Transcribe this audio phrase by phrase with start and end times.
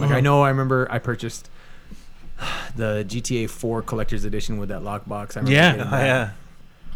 [0.00, 1.48] Like I know I remember I purchased
[2.76, 5.36] the GTA 4 collector's edition with that lockbox.
[5.36, 5.74] I remember Yeah.
[5.86, 6.06] Oh, that.
[6.06, 6.30] yeah.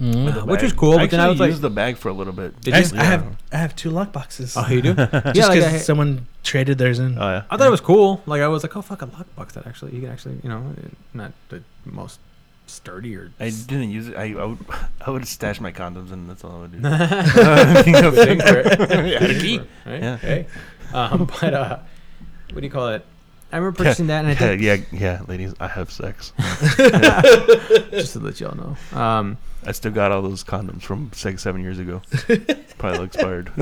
[0.00, 2.08] Uh, which was cool, I but then I actually was like- used the bag for
[2.08, 2.60] a little bit.
[2.62, 2.82] Did I, you?
[2.82, 4.56] just- I have I have two lock boxes.
[4.56, 4.94] Oh, you do?
[4.94, 7.16] Just yeah, because like someone traded theirs in.
[7.16, 7.42] Oh yeah.
[7.48, 8.20] I thought it was cool.
[8.26, 10.74] Like I was like, oh fuck, a lockbox that actually you can actually you know
[11.12, 12.18] not the most
[12.66, 13.30] sturdy or.
[13.38, 14.16] I didn't use it.
[14.16, 14.58] I, I would
[15.06, 16.78] I would stash my condoms and that's all I would do.
[18.24, 18.80] Sing for it.
[18.90, 19.58] I had a key.
[19.86, 20.02] right?
[20.02, 20.16] Yeah.
[20.16, 20.46] Hey.
[20.92, 21.78] Um, but uh,
[22.54, 23.04] what do you call it?
[23.52, 24.36] I remember purchasing that, and I yeah,
[24.76, 26.32] think yeah, yeah, ladies, I have sex.
[27.90, 28.76] just to let y'all know.
[28.98, 32.02] Um, I still got all those condoms from six, seven years ago.
[32.78, 33.52] Probably expired.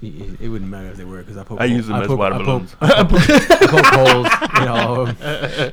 [0.00, 1.60] It wouldn't matter if they were because I poke.
[1.60, 2.76] I use them as poke, water I poke, balloons.
[2.80, 4.28] I poke, I poke holes
[4.62, 5.72] in all of them.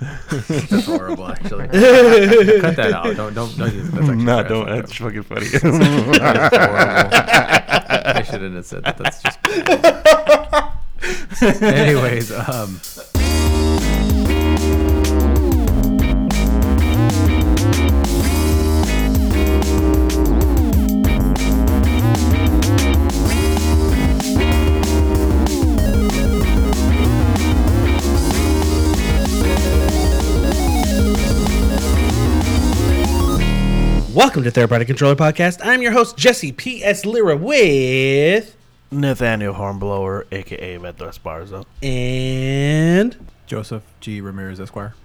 [0.00, 1.68] That's horrible, actually.
[1.68, 3.16] Cut that out.
[3.16, 3.92] Don't don't don't use it.
[3.92, 4.66] That's actually nah, don't.
[4.66, 5.46] That's That's fucking funny.
[5.46, 6.12] That's horrible.
[8.38, 8.98] Shouldn't have said that.
[8.98, 9.38] That's just.
[11.62, 12.80] Anyways, um.
[34.18, 35.60] Welcome to Therapeutic Controller Podcast.
[35.62, 37.06] I'm your host Jesse P.S.
[37.06, 38.56] Lira with
[38.90, 41.64] Nathaniel Hornblower, aka Beto Esparza.
[41.84, 44.20] and Joseph G.
[44.20, 44.96] Ramirez Esquire.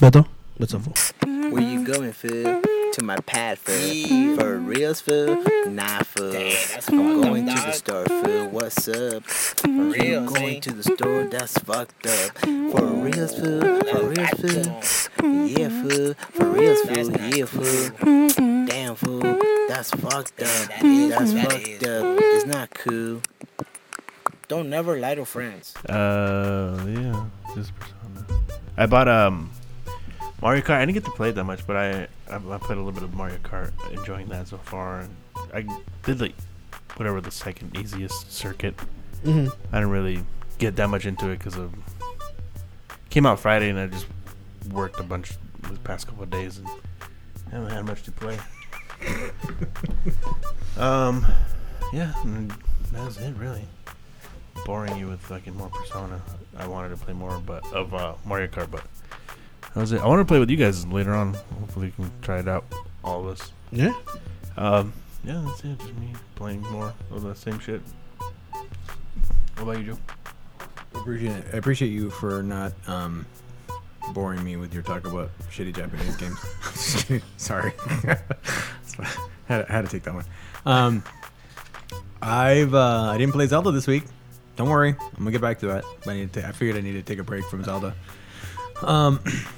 [0.00, 0.26] Beto.
[0.56, 0.82] What's up?
[1.24, 2.62] Where you going, fool?
[2.96, 4.36] To my pad, fool.
[4.36, 5.26] For reals, fool?
[5.26, 5.74] Mm-hmm.
[5.74, 6.02] Nah, mm-hmm.
[6.02, 6.32] fool.
[6.32, 6.98] Mm-hmm.
[6.98, 8.48] I'm going to the store, fool.
[8.48, 9.22] What's up?
[9.22, 12.38] For reals, going to the store, that's fucked up.
[12.38, 13.60] For reals, fool.
[13.60, 15.46] For reals, fool.
[15.46, 16.16] Yeah, food.
[16.16, 17.10] For reals, fool.
[17.36, 18.64] Yeah, fool.
[18.64, 20.68] Damn, food, That's fucked up.
[20.80, 22.18] That's fucked up.
[22.18, 23.20] It's not cool.
[24.48, 25.76] Don't never lie to friends.
[25.84, 28.24] Uh, yeah, just Persona.
[28.78, 29.50] I bought um
[30.42, 30.76] Mario Kart.
[30.76, 32.92] I didn't get to play it that much, but I I, I played a little
[32.92, 35.00] bit of Mario Kart, enjoying that so far.
[35.00, 35.16] And
[35.54, 35.66] I
[36.04, 36.34] did like
[36.96, 38.74] whatever the second easiest circuit.
[39.24, 39.50] Mhm.
[39.72, 40.22] I didn't really
[40.58, 41.72] get that much into it because of
[43.10, 44.06] came out Friday, and I just
[44.70, 45.32] worked a bunch
[45.62, 46.68] the past couple of days and
[47.50, 48.38] haven't had much to play.
[50.78, 51.24] um,
[51.92, 52.12] yeah,
[52.92, 53.64] that's it really
[54.64, 56.20] boring you with fucking more Persona.
[56.56, 58.82] I wanted to play more, but of uh, Mario Kart, but
[59.76, 60.00] that was it.
[60.00, 61.34] I want to play with you guys later on.
[61.60, 62.64] Hopefully, we can try it out,
[63.04, 63.52] all of us.
[63.70, 63.92] Yeah.
[64.56, 65.78] Um, yeah, that's it.
[65.78, 67.82] Just me playing more of the same shit.
[69.58, 69.98] What about you, Joe?
[70.98, 73.26] Appreciate I appreciate you for not um,
[74.14, 76.16] boring me with your talk about shitty Japanese
[77.12, 77.22] games.
[77.36, 79.06] Sorry, That's fine.
[79.44, 80.24] had, had to take that one.
[80.64, 81.04] Um,
[82.22, 84.04] I've uh, I didn't play Zelda this week.
[84.56, 85.84] Don't worry, I'm gonna get back to that.
[86.06, 86.48] I need to.
[86.48, 87.94] I figured I needed to take a break from Zelda.
[88.82, 89.20] Um,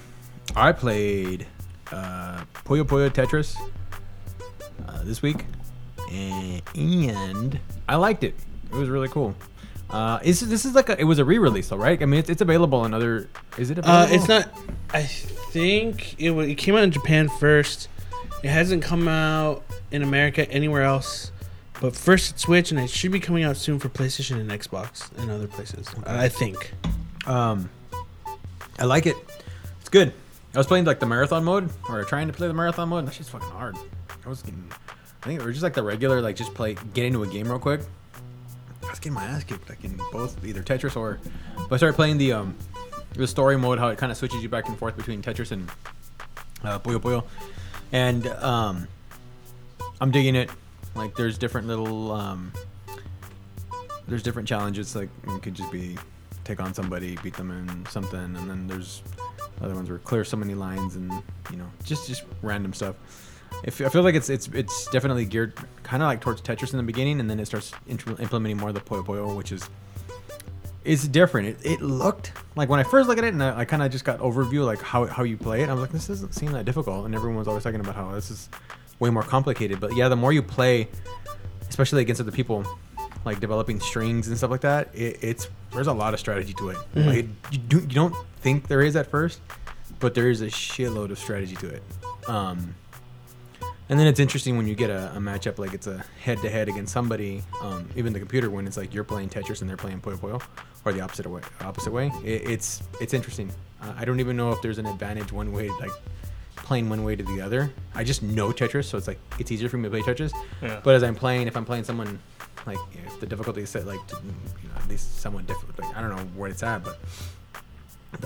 [0.56, 1.46] I played
[1.92, 3.56] uh, Puyo Puyo Tetris
[4.86, 5.44] uh, this week,
[6.10, 8.34] and, and I liked it.
[8.70, 9.34] It was really cool.
[9.90, 12.02] Uh, is this is like a, it was a re-release though, right?
[12.02, 13.28] I mean, it's, it's available in other.
[13.56, 14.12] Is it available?
[14.12, 14.48] Uh, it's not.
[14.92, 17.88] I think it, it came out in Japan first.
[18.42, 21.32] It hasn't come out in America anywhere else.
[21.80, 25.16] But first at Switch, and it should be coming out soon for PlayStation and Xbox
[25.16, 25.88] and other places.
[26.04, 26.74] I think.
[27.26, 27.70] Um,
[28.78, 29.16] I like it.
[29.80, 30.12] It's good.
[30.54, 33.00] I was playing like the marathon mode, or trying to play the marathon mode.
[33.00, 33.76] and That shit's fucking hard.
[34.24, 34.70] I was getting,
[35.22, 37.58] I think, or just like the regular, like just play, get into a game real
[37.58, 37.80] quick.
[38.82, 41.18] I was getting my ass kicked, like in both either Tetris or.
[41.56, 42.56] But I started playing the um,
[43.12, 45.68] the story mode, how it kind of switches you back and forth between Tetris and
[46.64, 47.24] uh, Puyo Puyo,
[47.92, 48.88] and um,
[50.00, 50.50] I'm digging it.
[50.94, 52.52] Like, there's different little um,
[54.06, 54.96] there's different challenges.
[54.96, 55.98] Like, it could just be
[56.44, 59.02] take on somebody, beat them in something, and then there's
[59.60, 61.10] other ones where clear so many lines and
[61.50, 62.96] you know just just random stuff.
[63.64, 66.76] If, I feel like it's it's it's definitely geared kind of like towards Tetris in
[66.76, 69.68] the beginning, and then it starts implementing more of the Puyo Puyo, which is
[70.84, 71.48] it's different.
[71.48, 73.90] It, it looked like when I first looked at it, and I, I kind of
[73.90, 75.68] just got overview like how how you play it.
[75.68, 78.12] I was like, this doesn't seem that difficult, and everyone was always talking about how
[78.12, 78.48] this is
[78.98, 79.80] way more complicated.
[79.80, 80.88] But yeah, the more you play,
[81.68, 82.64] especially against other people,
[83.24, 86.70] like developing strings and stuff like that, it, it's there's a lot of strategy to
[86.70, 86.76] it.
[86.94, 87.08] Mm-hmm.
[87.08, 89.40] Like you, do, you don't think there is at first,
[90.00, 91.82] but there is a shitload of strategy to it.
[92.28, 92.74] Um,
[93.90, 96.50] and then it's interesting when you get a, a matchup like it's a head to
[96.50, 99.78] head against somebody, um, even the computer when it's like you're playing Tetris and they're
[99.78, 100.42] playing Puyo Puyo,
[100.84, 101.40] or the opposite way.
[101.62, 102.12] Opposite way.
[102.22, 103.50] It, it's it's interesting.
[103.80, 105.90] Uh, I don't even know if there's an advantage one way like
[106.56, 107.72] playing one way to the other.
[107.94, 110.32] I just know Tetris, so it's like it's easier for me to play Tetris.
[110.60, 110.80] Yeah.
[110.84, 112.18] But as I'm playing, if I'm playing someone
[112.66, 115.96] like if the difficulty is set like to, you know, at least somewhat different, like
[115.96, 116.98] I don't know where it's at, but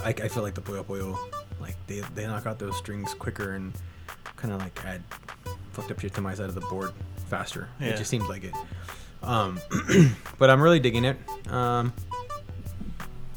[0.05, 1.19] I, I feel like the Puyo Puyo,
[1.61, 3.73] like they they knock out those strings quicker and
[4.37, 5.03] kind of like add
[5.73, 6.93] fucked up shit to my side of the board
[7.29, 7.69] faster.
[7.81, 7.89] Yeah.
[7.89, 8.55] It just seems like it.
[9.23, 9.61] Um,
[10.39, 11.17] but I'm really digging it.
[11.49, 11.93] Um,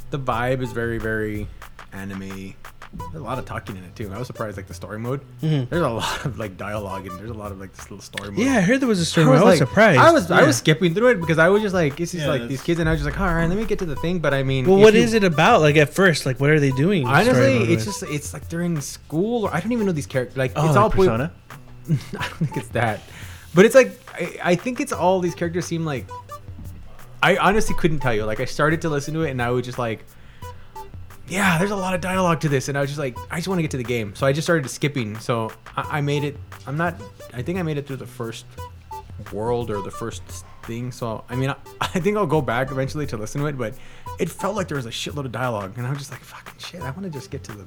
[0.09, 1.47] the vibe is very very
[1.93, 2.53] anime.
[2.97, 4.11] There's a lot of talking in it too.
[4.13, 5.21] I was surprised like the story mode.
[5.41, 5.69] Mhm.
[5.69, 8.31] There's a lot of like dialogue and there's a lot of like this little story
[8.31, 8.39] mode.
[8.39, 9.25] Yeah, I heard there was a story.
[9.27, 9.35] Mode.
[9.37, 9.99] I was, like- surprised.
[9.99, 12.29] I was I was skipping through it because I was just like it's just Yeah,
[12.31, 13.85] like that's- these kids and I was just like all right let me get to
[13.85, 14.19] the thing.
[14.19, 15.61] But I mean, Well, if what you- is it about?
[15.61, 17.05] Like at first, like what are they doing?
[17.05, 17.85] Honestly, it's mode-wise?
[17.85, 20.37] just it's like they're in school or I don't even know these characters.
[20.37, 21.31] Like Oh, it's like all Puyo- Persona.
[21.89, 23.01] I don't think it's that,
[23.53, 26.07] but it's like I, I think it's all these characters seem like.
[27.23, 28.23] I honestly couldn't tell you.
[28.25, 30.05] Like I started to listen to it and I was just like,
[31.27, 33.47] yeah, there's a lot of dialogue to this, and I was just like, I just
[33.47, 35.17] want to get to the game, so I just started skipping.
[35.19, 36.37] So I, I made it.
[36.67, 37.01] I'm not.
[37.33, 38.45] I think I made it through the first
[39.31, 40.23] world or the first
[40.63, 40.91] thing.
[40.91, 43.73] So I mean, I, I think I'll go back eventually to listen to it, but
[44.19, 46.59] it felt like there was a shitload of dialogue, and I was just like, fucking
[46.59, 46.81] shit.
[46.81, 47.65] I want to just get to the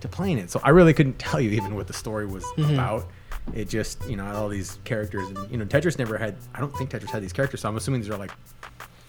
[0.00, 0.50] to playing it.
[0.50, 2.74] So I really couldn't tell you even what the story was mm-hmm.
[2.74, 3.06] about.
[3.54, 6.36] It just, you know, all these characters, and you know, Tetris never had.
[6.54, 8.32] I don't think Tetris had these characters, so I'm assuming these are like.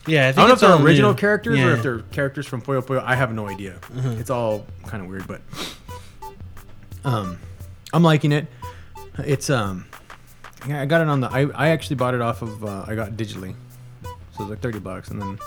[0.07, 0.25] Yeah.
[0.25, 1.65] I, I don't know if they're original characters or Yeah.
[1.68, 1.75] Mm-hmm.
[1.77, 3.04] if they're characters from Puyo Puyo.
[3.04, 3.75] I have no idea.
[3.95, 5.42] It's all kind of weird, but
[7.04, 7.39] um,
[7.94, 8.48] I'm liking it.
[9.19, 9.86] It's um,
[10.68, 11.27] yeah, I got it on the.
[11.30, 12.63] I, I actually bought it off of.
[12.63, 13.56] Uh, I got it digitally,
[14.04, 15.39] so it was like thirty bucks, and then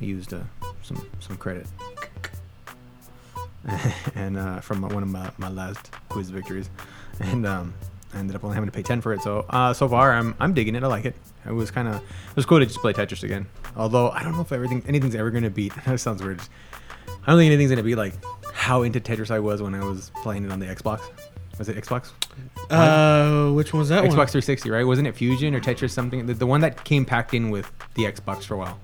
[0.00, 0.40] I used uh,
[0.82, 1.66] some some credit.
[4.14, 6.70] and uh, from one of my, my last quiz victories,
[7.20, 7.74] and um,
[8.14, 9.22] I ended up only having to pay ten for it.
[9.22, 10.82] So uh, so far, I'm I'm digging it.
[10.82, 11.14] I like it.
[11.46, 13.46] It was kind of it was cool to just play Tetris again.
[13.76, 15.72] Although I don't know if everything anything's ever gonna beat.
[15.86, 16.40] That sounds weird.
[17.08, 18.14] I don't think anything's gonna be like
[18.52, 21.00] how into Tetris I was when I was playing it on the Xbox.
[21.58, 22.10] Was it Xbox?
[22.70, 24.10] Uh, which one was that one?
[24.10, 24.26] Xbox one?
[24.28, 24.86] 360, right?
[24.86, 26.24] Wasn't it Fusion or Tetris something?
[26.26, 28.80] The, the one that came packed in with the Xbox for a while.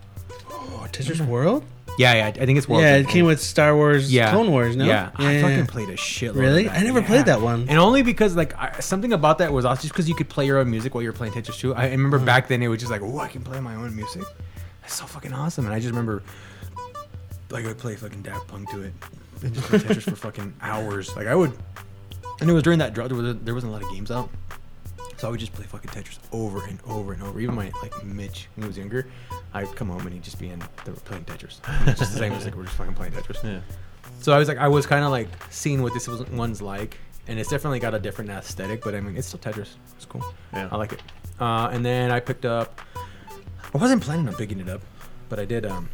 [0.50, 1.64] Oh, Tetris World.
[1.98, 2.26] Yeah, yeah.
[2.26, 2.82] I think it's World.
[2.82, 4.12] yeah, it came with Star Wars.
[4.12, 4.30] yeah.
[4.30, 4.76] Clone Wars.
[4.76, 4.84] No.
[4.84, 6.30] Yeah, I fucking played a shitload.
[6.30, 6.64] of Really?
[6.64, 6.78] that.
[6.78, 7.06] I never Yeah.
[7.06, 7.66] played that one.
[7.68, 10.44] And only because like I, something about that was also just because you could play
[10.46, 11.74] your own music while you were playing Tetris 2.
[11.74, 12.24] I remember Mm.
[12.26, 14.22] back then it was just like, oh, I can play my own music.
[14.82, 15.64] That's so fucking awesome.
[15.64, 16.22] And I just remember
[17.50, 18.92] like I would play fucking Daft Punk to it.
[19.42, 21.14] And just play Tetris for fucking hours.
[21.16, 21.52] Like I would,
[22.40, 23.08] and it was during that drought.
[23.10, 24.45] There, was there wasn't a lot of games out, so
[25.26, 27.40] I would just play fucking Tetris over and over and over.
[27.40, 29.08] Even my like Mitch, when he was younger,
[29.52, 31.58] I'd come home and he'd just be in were playing Tetris.
[31.88, 33.42] It's just the same as like we're just fucking playing Tetris.
[33.42, 33.58] Yeah.
[34.20, 36.96] So I was like, I was kind of like seeing what this was, one's like,
[37.26, 38.84] and it's definitely got a different aesthetic.
[38.84, 39.70] But I mean, it's still Tetris.
[39.96, 40.24] It's cool.
[40.52, 40.68] Yeah.
[40.70, 41.02] I like it.
[41.40, 42.80] Uh, and then I picked up.
[43.74, 44.80] I wasn't planning on picking it up,
[45.28, 45.66] but I did.
[45.66, 45.88] Um,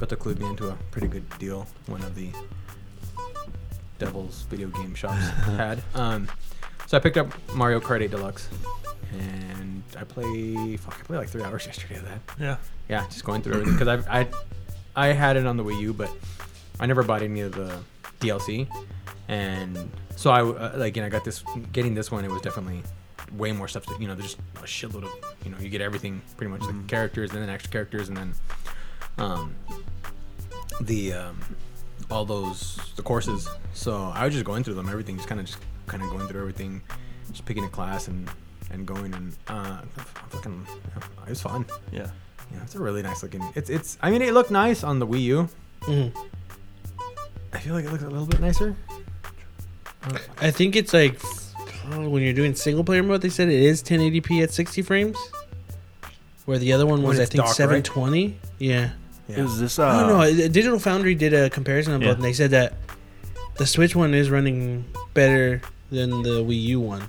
[0.00, 1.68] got to clue me into a pretty good deal.
[1.86, 2.30] One of the
[4.00, 5.84] Devil's video game shops had.
[5.94, 6.26] Um,
[6.92, 8.50] so I picked up Mario Kart 8 Deluxe,
[9.18, 10.76] and I play.
[10.76, 12.56] Fuck, I played like three hours yesterday of that Yeah.
[12.86, 14.28] yeah, just going through everything because I I
[14.94, 16.10] I had it on the Wii U, but
[16.78, 17.78] I never bought any of the
[18.20, 18.68] DLC,
[19.28, 21.42] and so I uh, like you know I got this
[21.72, 22.26] getting this one.
[22.26, 22.82] It was definitely
[23.38, 23.86] way more stuff.
[23.86, 26.60] To, you know, there's just a shitload of you know you get everything pretty much
[26.60, 28.34] the characters and then extra characters and then
[29.16, 29.54] um
[30.82, 31.40] the um
[32.10, 33.48] all those the courses.
[33.72, 36.26] So I was just going through them, everything, just kind of just kind of going
[36.28, 36.82] through everything,
[37.30, 38.28] just picking a class and
[38.70, 39.82] and going and uh
[40.30, 40.66] fucking
[41.26, 41.66] it was fun.
[41.90, 42.08] Yeah.
[42.52, 43.42] Yeah, it's a really nice looking.
[43.54, 43.96] It's it's.
[44.02, 45.48] I mean, it looked nice on the Wii U.
[45.82, 46.12] Mhm.
[47.54, 48.76] I feel like it looks a little bit nicer.
[50.40, 51.20] I think it's like
[51.94, 53.22] when you're doing single player mode.
[53.22, 55.16] They said it is 1080p at 60 frames,
[56.44, 57.86] where the other one was I it's think docked, right?
[57.86, 58.38] 720.
[58.58, 58.90] Yeah.
[59.28, 59.36] Yeah.
[59.44, 59.78] Is this?
[59.78, 60.20] I Uh, don't know.
[60.44, 62.74] Uh, Digital Foundry did a comparison of both, and they said that
[63.56, 64.84] the Switch one is running
[65.14, 67.02] better than the Wii U one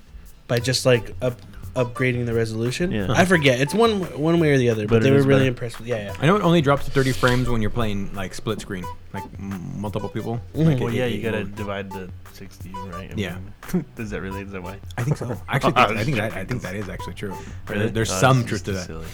[0.48, 1.40] by just like up
[1.76, 2.92] upgrading the resolution.
[2.92, 3.08] Yeah.
[3.10, 3.60] I forget.
[3.60, 5.46] It's one one way or the other, but, But they were really better.
[5.48, 5.88] impressed with.
[5.88, 6.16] Yeah, yeah.
[6.20, 9.24] I know it only drops to 30 frames when you're playing like split screen, like
[9.40, 10.40] m- multiple people.
[10.56, 10.66] Mhm.
[10.66, 13.10] Like, Well, it- yeah, it- you gotta will- divide the sixty, right?
[13.12, 13.38] I Yeah.
[13.74, 14.42] mean, Does that really?
[14.42, 14.78] Is that why?
[14.98, 15.26] I think so.
[15.48, 17.34] I actually, think, I think that I think that is actually true.
[17.66, 19.06] There- there's Oh, some truth to that silly.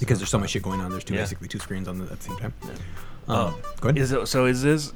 [0.00, 0.90] because there's so much shit going on.
[0.90, 1.20] There's two Yeah.
[1.20, 2.52] basically two screens on the, at the same time.
[2.64, 2.70] Yeah.
[3.28, 3.98] Um, ahead.
[3.98, 4.46] Is it so?
[4.46, 4.92] Is this?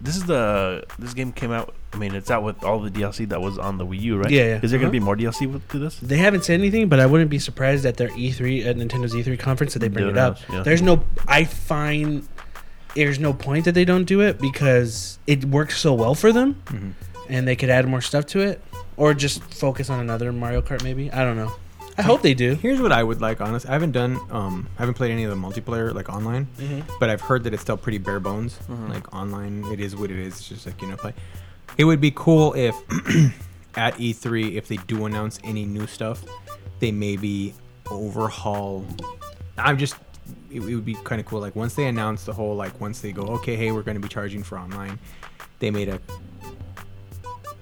[0.00, 0.84] This is the.
[0.98, 1.74] This game came out.
[1.92, 4.30] I mean, it's out with all the DLC that was on the Wii U, right?
[4.30, 4.60] Yeah, yeah.
[4.62, 4.86] Is there Uh-huh.
[4.86, 5.98] gonna be more DLC with, to this?
[6.00, 9.38] They haven't said anything, but I wouldn't be surprised at their E3 at Nintendo's E3
[9.38, 10.38] conference that they bring Do it up.
[10.52, 10.62] yeah.
[10.62, 11.04] There's no.
[11.28, 12.26] I find
[12.94, 16.56] there's no point that they don't do it because it works so well for them,
[16.66, 16.92] Mhm.
[17.28, 18.60] and they could add more stuff to it,
[18.96, 20.82] or just focus on another Mario Kart.
[20.84, 21.52] Maybe I don't know.
[21.96, 22.54] I hope they do.
[22.56, 23.68] Here's what I would like, honest.
[23.68, 26.48] I haven't done, um, I haven't played any of the multiplayer like online,
[26.98, 28.58] but I've heard that it's still pretty bare bones.
[28.68, 28.88] Mhm.
[28.88, 30.34] Like online, it is what it is.
[30.38, 31.14] It's just like you know, play.
[31.78, 32.74] it would be cool if
[33.76, 36.24] at E3 if they do announce any new stuff,
[36.80, 37.54] they maybe
[37.90, 38.84] overhaul.
[39.56, 39.96] I'm just.
[40.50, 41.40] It, it would be kind of cool.
[41.40, 44.00] Like once they announce the whole, like once they go, okay, hey, we're going to
[44.00, 44.98] be charging for online.
[45.58, 46.00] They made a,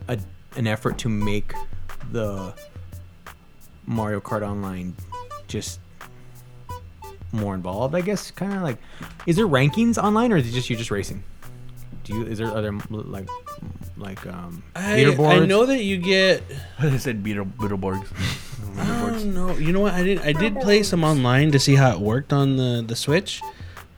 [0.09, 0.19] a
[0.57, 1.55] an effort to make
[2.13, 2.55] the
[3.93, 4.95] Mario Kart Online
[5.49, 5.81] just
[7.33, 7.95] more involved.
[7.95, 8.79] I guess kind of like,
[9.27, 11.23] is there rankings online or is it just you just racing?
[12.05, 13.29] Do you is there other like
[13.97, 15.43] like um I, leaderboards?
[15.43, 16.43] I know that you get.
[16.79, 18.09] I said Beetle Beetleborgs.
[18.77, 19.53] I don't know.
[19.57, 19.95] You know what?
[19.95, 20.21] I did.
[20.21, 23.41] I did play some online to see how it worked on the the Switch,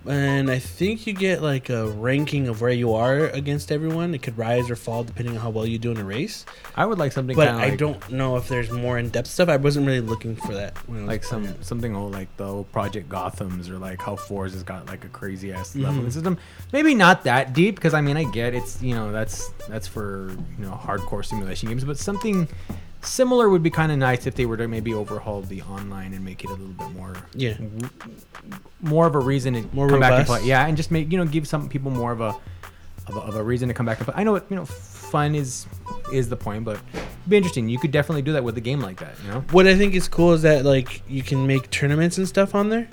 [0.06, 4.14] and I think you get like a ranking of where you are against everyone.
[4.14, 6.44] It could rise or fall depending on how well you do in a race.
[6.76, 9.48] I would like something But I like, don't know if there's more in depth stuff.
[9.48, 10.76] I wasn't really looking for that.
[10.88, 11.64] When I was like some it.
[11.64, 15.08] something old like the old Project Gotham's or like how Forza has got like a
[15.08, 15.82] crazy ass Mm-hmm.
[15.82, 16.38] leveling system.
[16.72, 20.30] Maybe not that deep because I mean I get it's you know that's that's for
[20.58, 22.46] you know hardcore simulation games, but something
[23.04, 26.24] similar would be kind of nice if they were to maybe overhaul the online and
[26.24, 27.56] make it a little bit more Yeah.
[28.80, 30.44] more of a reason to More come back and play.
[30.44, 32.34] Yeah, and just make you know give some people more of a
[33.06, 34.14] of a, of a reason to come back and play.
[34.16, 35.66] I know it, you know fun is
[36.12, 37.68] is the point, but it'd be interesting.
[37.68, 39.14] You could definitely do that with a game like that.
[39.24, 39.40] You know.
[39.52, 42.68] What I think is cool is that like you can make tournaments and stuff on
[42.70, 42.88] there.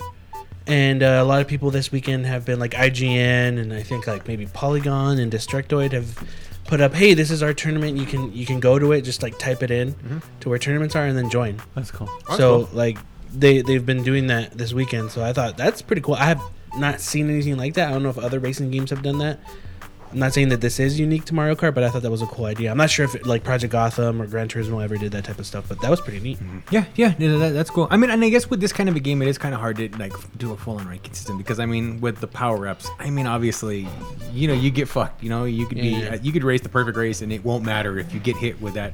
[0.68, 4.06] And uh, a lot of people this weekend have been like IGN and I think
[4.06, 6.16] like maybe Polygon and Destructoid have
[6.64, 7.96] put up, "Hey, this is our tournament.
[7.96, 10.18] You can you can go to it, just like type it in mm-hmm.
[10.40, 12.08] to where tournaments are and then join." That's cool.
[12.26, 12.76] That's so cool.
[12.76, 12.98] like
[13.32, 15.10] they they've been doing that this weekend.
[15.10, 16.14] So I thought that's pretty cool.
[16.14, 16.42] I have
[16.76, 17.88] not seen anything like that.
[17.88, 19.40] I don't know if other racing games have done that.
[20.12, 22.20] I'm not saying that this is unique to Mario Kart, but I thought that was
[22.22, 22.70] a cool idea.
[22.70, 25.38] I'm not sure if it, like Project Gotham or Gran Turismo ever did that type
[25.38, 26.38] of stuff, but that was pretty neat.
[26.70, 27.88] Yeah, yeah, yeah that, that's cool.
[27.90, 29.60] I mean, and I guess with this kind of a game, it is kind of
[29.60, 32.66] hard to like do a full on ranking system because I mean, with the power
[32.68, 33.88] ups, I mean, obviously,
[34.32, 35.22] you know, you get fucked.
[35.22, 36.10] You know, you could be, Yeah, yeah.
[36.14, 38.60] uh, you could race the perfect race, and it won't matter if you get hit
[38.60, 38.92] with that,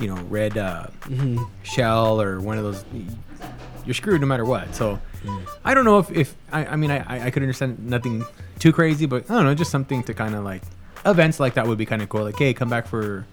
[0.00, 1.42] you know, red uh, Mm-hmm.
[1.62, 2.84] shell or one of those.
[3.88, 4.74] You're screwed no matter what.
[4.74, 5.00] So,
[5.64, 8.22] I don't know if, if I, I mean, I, I- could understand nothing
[8.58, 10.60] too crazy, but I don't know, just something to kind of like
[11.06, 12.22] events like that would be kind of cool.
[12.24, 13.24] Like, hey, come back for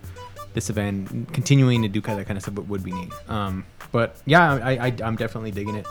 [0.54, 3.12] this event, continuing to do kind of that kind of stuff would, would be neat.
[3.28, 5.86] Um, but yeah, I, I I'm definitely digging it.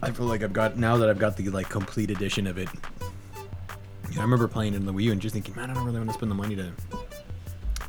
[0.00, 2.68] I feel like I've got now that I've got the like complete edition of it.
[4.16, 5.98] I remember playing it in the Wii U and just thinking, man, I don't really
[5.98, 6.70] want to spend the money to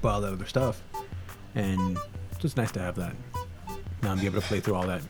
[0.02, 0.82] buy all that other stuff,
[1.54, 1.96] and
[2.32, 3.14] it's just nice to have that
[4.02, 5.02] now and be able to play through all that.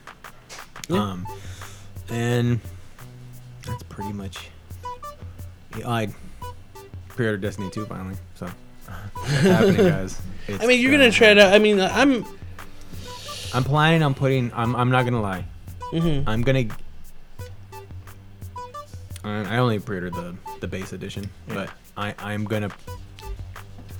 [0.90, 1.02] Yeah.
[1.02, 1.26] Um,
[2.08, 2.60] and
[3.66, 4.48] that's pretty much.
[5.86, 6.08] I
[7.08, 8.48] pre-ordered Destiny 2 finally, so
[8.86, 8.88] it's
[9.42, 10.20] happening, guys.
[10.48, 11.44] I mean, you're gonna try to.
[11.44, 12.24] I mean, I'm.
[13.54, 14.52] I'm planning on putting.
[14.54, 14.74] I'm.
[14.74, 15.44] I'm not gonna lie.
[15.92, 16.24] mhm.
[16.26, 16.64] I'm gonna.
[19.22, 22.70] I I only pre-ordered the the base edition, but I I'm gonna.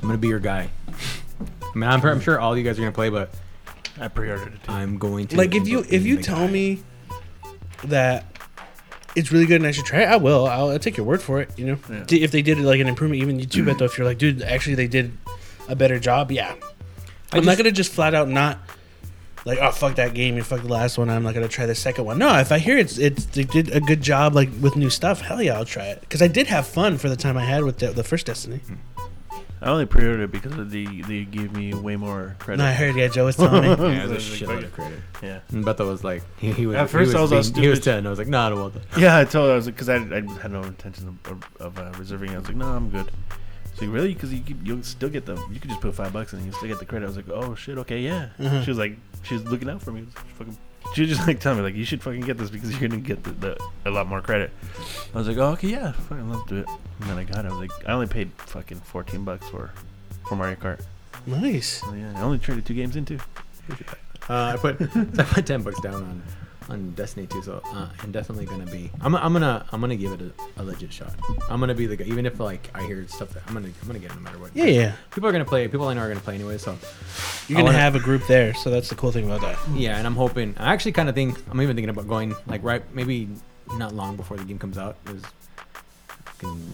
[0.02, 0.70] I'm gonna be your guy.
[0.88, 3.32] I mean, I'm, I'm sure all you guys are gonna play, but
[4.00, 4.72] I pre-ordered it too.
[4.72, 5.36] I'm going to.
[5.36, 6.52] Like if you if you tell guy.
[6.52, 6.82] me
[7.84, 8.24] that
[9.16, 10.46] it's really good and I should try it, I will.
[10.46, 11.50] I'll, I'll take your word for it.
[11.58, 12.04] You know, Yeah.
[12.06, 14.42] D- if they did like an improvement, even YouTube bet though, if you're like, dude,
[14.42, 15.12] actually they did
[15.68, 16.54] a better job, yeah.
[17.32, 18.58] I I'm not gonna just flat out not
[19.44, 21.08] like, oh fuck that game and fuck the last one.
[21.10, 22.18] I'm not gonna try the second one.
[22.18, 25.20] No, if I hear it's it's they did a good job like with new stuff,
[25.20, 27.64] hell yeah, I'll try it because I did have fun for the time I had
[27.64, 28.58] with the, the first Destiny.
[28.58, 28.74] Hmm.
[29.62, 32.62] I only pre-ordered it because of the they gave me way more credit.
[32.62, 33.68] No, I heard yeah, Joe was telling me.
[33.68, 35.00] Yeah, there's a Like, shitload fuck of credit.
[35.22, 35.40] Yeah.
[35.50, 36.76] And Bethel was like, he, he was.
[36.76, 38.06] At first he I was all being- He was ten.
[38.06, 38.82] I was like, no, I don't want that.
[39.00, 41.78] Yeah, I told her I was like, because I, I had no intention of, of
[41.78, 42.30] uh, reserving.
[42.30, 42.34] it.
[42.36, 43.10] I was like, no, I'm good.
[43.74, 44.14] She's like, really?
[44.14, 46.46] Because you could, you'll still get the you could just put five bucks in and
[46.46, 47.04] you still get the credit.
[47.04, 48.28] I was like, oh shit, okay, yeah.
[48.38, 48.62] Uh-huh.
[48.62, 50.00] She was like, she was looking out for me.
[50.00, 50.58] It was fucking,
[50.94, 53.00] she was just like telling me like, you should fucking get this because you're gonna
[53.00, 54.50] get the, the a lot more credit.
[55.14, 56.68] I was like, oh okay, yeah, fucking let's do it.
[57.00, 57.48] And then I got it.
[57.48, 59.70] I was like, I only paid fucking fourteen bucks for
[60.28, 60.82] for Mario Kart.
[61.26, 61.80] nice.
[61.80, 63.18] So yeah, I only traded two games into.
[64.28, 64.80] Uh, I put
[65.18, 66.22] I put ten bucks down on
[66.68, 68.90] on Destiny 2, so uh, I'm definitely gonna be.
[69.00, 70.20] I'm, I'm gonna I'm gonna give it
[70.56, 71.12] a, a legit shot.
[71.48, 73.86] I'm gonna be the guy, even if like I hear stuff that I'm gonna I'm
[73.86, 74.50] gonna get it no matter what.
[74.54, 74.92] Yeah, yeah.
[75.10, 75.66] People are gonna play.
[75.68, 76.58] People I know are gonna play anyway.
[76.58, 76.72] So
[77.48, 79.58] You're I gonna wanna- have a group there, so that's the cool thing about that.
[79.74, 80.54] yeah, and I'm hoping.
[80.58, 83.28] I actually kind of think I'm even thinking about going like right maybe
[83.76, 85.22] not long before the game comes out is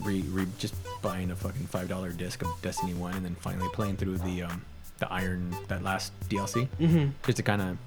[0.05, 3.69] re, re just buying a fucking five dollar disc of Destiny One and then finally
[3.73, 4.65] playing through the um
[4.99, 7.09] the Iron that last DLC Mm-hmm.
[7.25, 7.79] just to kind of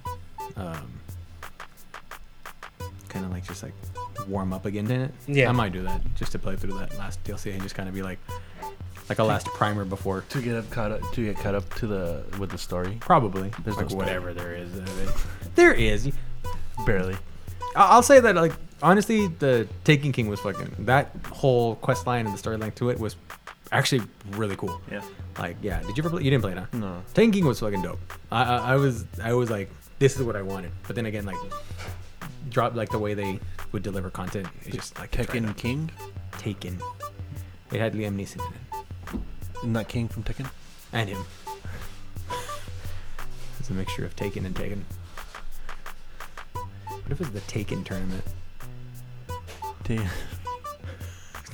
[0.58, 0.92] um
[3.10, 3.74] kind of like just like
[4.28, 5.12] warm up again in it.
[5.28, 5.50] Yeah.
[5.50, 7.96] I might do that just to play through that last DLC and just kind of
[7.96, 8.20] be like
[9.10, 10.24] like a last primer before.
[10.30, 12.98] To get up caught up to get caught up to the with the story.
[13.00, 13.52] Probably.
[13.64, 14.06] There's like story.
[14.06, 14.74] whatever there is.
[14.78, 15.12] Uh,
[15.56, 16.12] there is.
[16.86, 17.16] Barely.
[17.76, 22.26] I- I'll say that like honestly, the Taken King was fucking that whole quest line
[22.26, 23.16] and the storyline to it was
[23.72, 24.02] actually
[24.32, 24.80] really cool.
[24.92, 25.02] Yeah.
[25.38, 25.82] Like, yeah.
[25.84, 26.24] Did you ever play?
[26.24, 26.66] You didn't play it, huh?
[26.74, 27.04] No.
[27.14, 28.00] Taken King was fucking dope.
[28.32, 30.72] I, I I was I was like, this is what I wanted.
[30.86, 31.38] But then again, like,
[32.50, 33.40] drop like the way they
[33.72, 34.48] would deliver content.
[34.66, 35.92] It's just like Tekken and King,
[36.38, 36.80] Taken.
[37.72, 38.70] It had Liam Neeson in it
[39.64, 40.50] not that King from Tekken.
[40.94, 41.24] and him.
[43.60, 44.86] It's a mixture of Taken and Taken.
[46.54, 48.24] What if it's the Taken tournament?
[49.84, 50.00] T-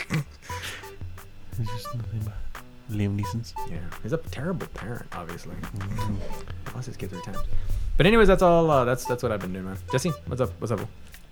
[0.01, 2.35] it's just nothing but
[2.91, 3.53] Liam Neeson's.
[3.69, 5.55] Yeah, he's a terrible parent, obviously.
[5.55, 6.75] Mm-hmm.
[6.75, 7.39] Lost his kid three times.
[7.97, 8.69] But anyways, that's all.
[8.69, 9.77] Uh, that's that's what I've been doing, man.
[9.91, 10.51] Jesse, what's up?
[10.59, 10.81] What's up?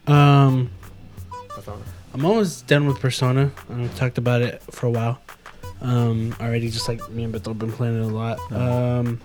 [0.08, 0.70] Um?
[2.13, 3.51] I'm almost done with Persona.
[3.70, 5.20] I've talked about it for a while.
[5.82, 8.39] Um, already, just like me and Beto have been playing it a lot.
[8.51, 9.20] Um,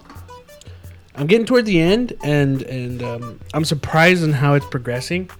[1.14, 5.30] I'm getting toward the end, and and um, I'm surprised in how it's progressing.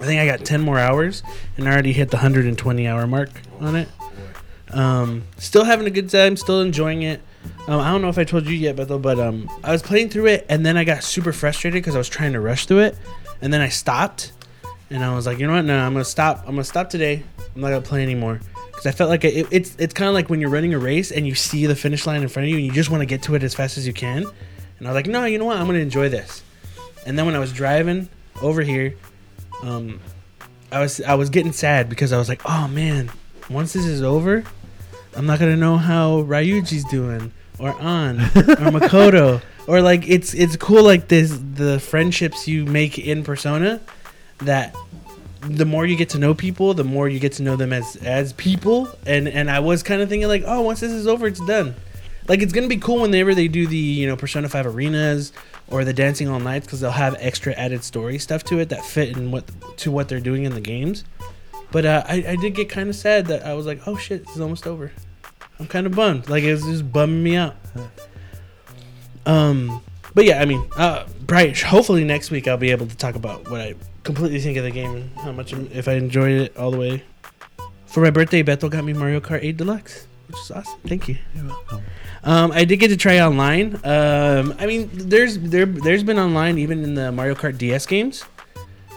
[0.00, 1.22] I think I got 10 more hours,
[1.56, 3.30] and I already hit the 120 hour mark
[3.60, 3.88] on it.
[4.70, 7.20] Um, still having a good time, still enjoying it.
[7.68, 10.08] Um, I don't know if I told you yet, Beto, but um, I was playing
[10.08, 12.80] through it, and then I got super frustrated because I was trying to rush through
[12.80, 12.98] it,
[13.40, 14.32] and then I stopped,
[14.90, 15.64] and I was like, you know what?
[15.64, 16.40] No, I'm gonna stop.
[16.40, 17.22] I'm gonna stop today.
[17.54, 20.28] I'm not gonna play anymore because I felt like it, it's it's kind of like
[20.28, 22.56] when you're running a race and you see the finish line in front of you,
[22.56, 24.24] and you just want to get to it as fast as you can.
[24.78, 25.56] And I was like, no, you know what?
[25.56, 26.42] I'm gonna enjoy this.
[27.06, 28.08] And then when I was driving
[28.40, 28.96] over here,
[29.62, 30.00] um,
[30.72, 33.10] I was I was getting sad because I was like, oh man,
[33.48, 34.42] once this is over,
[35.14, 40.56] I'm not gonna know how Ryuji's doing or Ann or Makoto or like it's it's
[40.56, 43.80] cool like this the friendships you make in Persona
[44.38, 44.74] that
[45.42, 47.96] the more you get to know people, the more you get to know them as
[47.96, 48.88] as people.
[49.06, 51.74] And and I was kind of thinking like, oh, once this is over, it's done.
[52.28, 55.32] Like it's gonna be cool whenever they do the you know Persona Five arenas
[55.68, 58.84] or the Dancing All Nights because they'll have extra added story stuff to it that
[58.84, 61.04] fit in what to what they're doing in the games.
[61.72, 64.24] But uh, I I did get kind of sad that I was like, oh shit,
[64.26, 64.92] this is almost over.
[65.58, 66.28] I'm kind of bummed.
[66.28, 67.56] Like it's just bumming me out.
[69.26, 69.82] Um,
[70.14, 71.58] but yeah, I mean, uh, right.
[71.60, 74.70] Hopefully next week I'll be able to talk about what I completely think of the
[74.70, 77.02] game and how much if I enjoyed it all the way.
[77.86, 80.80] For my birthday, Beto got me Mario Kart 8 Deluxe, which is awesome.
[80.86, 81.18] Thank you.
[82.24, 83.74] Um, I did get to try online.
[83.84, 88.24] Um, I mean, there's there there's been online even in the Mario Kart DS games,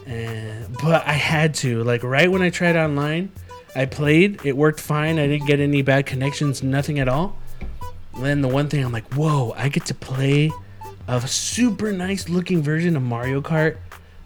[0.08, 3.32] uh, but I had to like right when I tried online,
[3.75, 4.39] I played.
[4.45, 5.19] It worked fine.
[5.19, 7.38] I didn't get any bad connections, nothing at all.
[8.13, 10.51] And then the one thing I'm like, whoa, I get to play
[11.07, 13.77] a super nice looking version of Mario Kart,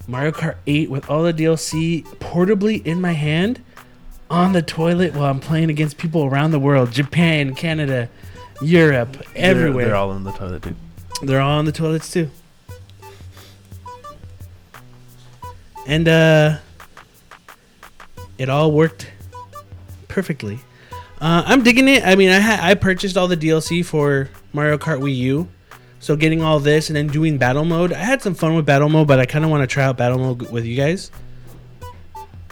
[0.07, 3.61] Mario Kart 8 with all the DLC portably in my hand
[4.29, 8.09] on the toilet while I'm playing against people around the world Japan, Canada,
[8.61, 9.85] Europe, everywhere.
[9.85, 10.75] They're, they're all in the toilet, dude.
[11.23, 12.29] They're all on the toilets too.
[15.87, 16.57] And uh
[18.37, 19.11] it all worked
[20.09, 20.59] perfectly.
[21.21, 22.05] Uh, I'm digging it.
[22.05, 25.47] I mean, I ha- I purchased all the DLC for Mario Kart Wii U.
[26.01, 28.87] So getting all this and then doing battle mode, I had some fun with battle
[28.89, 31.11] mode, but I kind of want to try out battle mode with you guys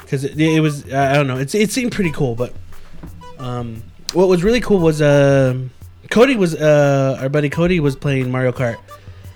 [0.08, 2.36] because it, it was I don't know, it's it seemed pretty cool.
[2.36, 2.54] But
[3.40, 5.72] um, what was really cool was um
[6.10, 8.78] Cody was uh our buddy Cody was playing Mario Kart,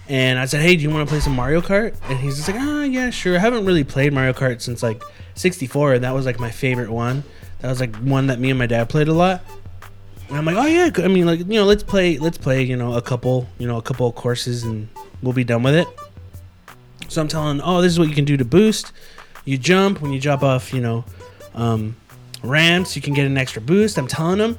[0.09, 2.49] and I said, "Hey, do you want to play some Mario Kart?" And he's just
[2.49, 5.01] like, "Ah, yeah, sure." I haven't really played Mario Kart since like
[5.35, 7.23] '64, and that was like my favorite one.
[7.61, 9.43] That was like one that me and my dad played a lot.
[10.29, 12.75] And I'm like, "Oh yeah, I mean, like you know, let's play, let's play, you
[12.75, 14.87] know, a couple, you know, a couple of courses, and
[15.21, 15.87] we'll be done with it."
[17.07, 18.91] So I'm telling, "Oh, this is what you can do to boost.
[19.45, 21.05] You jump when you drop off, you know,
[21.53, 21.95] um,
[22.43, 22.95] ramps.
[22.95, 24.57] You can get an extra boost." I'm telling him.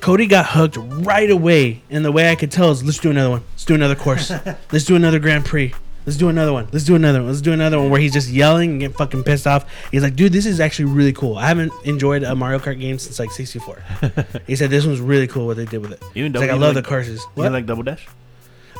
[0.00, 3.30] Cody got hooked right away, and the way I could tell is, let's do another
[3.30, 3.42] one.
[3.52, 4.30] Let's do another course.
[4.70, 5.72] let's do another Grand Prix.
[6.06, 6.68] Let's do another one.
[6.72, 7.28] Let's do another one.
[7.28, 9.64] Let's do another one where he's just yelling and getting fucking pissed off.
[9.90, 11.36] He's like, dude, this is actually really cool.
[11.38, 13.82] I haven't enjoyed a Mario Kart game since like 64.
[14.46, 16.02] he said this one's really cool what they did with it.
[16.14, 17.20] Even He's like, I love like- the courses.
[17.36, 17.52] You What?
[17.52, 18.06] like Double Dash?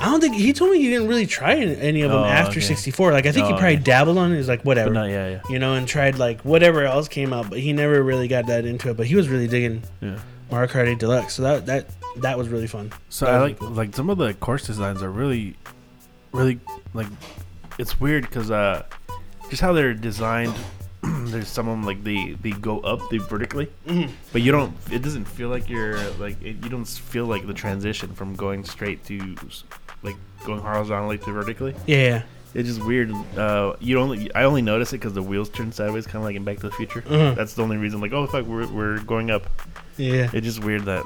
[0.01, 2.59] I don't think he told me he didn't really try any of them Oh, after
[2.59, 2.61] okay.
[2.61, 3.13] 64.
[3.13, 3.85] Like I think he Oh, probably okay.
[3.85, 4.37] dabbled on it.
[4.37, 5.41] He's like, whatever, not, yeah, yeah.
[5.49, 8.67] you know, and tried like whatever else came out, but he never really got that
[8.67, 8.97] into it.
[8.97, 10.19] But he was really digging Yeah.
[10.51, 12.93] Mario Kart 8 Deluxe, so that that that was really fun.
[13.09, 13.71] So That I like cool.
[13.71, 15.55] like some of the course designs are really,
[16.35, 16.61] really
[16.93, 17.07] like
[17.79, 18.83] it's weird because uh,
[19.51, 20.55] just how they're designed.
[21.03, 24.11] there's some of them like they they go up they vertically, Mhm.
[24.33, 24.75] but you don't.
[24.91, 28.65] It doesn't feel like you're like it, you don't feel like the transition from going
[28.65, 29.37] straight to
[30.03, 30.17] like
[30.47, 31.75] going horizontally to vertically.
[31.87, 32.23] Yeah, yeah.
[32.55, 33.11] It's just weird.
[33.37, 36.37] Uh, you only I only notice it because the wheels turn sideways, kind of like
[36.37, 37.03] in Back to the Future.
[37.03, 37.35] Mhm.
[37.37, 38.01] That's the only reason.
[38.01, 39.45] Like, oh fuck, we're we're going up.
[39.99, 40.31] yeah.
[40.33, 41.05] It's just weird that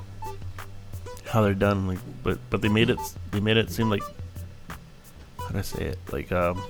[1.27, 1.89] how they're done.
[1.89, 2.99] Like, but but they made it
[3.33, 4.03] they made it seem like
[5.49, 5.99] how do I say it?
[6.13, 6.63] Like um,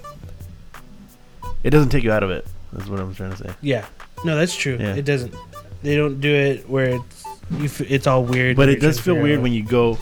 [1.65, 2.47] it doesn't take you out of it.
[2.73, 3.51] That's what I'm trying to say.
[3.61, 3.87] Yeah.
[4.25, 4.77] No, that's true.
[4.79, 4.95] Yeah.
[4.95, 5.35] It doesn't.
[5.83, 8.57] They don't do it where it's You f- it's all weird.
[8.57, 9.43] But it does feel weird out.
[9.43, 9.95] when you go,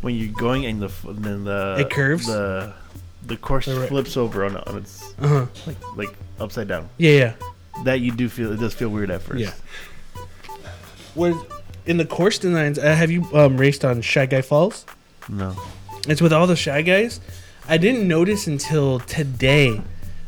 [0.00, 2.26] when you're going and the then the It curves?
[2.26, 2.72] The
[3.26, 5.46] the course The ra- flips over on, on its Uh-huh.
[5.66, 6.88] like like upside down.
[6.98, 7.32] Yeah, yeah.
[7.84, 9.40] That you do feel it does feel weird at first.
[9.40, 9.52] Yeah.
[11.14, 11.34] Was
[11.86, 12.78] in the course designs?
[12.78, 14.84] Uh, have you um, raced on Shy Guy Falls?
[15.28, 15.56] No.
[16.08, 17.20] It's with all the Shy Guys.
[17.68, 19.80] I didn't notice until today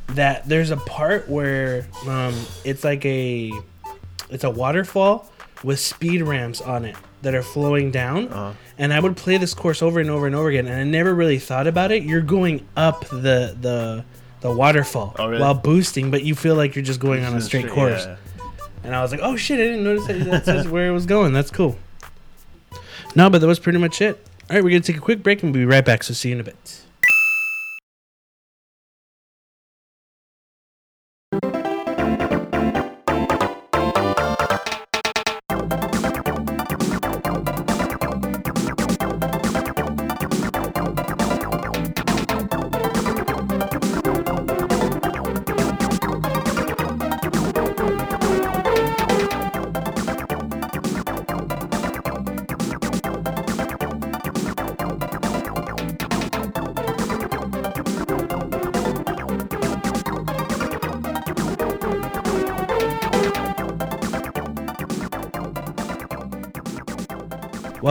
[0.08, 3.52] that there's a part where um, it's like a
[4.30, 5.30] it's a waterfall
[5.64, 8.28] with speed ramps on it that are flowing down.
[8.28, 10.84] Uh, And I would play this course over and over and over again, and I
[10.84, 12.02] never really thought about it.
[12.02, 14.04] You're going up the the
[14.40, 15.40] the waterfall Oh, really?
[15.40, 18.04] while boosting, but you feel like you're just going on a straight course.
[18.06, 18.16] yeah.
[18.84, 21.06] And I was like, oh shit, I didn't notice that that says where it was
[21.06, 21.32] going.
[21.32, 21.76] That's cool.
[23.14, 24.16] No, but that was pretty much it.
[24.50, 26.02] All right, we're going to take a quick break and we'll be right back.
[26.02, 26.80] So see you in a bit.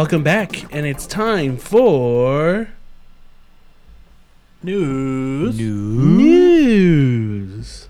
[0.01, 2.69] Welcome back, and it's time for
[4.63, 5.59] News.
[5.59, 7.87] news.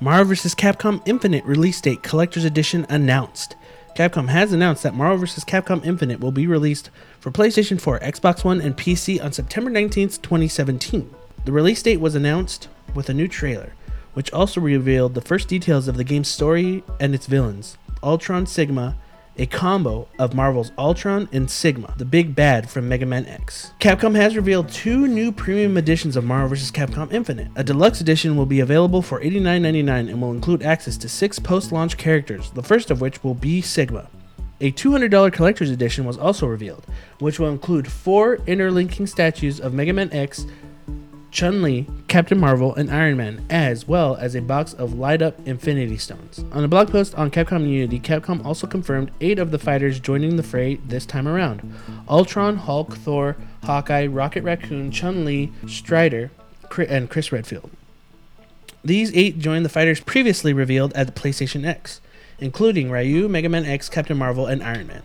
[0.00, 0.54] Marvel vs.
[0.54, 3.56] Capcom Infinite release date collector's edition announced.
[3.94, 5.44] Capcom has announced that Marvel vs.
[5.44, 6.88] Capcom Infinite will be released
[7.18, 11.14] for PlayStation 4, Xbox One, and PC on September 19th, 2017.
[11.44, 13.74] The release date was announced with a new trailer,
[14.14, 18.96] which also revealed the first details of the game's story and its villains Ultron Sigma,
[19.36, 23.72] a combo of Marvel's Ultron and Sigma, the big bad from Mega Man X.
[23.80, 26.70] Capcom has revealed two new premium editions of Marvel vs.
[26.70, 27.48] Capcom Infinite.
[27.56, 31.72] A deluxe edition will be available for $89.99 and will include access to six post
[31.72, 34.08] launch characters, the first of which will be Sigma.
[34.62, 36.84] A $200 collector's edition was also revealed,
[37.18, 40.44] which will include four interlinking statues of Mega Man X,
[41.30, 45.36] Chun Li, Captain Marvel, and Iron Man, as well as a box of light up
[45.46, 46.44] Infinity Stones.
[46.52, 50.36] On a blog post on Capcom Unity, Capcom also confirmed eight of the fighters joining
[50.36, 51.72] the fray this time around
[52.08, 56.30] Ultron, Hulk, Thor, Hawkeye, Rocket Raccoon, Chun Li, Strider,
[56.88, 57.70] and Chris Redfield.
[58.84, 62.00] These eight joined the fighters previously revealed at the PlayStation X,
[62.38, 65.02] including Ryu, Mega Man X, Captain Marvel, and Iron Man.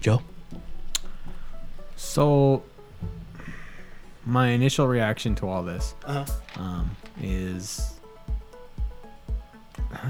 [0.00, 0.22] Joe?
[1.96, 2.62] So,
[4.26, 6.24] my initial reaction to all this Uh-huh.
[6.60, 6.90] um,
[7.22, 7.98] is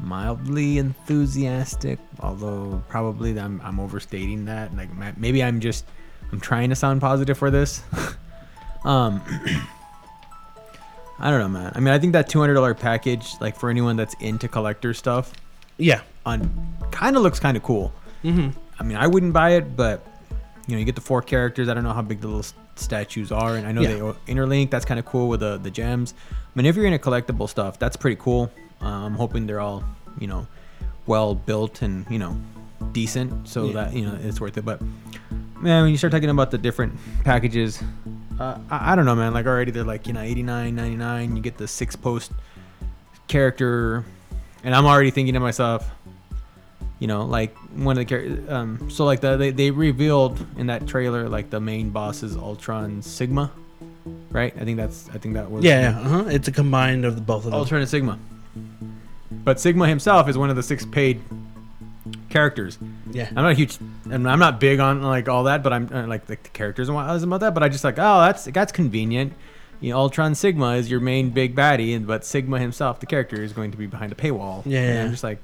[0.00, 4.74] mildly enthusiastic, although probably I'm, I'm overstating that.
[4.76, 5.84] Like maybe I'm just
[6.32, 7.82] I'm trying to sound positive for this.
[8.84, 9.22] um,
[11.18, 11.72] I don't know, man.
[11.74, 14.92] I mean, I think that two hundred dollar package, like for anyone that's into collector
[14.94, 15.32] stuff,
[15.78, 16.00] Yeah.
[16.26, 16.50] on
[16.90, 17.92] kind of looks kind of cool.
[18.24, 18.50] Mm-hmm.
[18.78, 20.04] I mean, I wouldn't buy it, but
[20.66, 21.68] you know, you get the four characters.
[21.68, 22.46] I don't know how big the little
[22.76, 23.88] statues are, and I know Yeah.
[24.26, 24.70] they interlink.
[24.70, 26.14] That's kind of cool with the the gems.
[26.32, 28.50] I mean, if you're into collectible stuff, that's pretty cool.
[28.82, 29.84] Uh, I'm hoping they're all,
[30.18, 30.46] you know,
[31.06, 32.36] well built and you know,
[32.92, 33.72] decent, so Yeah.
[33.74, 34.64] that you know it's worth it.
[34.64, 34.80] But
[35.60, 37.82] man, when you start talking about the different packages,
[38.40, 39.32] uh, I, I don't know, man.
[39.34, 41.36] Like already they're like you know, 89, 99.
[41.36, 42.32] You get the six post
[43.28, 44.04] character,
[44.62, 45.88] and I'm already thinking to myself,
[46.98, 48.10] you know, like one of the
[48.46, 52.22] char- um, so like the they, they revealed in that trailer like the main boss
[52.22, 53.50] is Ultron Sigma,
[54.30, 54.54] right?
[54.58, 56.00] I think that's I think that was Yeah, yeah.
[56.00, 56.24] Uh-huh.
[56.28, 57.54] It's a combined of the both of them.
[57.54, 58.18] Ultron and Sigma.
[59.30, 61.20] But Sigma himself is one of the six paid
[62.30, 62.78] characters.
[63.10, 63.28] Yeah.
[63.30, 63.78] I'm not a huge,
[64.10, 66.96] and I'm not big on like all that, but I'm uh, like the characters and
[66.96, 67.54] what I was about that.
[67.54, 69.32] But I just like, oh, that's that's convenient.
[69.80, 73.42] You know, Ultron Sigma is your main big baddie, and but Sigma himself, the character,
[73.42, 74.62] is going to be behind a paywall.
[74.64, 75.04] Yeah, And yeah.
[75.04, 75.38] I'm just like,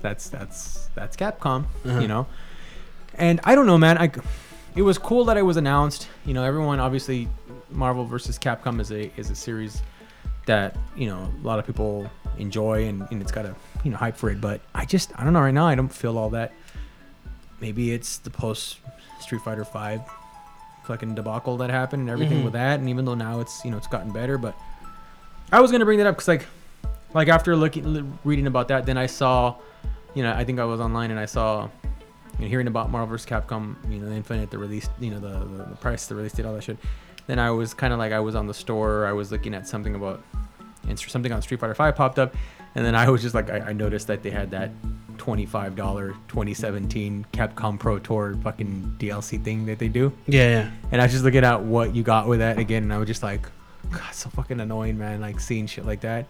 [0.00, 1.64] that's that's that's Capcom.
[1.84, 1.98] Uh-huh.
[2.00, 2.26] You know,
[3.14, 3.98] and I don't know, man.
[3.98, 4.10] I
[4.76, 6.08] it was cool that it was announced.
[6.24, 7.28] You know, everyone obviously
[7.70, 9.82] Marvel versus Capcom is a is a series
[10.46, 13.96] that you know a lot of people enjoy and, and it's got a you know
[13.98, 16.30] hype for it but i just i don't know right now i don't feel all
[16.30, 16.52] that
[17.60, 18.78] maybe it's the post
[19.20, 20.00] street fighter 5
[20.84, 22.44] fucking debacle that happened and everything Mhm.
[22.44, 24.56] with that and even though now it's you know it's gotten better but
[25.52, 26.46] i was gonna bring that up because like
[27.14, 29.54] like after looking reading about that then i saw
[30.14, 31.68] you know i think i was online and i saw
[32.38, 35.18] you know, hearing about marvel vs capcom you know the infinite the release you know
[35.18, 36.78] the, the, the price the release date all that shit
[37.28, 39.06] then I was kind of like I was on the store.
[39.06, 40.24] I was looking at something about
[40.88, 42.34] and something on Street Fighter Five popped up,
[42.74, 44.70] and then I was just like I, I noticed that they had that
[45.18, 50.70] twenty-five dollar 2017 Capcom Pro Tour fucking DLC thing that they do, Yeah, yeah.
[50.90, 53.06] and I was just looking at what you got with that again, and I was
[53.06, 53.46] just like,
[53.90, 55.20] God, so fucking annoying, man.
[55.20, 56.26] Like seeing shit like that,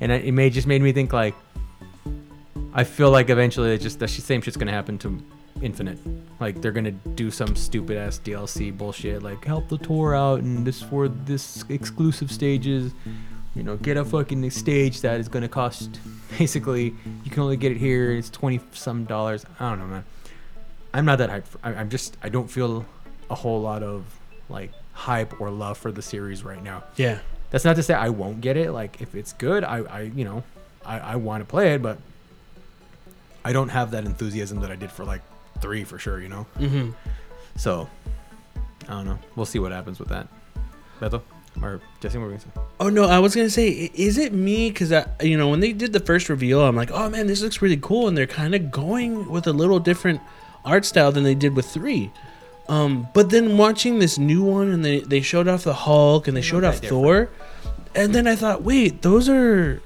[0.00, 1.34] and it may just made me think like,
[2.72, 5.22] I feel like eventually it just shit- same shit's gonna happen to
[5.62, 5.98] Infinite.
[6.40, 10.66] Like they're gonna do some stupid ass DLC bullshit, like help the tour out and
[10.66, 12.92] this for this exclusive stages.
[13.54, 16.00] You know, get a fucking stage that is gonna cost
[16.38, 16.94] basically
[17.24, 18.12] you can only get it here.
[18.12, 19.44] It's twenty some dollars.
[19.58, 20.04] I don't know, man.
[20.94, 21.46] I'm not that hyped.
[21.46, 22.86] For, I, I'm just I don't feel
[23.28, 24.04] a whole lot of
[24.48, 26.84] like hype or love for the series right now.
[26.96, 27.20] Yeah.
[27.50, 28.70] That's not to say I won't get it.
[28.72, 30.44] Like if it's good, I, I you know,
[30.84, 31.98] I, I want to play it, but
[33.44, 35.22] I don't have that enthusiasm that I did for like
[35.60, 36.20] three for sure.
[36.20, 36.46] You know.
[36.58, 36.90] Mm-hmm.
[37.56, 37.88] So
[38.88, 39.18] I don't know.
[39.36, 40.28] We'll see what happens with that.
[41.00, 41.22] Beto
[41.62, 42.60] or Jesse, what were we gonna say?
[42.78, 44.70] Oh no, I was gonna say, is it me?
[44.70, 47.42] Because I, you know, when they did the first reveal, I'm like, oh man, this
[47.42, 50.20] looks really cool, and they're kind of going with a little different
[50.64, 52.12] art style than they did with three.
[52.70, 56.36] Um, but then watching this new one, and they they showed off the Hulk, and
[56.36, 57.28] they showed off Thor,
[57.96, 59.82] and then I thought, wait, those are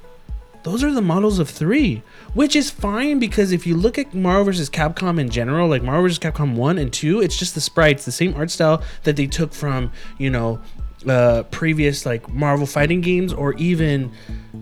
[0.64, 2.02] those are the models of three,
[2.34, 4.68] which is fine because if you look at Marvel vs.
[4.68, 6.18] Capcom in general, like Marvel vs.
[6.18, 9.54] Capcom one and two, it's just the sprites, the same art style that they took
[9.54, 10.60] from you know
[11.08, 14.12] uh, previous like Marvel fighting games, or even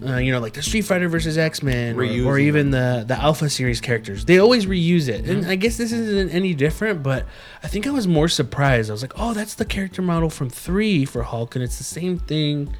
[0.06, 3.18] uh, you know like the Street Fighter versus X Men, or, or even the the
[3.20, 4.24] Alpha series characters.
[4.24, 7.02] They always reuse it, and I guess this isn't any different.
[7.02, 7.26] But
[7.62, 8.90] I think I was more surprised.
[8.90, 11.84] I was like, oh, that's the character model from three for Hulk, and it's the
[11.84, 12.74] same thing.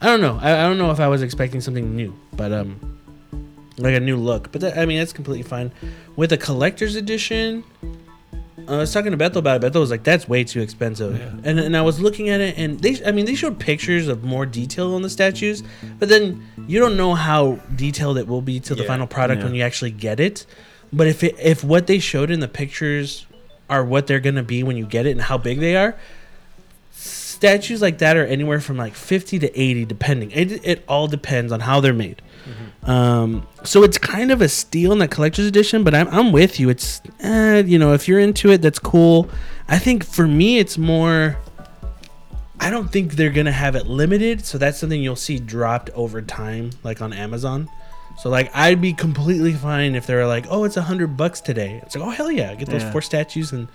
[0.00, 0.38] I don't know.
[0.40, 2.98] I, I don't know if I was expecting something new, but um,
[3.78, 4.52] like a new look.
[4.52, 5.72] But that, I mean, that's completely fine.
[6.16, 7.64] With a collector's edition,
[8.68, 9.60] I was talking to Bethel about it.
[9.62, 11.30] Bethel was like, "That's way too expensive." Yeah.
[11.44, 14.22] And and I was looking at it, and they, I mean, they showed pictures of
[14.24, 15.62] more detail on the statues,
[15.98, 18.88] but then you don't know how detailed it will be till the Yeah.
[18.88, 19.46] final product Yeah.
[19.46, 20.44] when you actually get it.
[20.92, 23.26] But if it, if what they showed in the pictures
[23.70, 25.94] are what they're gonna be when you get it and how big they are,
[26.92, 31.52] statues like that are anywhere from like 50 to 80 depending it, it all depends
[31.52, 32.20] on how they're made
[32.84, 36.58] um, so it's kind of a steal in the collector's edition but i'm, I'm with
[36.60, 39.28] you it's eh, you know if you're into it that's cool
[39.68, 41.36] i think for me it's more
[42.60, 46.22] i don't think they're gonna have it limited so that's something you'll see dropped over
[46.22, 47.68] time like on amazon
[48.18, 51.40] so like i'd be completely fine if they were like oh it's a hundred bucks
[51.40, 52.92] today it's like oh hell yeah get those Yeah.
[52.92, 53.68] four statues and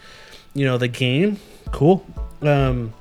[0.54, 1.38] you know the game
[1.72, 2.06] cool
[2.42, 2.94] um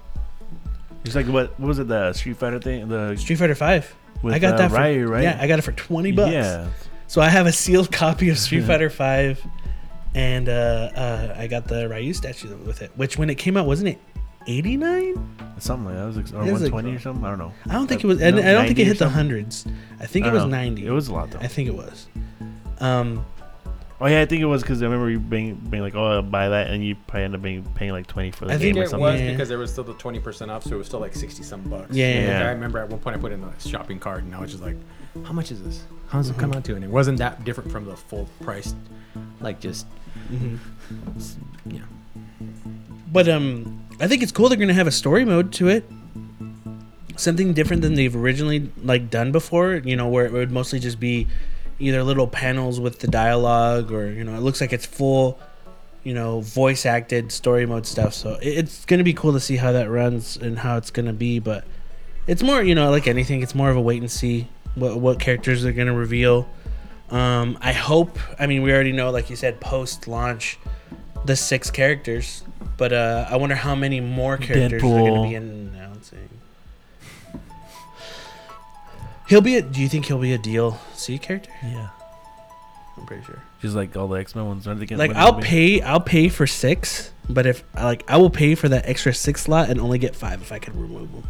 [1.04, 1.58] Just like what?
[1.58, 1.88] What was it?
[1.88, 2.86] The Street Fighter thing?
[2.88, 3.92] The Street Fighter Five.
[4.22, 5.22] With I got uh, that for Ryu, right?
[5.22, 6.32] yeah, I got it for twenty bucks.
[6.32, 6.68] Yeah.
[7.06, 9.44] So I have a sealed copy of Street Fighter Five,
[10.14, 12.90] and uh, uh, I got the Ryu statue with it.
[12.96, 13.98] Which when it came out, wasn't it
[14.46, 15.14] eighty nine?
[15.58, 16.02] Something like that.
[16.02, 17.24] It was like, or It was like- 120 or something.
[17.24, 17.52] I don't know.
[17.68, 18.20] I don't think it was.
[18.22, 19.64] I, I don't think it hit the hundreds.
[20.00, 20.48] I think I it was know.
[20.50, 20.86] ninety.
[20.86, 21.38] It was a lot though.
[21.40, 22.06] I think it was.
[22.80, 23.24] Um,
[24.04, 26.22] Oh yeah, I think it was because I remember you being being like, "Oh, I'll
[26.22, 28.74] buy that," and you probably end up being paying like twenty for the I game
[28.74, 29.00] think or it something.
[29.04, 29.30] was Yeah.
[29.30, 31.62] because there was still the twenty percent off, so it was still like sixty some
[31.62, 31.94] bucks.
[31.94, 32.48] Yeah, yeah, Like, yeah.
[32.48, 34.60] I remember at one point I put in the shopping cart, and I was just
[34.60, 34.74] like,
[35.24, 35.84] "How much is this?
[36.08, 38.74] How does it come out to?" And it wasn't that different from the full price,
[39.40, 39.86] like just
[40.32, 40.58] mhm.
[41.66, 41.82] yeah.
[43.12, 45.84] But um, I think it's cool they're gonna have a story mode to it.
[47.14, 49.74] Something different than they've originally like done before.
[49.74, 51.28] You know, where it would mostly just be
[51.82, 55.38] either little panels with the dialogue, or you know, it looks like it's full,
[56.04, 58.14] you know, voice acted story mode stuff.
[58.14, 61.38] So it's gonna be cool to see how that runs and how it's gonna be.
[61.38, 61.64] But
[62.26, 65.20] it's more, you know, like anything, it's more of a wait and see what what
[65.20, 66.48] characters they're gonna reveal.
[67.10, 68.18] Um, I hope.
[68.38, 70.58] I mean, we already know, like you said, post launch,
[71.26, 72.42] the six characters.
[72.78, 76.28] But uh, I wonder how many more characters they're going to be announcing.
[79.28, 79.62] He'll be a.
[79.62, 81.50] Do you think he'll be a DLC character?
[81.62, 81.88] Yeah,
[82.98, 83.42] I'm pretty sure.
[83.60, 84.66] just like all the X Men ones.
[84.66, 85.80] Aren't they Like I'll they- pay.
[85.80, 87.10] I'll pay for six.
[87.28, 90.42] But if like I will pay for that extra six slot and only get five
[90.42, 91.22] if I could remove them.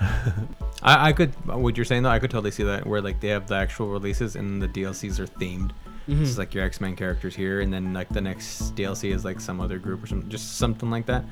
[0.82, 3.28] I, I could what you're saying though I could totally see that where like they
[3.28, 5.72] have the actual releases and the DLCs are themed.
[6.08, 6.22] Mhm.
[6.22, 9.40] It's like your X Men characters here, and then like the next DLC is like
[9.40, 11.24] some other group or something, just something like that.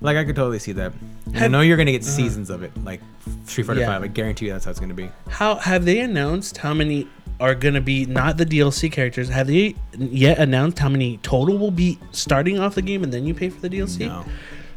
[0.00, 0.92] Like I could totally see that.
[1.26, 2.10] And I know you're gonna get uh-huh.
[2.10, 3.00] seasons of it, like
[3.44, 3.86] Street Fighter Yeah.
[3.86, 4.02] Five.
[4.02, 5.10] I guarantee you that's how it's gonna be.
[5.28, 7.06] How have they announced how many
[7.40, 9.28] are going to be not the DLC characters?
[9.28, 13.26] Have they yet announced how many total will be starting off the game and then
[13.26, 14.06] you pay for the DLC?
[14.06, 14.24] No.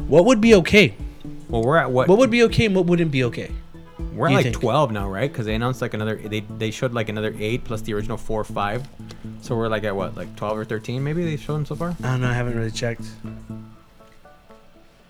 [0.08, 0.96] What would be okay?
[1.50, 2.08] Well, we're at what?
[2.08, 3.52] What would be okay and what wouldn't be okay?
[4.18, 4.60] We're at like think?
[4.60, 5.32] 12 now, right?
[5.32, 6.16] Because they announced like another.
[6.16, 8.88] They they showed like another eight plus the original four or five.
[9.42, 11.04] So we're like at what, like 12 or 13?
[11.04, 11.96] Maybe they showed them so far.
[12.04, 12.30] I don't know.
[12.30, 13.04] I haven't really checked.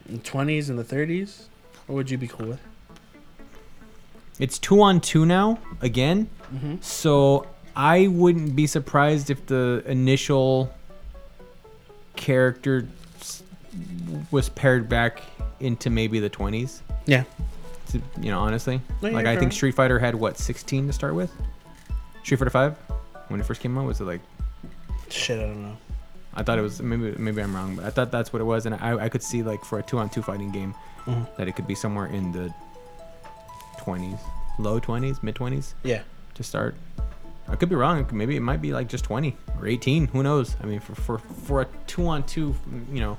[0.05, 1.45] The 20s and the 30s?
[1.87, 2.61] What would you be cool with?
[4.39, 6.29] It's two on two now again.
[6.53, 6.75] Mm-hmm.
[6.81, 10.73] So I wouldn't be surprised if the initial
[12.15, 12.87] character
[14.31, 15.21] was paired back
[15.59, 16.81] into maybe the 20s.
[17.05, 17.23] Yeah.
[17.91, 18.81] To- You know, honestly.
[19.01, 19.53] No, like I think.
[19.53, 21.31] Street Fighter had what 16 to start with.
[22.23, 22.75] Street Fighter 5
[23.29, 24.21] when it first came out was it like
[25.09, 25.77] Shit, I don't know.
[26.33, 28.65] I thought it was maybe maybe I'm wrong, but I thought that's what it was,
[28.65, 31.25] and I, I could see like for a two on two fighting game Mhm.
[31.37, 32.53] that it could be somewhere in the
[33.79, 34.19] 20s,
[34.59, 36.01] low 20s, mid 20s Yeah.
[36.35, 36.75] to start.
[37.47, 38.05] I could be wrong.
[38.11, 40.07] Maybe it might be like just 20 or 18.
[40.07, 40.55] Who knows?
[40.61, 42.53] I mean, for for for a two on two,
[42.91, 43.17] you know,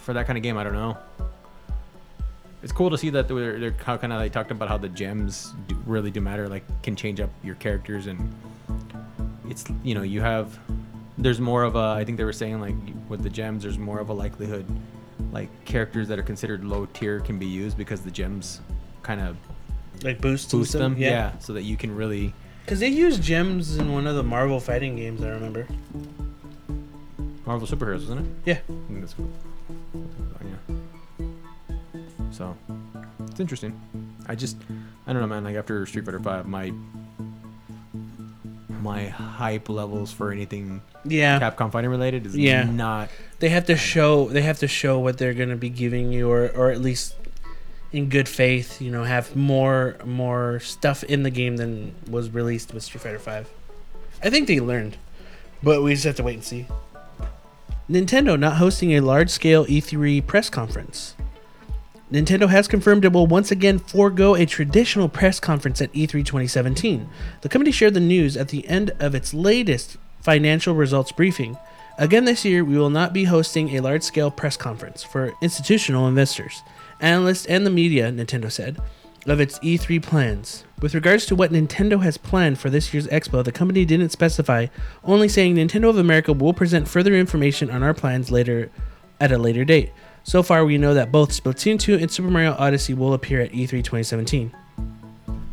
[0.00, 0.96] for that kind of game, I don't know.
[2.68, 4.90] It's cool to see that they're, they're how kind of they talked about how the
[4.90, 6.50] gems do, really do matter.
[6.50, 8.30] Like, can change up your characters, and
[9.48, 10.58] it's you know you have
[11.16, 11.94] there's more of a.
[11.98, 12.74] I think they were saying like
[13.08, 14.66] with the gems, there's more of a likelihood
[15.32, 18.60] like characters that are considered low tier can be used because the gems
[19.02, 19.38] kind of
[20.02, 20.94] Like boost, boost them.
[20.98, 21.38] Yeah.
[21.38, 22.34] so that you can really
[22.66, 25.66] Because they used gems in one of the Marvel fighting games, I remember.
[27.46, 28.32] Marvel superheroes, wasn't it?
[28.44, 28.58] Yeah.
[28.68, 29.30] I think that's what-
[30.44, 30.76] yeah.
[32.30, 32.56] So
[33.26, 33.78] it's interesting.
[34.26, 34.56] I just
[35.06, 35.44] I don't know, man.
[35.44, 36.72] Like after Street Fighter Five, my
[38.80, 41.40] my hype levels for anything Yeah.
[41.40, 42.64] Capcom fighting related is Yeah.
[42.64, 43.10] not.
[43.40, 46.30] They have to show they have to show what they're going to be giving you
[46.30, 47.14] or or at least
[47.90, 52.72] in good faith, you know, have more more stuff in the game than was released
[52.74, 53.48] with Street Fighter 5.
[54.22, 54.96] I think they learned,
[55.62, 56.66] but we just have to wait and see.
[57.88, 61.14] Nintendo not hosting a large-scale E3 press conference.
[62.10, 66.24] Nintendo has confirmed it will once again forego a traditional press conference at E E3
[66.24, 67.06] 2017.
[67.42, 71.58] The company shared the news at the end of its latest financial results briefing.
[71.98, 76.08] Again this year, we will not be hosting a large scale press conference for institutional
[76.08, 76.62] investors,
[77.00, 78.78] analysts, and the media, Nintendo said,
[79.26, 80.64] of its E3 plans.
[80.80, 84.68] With regards to what Nintendo has planned for this year's expo, the company didn't specify,
[85.04, 88.70] only saying Nintendo of America will present further information on our plans later
[89.20, 89.90] at a later date.
[90.28, 93.54] So far, we know that both Splatoon 2 and Super Mario Odyssey will appear at
[93.54, 94.52] E E3 2017.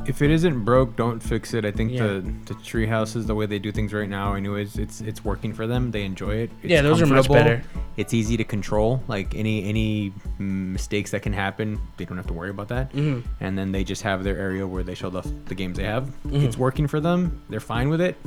[0.06, 1.64] If it isn't broke, don't fix it.
[1.64, 2.08] I think Yeah.
[2.08, 5.54] the the tree houses, the way they do things right now, anyways, it's it's working
[5.54, 5.92] for them.
[5.92, 6.52] They enjoy it.
[6.62, 7.64] It's Yeah, those are much better.
[7.96, 9.02] It's easy to control.
[9.08, 12.92] Like any any mistakes that can happen, they don't have to worry about that.
[12.92, 13.24] Mhm.
[13.40, 16.12] And then they just have their area where they show the the games they have.
[16.28, 16.44] Mhm.
[16.44, 17.40] It's working for them.
[17.50, 18.18] They're fine with it.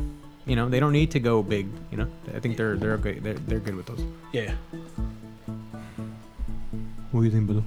[0.47, 1.67] You know, they don't need to go big.
[1.93, 3.23] You know, I think they're they're good.
[3.23, 4.03] They're, they're good with those.
[4.33, 4.55] Yeah.
[7.11, 7.65] What do you think, Bill?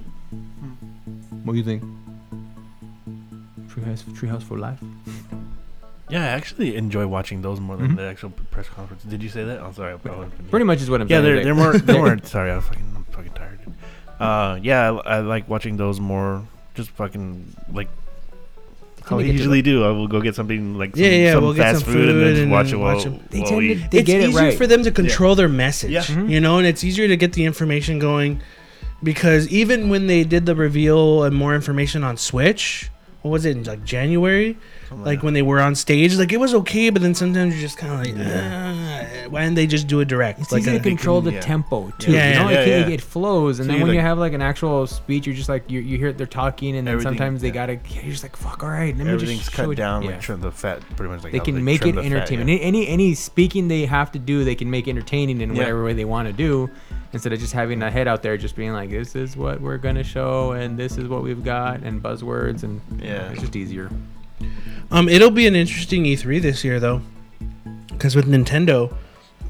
[1.44, 1.82] What do you think?
[3.68, 4.78] Treehouse, Treehouse for life.
[6.08, 7.96] Yeah, I actually enjoy watching those more than Mhm.
[7.96, 9.02] the actual press conference.
[9.02, 9.60] Did you say that?
[9.62, 9.94] I'm sorry.
[9.94, 11.34] I probably didn't Pretty much is what I'm Yeah, saying.
[11.34, 12.50] they're they're more they weren't sorry.
[12.52, 13.58] I'm fucking I'm fucking tired.
[14.20, 16.42] Uh, yeah, I, I like watching those more.
[16.74, 17.88] Just fucking like
[19.04, 19.84] how make we usually do.
[19.84, 22.08] I will go get something like some, Yeah, yeah, some we'll get fast some food,
[22.10, 23.20] and then food just and watch it then while, watch 'em.
[23.30, 25.90] They while tend to- They it's get it easier for them to control their message.
[25.90, 26.02] Yeah.
[26.02, 26.30] Mhm.
[26.30, 28.40] You know, and it's easier to get the information going
[29.02, 32.90] because even when they did the reveal and more information on Switch,
[33.22, 34.58] what was it in like January?
[34.88, 37.62] something Like when they were on stage, like it was okay, but then sometimes you're
[37.62, 38.26] just kind of like,
[39.04, 40.40] "Ah, why didn't they just do it direct?
[40.40, 41.40] It's like easy a- to control the yeah.
[41.40, 42.12] tempo too.
[42.12, 42.86] Yeah, you know, yeah, it, yeah.
[42.88, 45.36] It, it flows, and So then you, when you have like an actual speech, you're
[45.36, 47.54] just like you you hear they're talking, and then sometimes they yeah.
[47.54, 47.72] gotta.
[47.90, 48.62] You're just like fuck.
[48.62, 50.10] All right, let me everything's just cut it- down, Yeah.
[50.12, 52.30] like trim the fat, pretty much like they how can make trim it the fat,
[52.30, 52.38] yeah.
[52.40, 55.58] Any, any any speaking they have to do, they can make entertaining in Yeah.
[55.58, 56.70] whatever way they want to do,
[57.12, 59.78] instead of just having a head out there just being like, this is what we're
[59.78, 63.30] gonna show, and this is what we've got, and buzzwords, and Yeah.
[63.30, 63.90] it's just easier.
[64.90, 67.00] Um, it'll be an interesting E3 this year though,
[67.92, 68.94] because with Nintendo,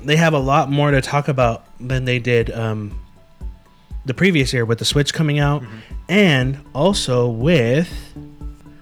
[0.04, 2.98] they have a lot more to talk about than they did um,
[4.04, 5.62] the previous year with the Switch coming out,
[6.08, 7.88] and also with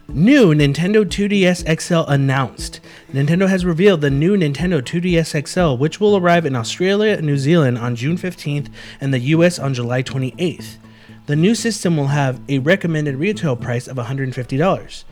[0.08, 2.80] new Nintendo 2DS XL announced.
[3.12, 7.36] Nintendo has revealed the new Nintendo 2DS XL, which will arrive in Australia and New
[7.36, 8.68] Zealand on June 15th
[9.00, 10.76] and the US on July 28th.
[11.26, 15.04] The new system will have a recommended retail price of $150.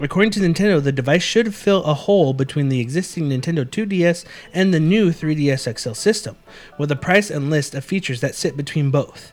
[0.00, 4.24] According to Nintendo, the device should fill a hole between the existing Nintendo 2DS
[4.54, 6.36] and the new 3DS XL system,
[6.78, 9.32] with a price and list of features that sit between both.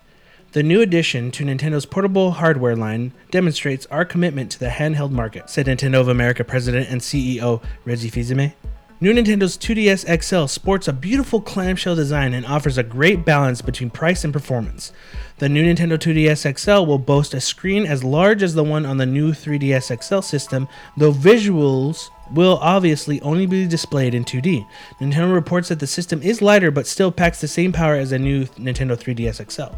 [0.53, 5.51] The new addition to Nintendo's portable hardware line demonstrates our commitment to the handheld market,
[5.51, 8.53] said Nintendo of America president and CEO Reggie Fils-Aimé.
[9.01, 13.89] New Nintendo's 2DS XL sports a beautiful clamshell design and offers a great balance between
[13.89, 14.93] price and performance.
[15.39, 18.95] The new Nintendo 2DS XL will boast a screen as large as the one on
[18.95, 24.65] the new 3DS XL system, though visuals will obviously only be displayed in 2D.
[25.01, 28.17] Nintendo reports that the system is lighter but still packs the same power as a
[28.17, 29.75] new Nintendo 3DS XL.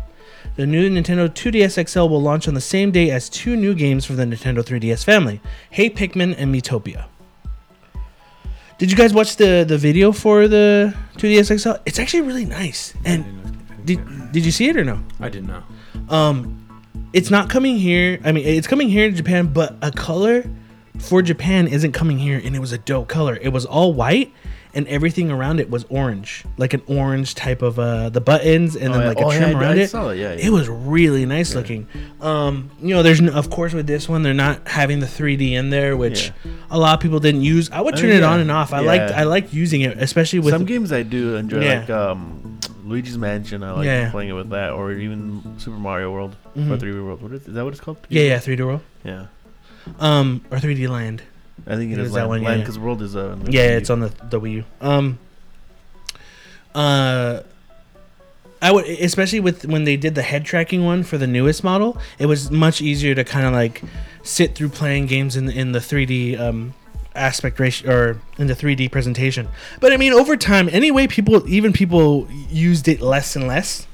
[0.57, 4.05] The new Nintendo 2DS XL will launch on the same day as two new games
[4.05, 5.41] for the Nintendo 3DS family
[5.71, 7.07] Hey Pikmin and Miitopia.
[8.77, 11.81] Did you guys watch the, the video for the 2DS XL?
[11.85, 12.93] It's actually really nice.
[13.05, 13.25] And
[13.85, 14.23] didn't- didn't see it.
[14.23, 15.03] did, did you see it or no?
[15.19, 15.63] I didn't know.
[16.09, 16.63] Um,
[17.13, 18.19] it's not coming here.
[18.23, 20.43] I mean, it's coming here to Japan, but a color
[20.99, 23.37] for Japan isn't coming here, and it was a dope color.
[23.41, 24.31] It was all white,
[24.77, 28.93] and everything around it was orange, like an orange type of uh the buttons, and
[28.93, 29.07] then Oh, yeah.
[29.09, 29.89] like a Oh, yeah, trim I- around I it.
[29.89, 30.47] saw it, yeah, yeah.
[30.47, 31.87] It was really nice looking.
[32.21, 35.71] Um, you know, there's of course with this one they're not having the 3D in
[35.71, 36.51] there, which Yeah.
[36.71, 37.69] a lot of people didn't use.
[37.71, 38.71] I would I turn mean, it on and off.
[38.71, 38.87] I Yeah.
[38.91, 41.79] liked I liked using it, especially with Some games I do enjoy, Yeah.
[41.79, 43.63] like um, Luigi's Mansion.
[43.63, 44.11] I like Yeah.
[44.11, 46.79] playing it with that, or even Super Mario World or Mhm.
[46.79, 47.21] 3D World.
[47.23, 47.63] What is, is that?
[47.65, 47.97] What it's called?
[48.09, 49.25] yeah, yeah, 3D World, yeah.
[49.99, 51.21] um, or 3D Land.
[51.65, 52.79] I think it It is is that one, yeah, Land yeah.
[52.81, 54.63] World is uh, Yeah, Wii it's on the the Wii U.
[54.81, 55.19] Um,
[56.75, 57.41] uh,
[58.61, 61.97] I would especially with when they did the head tracking one for the newest model,
[62.19, 63.81] it was much easier to kind of like
[64.23, 66.73] sit through playing games in in the 3D um
[67.15, 69.47] aspect ratio or in the 3D presentation.
[69.79, 73.87] But I mean, over time, anyway, people even people used it less and less.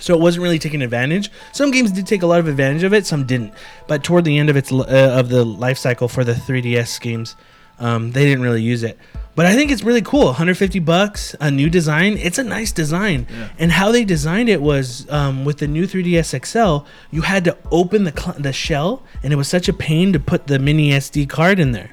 [0.00, 1.30] So it wasn't really taking advantage.
[1.52, 3.52] Some games did take a lot of advantage of it, some didn't.
[3.86, 4.84] But toward the end of its uh,
[5.18, 7.36] of the life cycle for the 3DS games,
[7.78, 8.98] um, they didn't really use it.
[9.34, 10.26] But I think it's really cool.
[10.26, 12.16] 150 bucks, a new design.
[12.16, 13.28] It's a nice design.
[13.30, 13.48] Yeah.
[13.58, 17.56] And how they designed it was um, with the new 3DS XL, you had to
[17.70, 20.90] open the cl- the shell, and it was such a pain to put the mini
[20.90, 21.90] SD card in there.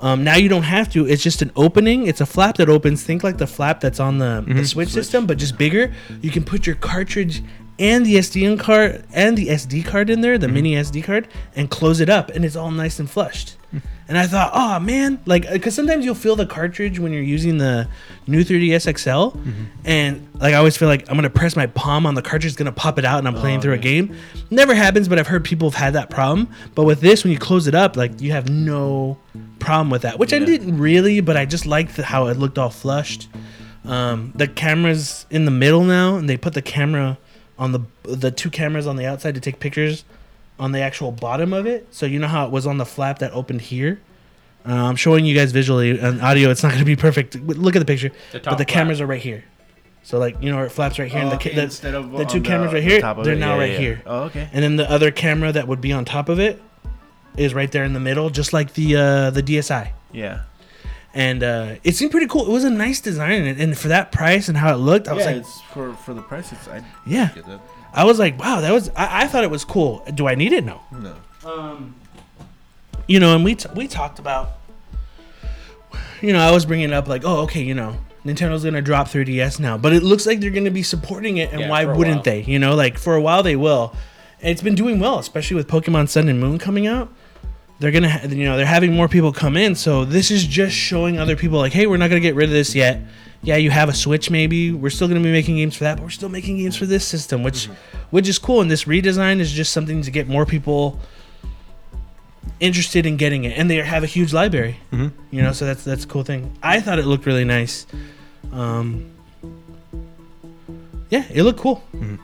[0.00, 1.06] Um, now you don't have to.
[1.06, 2.06] It's just an opening.
[2.06, 3.02] It's a flap that opens.
[3.02, 5.92] Think like the flap that's on the, the Switch, system, but just bigger.
[6.20, 7.42] You can put your cartridge
[7.78, 10.54] and the SD card and the SD card in there, the mm-hmm.
[10.54, 13.56] mini SD card, and close it up, and it's all nice and flushed.
[14.10, 17.20] And I thought, oh man, like uh, because sometimes you'll feel the cartridge when you're
[17.20, 17.86] using the
[18.26, 19.64] new 3ds XL, mm-hmm.
[19.84, 22.56] and like I always feel like I'm gonna press my palm on the cartridge, it's
[22.56, 24.16] gonna pop it out, and I'm oh, playing Oh, through a game.
[24.50, 26.48] Never happens, but I've heard people have had that problem.
[26.74, 29.18] But with this, when you close it up, like you have no
[29.58, 32.56] problem with that, which I didn't really, but I just liked the, how it looked
[32.56, 33.28] all flushed.
[33.84, 37.18] Um, the camera's in the middle now, and they put the camera
[37.58, 40.04] on the the two cameras on the outside to take pictures
[40.58, 41.86] on the actual bottom of it.
[41.90, 44.00] So you know how it was on the flap that opened here.
[44.66, 46.50] Uh, I'm showing you guys visually and audio.
[46.50, 47.36] It's not going to be perfect.
[47.36, 49.44] Look at the picture, The but the cameras are right here.
[50.02, 52.10] So like you know, where it flaps right here, and the, ca- the instead of
[52.12, 53.38] the two cameras right here, they're it.
[53.38, 53.78] now Yeah, right yeah.
[53.78, 54.02] here.
[54.06, 54.48] Oh, okay.
[54.52, 56.60] and then the other camera that would be on top of it
[57.36, 59.90] is right there in the middle, just like the uh, the DSi.
[60.12, 60.42] Yeah.
[61.14, 62.46] And uh, it seemed pretty cool.
[62.46, 65.14] It was a nice design, and, and for that price and how it looked, I
[65.14, 66.52] was yeah, like, it's for for the price.
[66.52, 67.30] It's I yeah.
[67.34, 67.44] get.
[67.94, 68.90] I was like, wow, that was.
[68.90, 70.04] I, I thought it was cool.
[70.14, 70.64] Do I need it?
[70.64, 70.80] No.
[70.92, 71.16] No.
[71.44, 71.94] Um,
[73.06, 74.50] you know, and we t- we talked about.
[76.20, 79.58] You know, I was bringing up like, oh, okay, you know, Nintendo's gonna drop 3DS
[79.60, 82.22] now, but it looks like they're gonna be supporting it, and Yeah, why wouldn't while.
[82.24, 82.42] they?
[82.42, 83.94] You know, like for a while they will.
[84.40, 87.12] And it's been doing well, especially with Pokemon Sun and Moon coming out.
[87.80, 90.74] They're gonna, ha- you know, they're having more people come in, so this is just
[90.74, 93.00] showing other people like, hey, we're not gonna get rid of this yet.
[93.42, 94.72] Yeah, you have a Switch, maybe.
[94.72, 97.04] We're still gonna be making games for that, but we're still making games for this
[97.06, 97.66] system, which,
[98.10, 98.60] which is cool.
[98.60, 100.98] And this redesign is just something to get more people
[102.58, 104.78] interested in getting it, and they have a huge library.
[104.92, 105.12] Mhm.
[105.30, 106.52] You know, so that's that's a cool thing.
[106.62, 107.86] I thought it looked really nice.
[108.50, 109.06] Um,
[111.10, 111.84] yeah, it looked cool.
[111.94, 112.18] Mhm.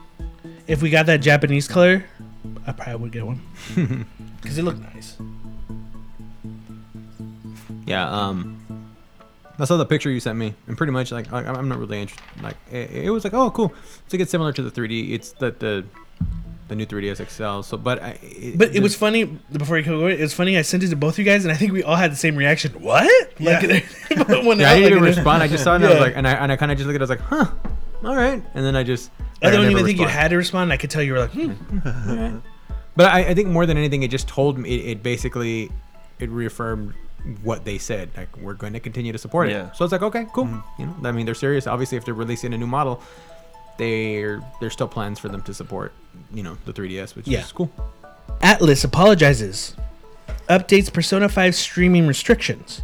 [0.66, 2.05] If we got that Japanese color,
[2.66, 3.40] I probably would get one
[4.42, 5.16] because it looked nice.
[7.87, 8.61] Yeah, um,
[9.59, 12.01] I saw the picture you sent me, and pretty much like I, I'm not really
[12.01, 12.43] interested.
[12.43, 13.72] Like it, it was like, oh, cool.
[14.05, 15.11] It's like it's similar to the 3D.
[15.12, 15.85] It's the the
[16.68, 17.62] the new 3ds XL.
[17.62, 20.07] So, but I, it, But it was funny before you go.
[20.07, 20.57] It was funny.
[20.57, 22.37] I sent it to both you guys, and I think we all had the same
[22.37, 22.72] reaction.
[22.80, 23.32] What?
[23.41, 23.62] Like,
[24.45, 25.43] when Yeah, I I, didn't like, even respond.
[25.43, 26.87] I just saw it, and I was like, and I and I kind of just
[26.87, 27.11] looked at it.
[27.11, 27.51] I was like, huh,
[28.09, 28.43] all right.
[28.55, 29.11] And then I just.
[29.43, 30.72] I don't never even think you had to respond.
[30.72, 32.39] I could tell you were like, hmm.
[32.97, 34.70] But I, I think more than anything, it just told me.
[34.70, 35.70] It, it basically,
[36.18, 36.95] it reaffirmed
[37.43, 38.11] what they said.
[38.16, 39.68] Like we're going to continue to support Yeah.
[39.68, 39.77] it.
[39.77, 40.45] So it's like, okay, cool.
[40.47, 40.81] Mm-hmm.
[40.83, 41.66] You know, I mean, they're serious.
[41.66, 43.03] Obviously, if they're releasing a new model,
[43.79, 45.93] they're there's still plans for them to support.
[46.33, 47.41] You know, the 3ds, which Yeah.
[47.41, 47.70] is cool.
[48.41, 49.75] Atlus apologizes.
[50.49, 52.83] Updates Persona 5 streaming restrictions.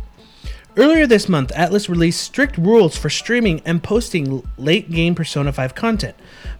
[0.76, 5.74] Earlier this month, Atlus released strict rules for streaming and posting late game Persona 5
[5.74, 6.14] content,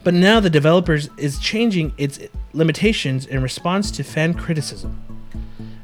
[0.04, 2.18] but now the developers is changing its
[2.52, 5.00] limitations in response to fan criticism.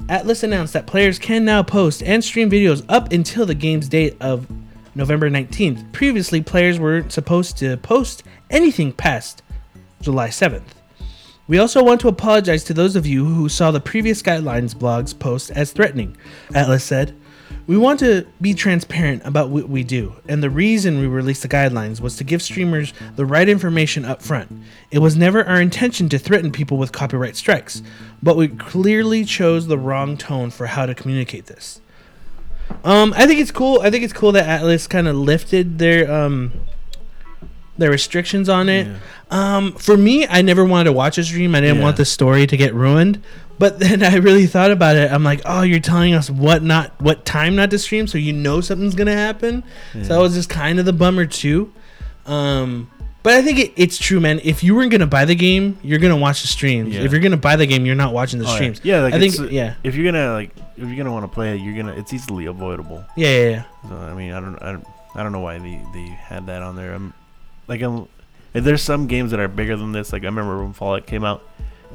[0.08, 4.16] Atlus announced that players can now post and stream videos up until the game's date
[4.20, 4.46] of
[4.94, 5.92] November 19th.
[5.92, 9.42] Previously, players weren't supposed to post anything past
[10.00, 10.62] July 7th.
[11.48, 15.12] We also want to apologize to those of you who saw the previous guidelines blog's
[15.12, 16.16] post as threatening.
[16.50, 17.16] Atlus said,
[17.66, 21.48] We want to be transparent about what we do, and the reason we released the
[21.48, 24.52] guidelines was to give streamers the right information up front.
[24.92, 27.82] It was never our intention to threaten people with copyright strikes,
[28.22, 31.80] but we clearly chose the wrong tone for how to communicate this.
[32.84, 33.80] Um, I think it's cool.
[33.82, 36.52] I think it's cool that Atlus kind of lifted their um
[37.78, 38.88] their restrictions on it.
[39.30, 41.54] Um, for me, I never wanted to watch a stream.
[41.54, 41.82] I didn't Yeah.
[41.82, 43.22] want the story to get ruined.
[43.58, 45.10] But then I really thought about it.
[45.10, 48.32] I'm like, oh, you're telling us what not, what time not to stream, so you
[48.32, 49.64] know something's gonna happen.
[49.92, 51.72] So that was just kind of the bummer too.
[52.26, 52.90] Um,
[53.22, 54.40] but I think it, it's true, man.
[54.44, 56.94] If you weren't gonna buy the game, you're gonna watch the streams.
[56.94, 57.02] Yeah.
[57.02, 58.80] If you're gonna buy the game, you're not watching the Oh, streams.
[58.84, 61.54] Yeah, like I think, yeah, If you're gonna like, if you're gonna want to play
[61.56, 61.92] it, you're gonna.
[61.96, 63.04] It's easily avoidable.
[63.16, 63.64] yeah, yeah, yeah.
[63.88, 66.62] So I mean, I don't, I don't, I don't know why they, they had that
[66.62, 66.92] on there.
[66.94, 67.14] I'm
[67.68, 68.06] like, I'm,
[68.54, 70.12] if there's some games that are bigger than this.
[70.12, 71.42] Like I remember when Fallout came out,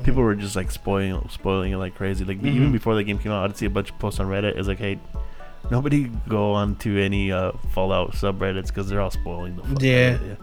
[0.04, 2.24] people were just like spoiling, spoiling it like crazy.
[2.26, 2.72] Like even Mhm.
[2.72, 4.58] before the game came out, I'd see a bunch of posts on Reddit.
[4.58, 5.00] It's like, hey,
[5.70, 9.64] nobody go on to any uh, Fallout subreddits because they're all spoiling the.
[9.64, 10.18] Fuck Yeah.
[10.26, 10.36] yeah.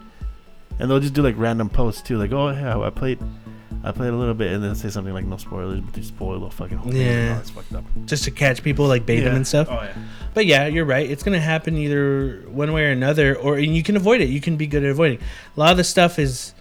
[0.79, 3.19] And they'll just do like random posts too, like, oh yeah, I played.
[3.85, 6.41] I played a little bit and then say something like no spoilers, but they spoil
[6.41, 7.01] the fucking whole thing.
[7.01, 7.39] Yeah.
[7.41, 7.85] Oh, fucked up.
[8.07, 9.69] Just to catch people, like bait them and stuff.
[9.71, 9.93] Oh yeah.
[10.35, 11.09] But yeah, you're right.
[11.09, 14.29] It's gonna happen either one way or another, or and you can avoid it.
[14.31, 15.19] You can be good at avoiding.
[15.57, 16.55] A lot of the stuff is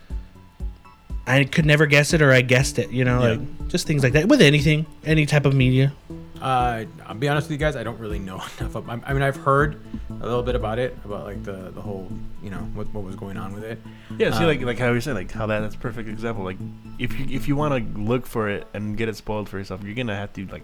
[1.27, 2.89] I could never guess it, or I guessed it.
[2.91, 3.29] You know, Yeah.
[3.31, 5.93] like just things like that with anything, any type of media.
[6.41, 7.75] Uh, I'll be honest with you guys.
[7.75, 8.75] I don't really know enough.
[8.75, 12.07] Of, I mean, I've heard a little bit about it, about like the the whole,
[12.43, 13.79] you know, what what was going on with it.
[14.17, 16.43] Yeah, see, Um, like like how you're saying, like how that that's a perfect example.
[16.45, 16.57] Like
[16.99, 19.83] if you if you want to look for it and get it spoiled for yourself,
[19.83, 20.63] you're gonna have to like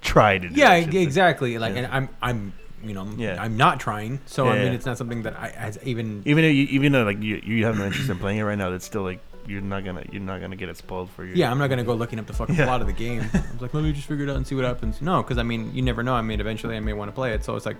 [0.00, 0.48] try to.
[0.48, 1.58] do Yeah, that exactly.
[1.58, 1.80] Like, Yeah.
[1.80, 2.52] and I'm I'm
[2.84, 3.36] you know Yeah.
[3.42, 4.20] I'm not trying.
[4.26, 4.72] So I mean, yeah.
[4.72, 6.22] it's not something that I as even.
[6.24, 8.56] Even if you, even though like you you have no interest in playing it right
[8.56, 9.20] now, that's still like
[9.50, 11.34] you're not gonna you're not gonna get it spoiled for you.
[11.34, 12.66] Yeah, I'm not gonna go looking up the fucking Yeah.
[12.66, 13.20] plot of the game.
[13.34, 15.02] I was like, let me just figure it out and see what happens.
[15.02, 16.14] No, because I mean, you never know.
[16.14, 17.44] I mean, eventually I may want to play it.
[17.44, 17.76] So it's like,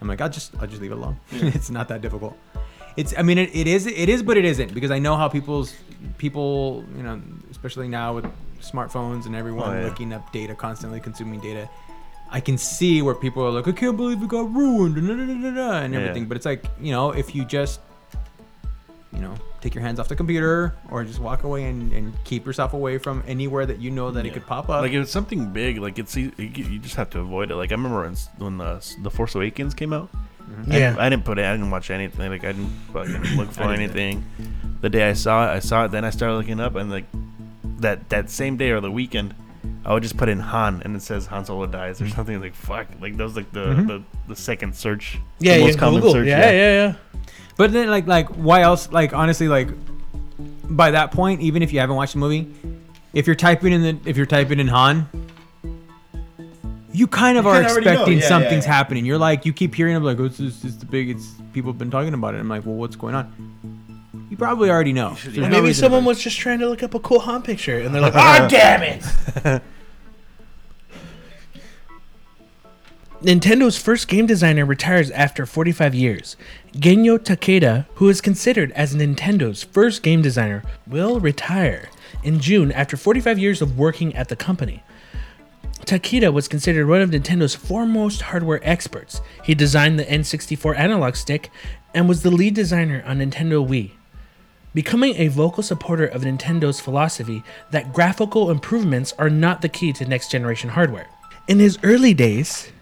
[0.00, 1.16] I'm like, I'll just I'll just leave it alone.
[1.32, 2.36] it's not that difficult.
[2.96, 5.28] It's I mean, it, it is it is, but it isn't because I know how
[5.28, 5.74] people's
[6.18, 7.20] people you know,
[7.50, 8.26] especially now with
[8.60, 9.86] smartphones and everyone Oh, yeah.
[9.86, 11.68] looking up data, constantly consuming data.
[12.30, 15.42] I can see where people are like, I can't believe it got ruined and, and
[15.56, 15.82] Yeah.
[16.00, 16.26] everything.
[16.26, 17.80] But it's like, you know, if you just
[19.12, 22.44] you know, take your hands off the computer or just walk away and, and keep
[22.44, 24.82] yourself away from anywhere that you know that it could pop up.
[24.82, 27.56] Like if it's something big, like it's e- you you just have to avoid it.
[27.56, 30.10] Like I remember when, when the the Force Awakens came out.
[30.70, 30.96] I, Yeah.
[30.98, 31.44] I didn't put it.
[31.46, 32.28] I didn't watch anything.
[32.30, 34.24] Like I didn't fucking look for anything.
[34.82, 35.92] The day I saw it, I saw it.
[35.92, 37.06] Then I started looking up, and like
[37.78, 39.32] that that same day or the weekend,
[39.84, 42.40] I would just put in Han, and it says Han Solo dies or something.
[42.40, 43.86] Like fuck, like that was like the Mhm.
[43.86, 45.18] the, the second search.
[45.38, 46.14] Yeah, the yeah, most common Google.
[46.14, 46.26] search.
[46.26, 46.94] yeah, yeah, yeah.
[47.56, 49.68] But then like like why else like honestly like
[50.68, 52.52] by that point, even if you haven't watched the movie,
[53.12, 55.06] if you're typing in the if you're typing in Han,
[56.92, 57.90] you kind of You are kinda already know.
[57.92, 58.72] expecting Yeah, yeah, something's yeah.
[58.72, 59.04] happening.
[59.06, 61.70] You're like you keep hearing of like, oh, it's, it's, it's the big it's people
[61.72, 62.38] have been talking about it.
[62.38, 63.32] I'm like, well, what's going on?
[64.30, 65.14] You probably already know.
[65.14, 67.78] should- There's no maybe someone was just trying to look up a cool Han picture,
[67.80, 69.62] and they're like, "Ah, damn it!"
[73.22, 76.36] Nintendo's first game designer retires after 45 years.
[76.72, 81.88] Genyo Takeda, who is considered as Nintendo's first game designer, will retire
[82.24, 84.82] in June after 45 years of working at the company.
[85.86, 89.20] Takeda was considered one of Nintendo's foremost hardware experts.
[89.44, 91.48] He designed the N64 analog stick
[91.94, 93.92] and was the lead designer on Nintendo Wii
[94.74, 100.06] becoming a vocal supporter of Nintendo's philosophy that graphical improvements are not the key to
[100.06, 101.08] next generation hardware.
[101.46, 102.72] In his early days,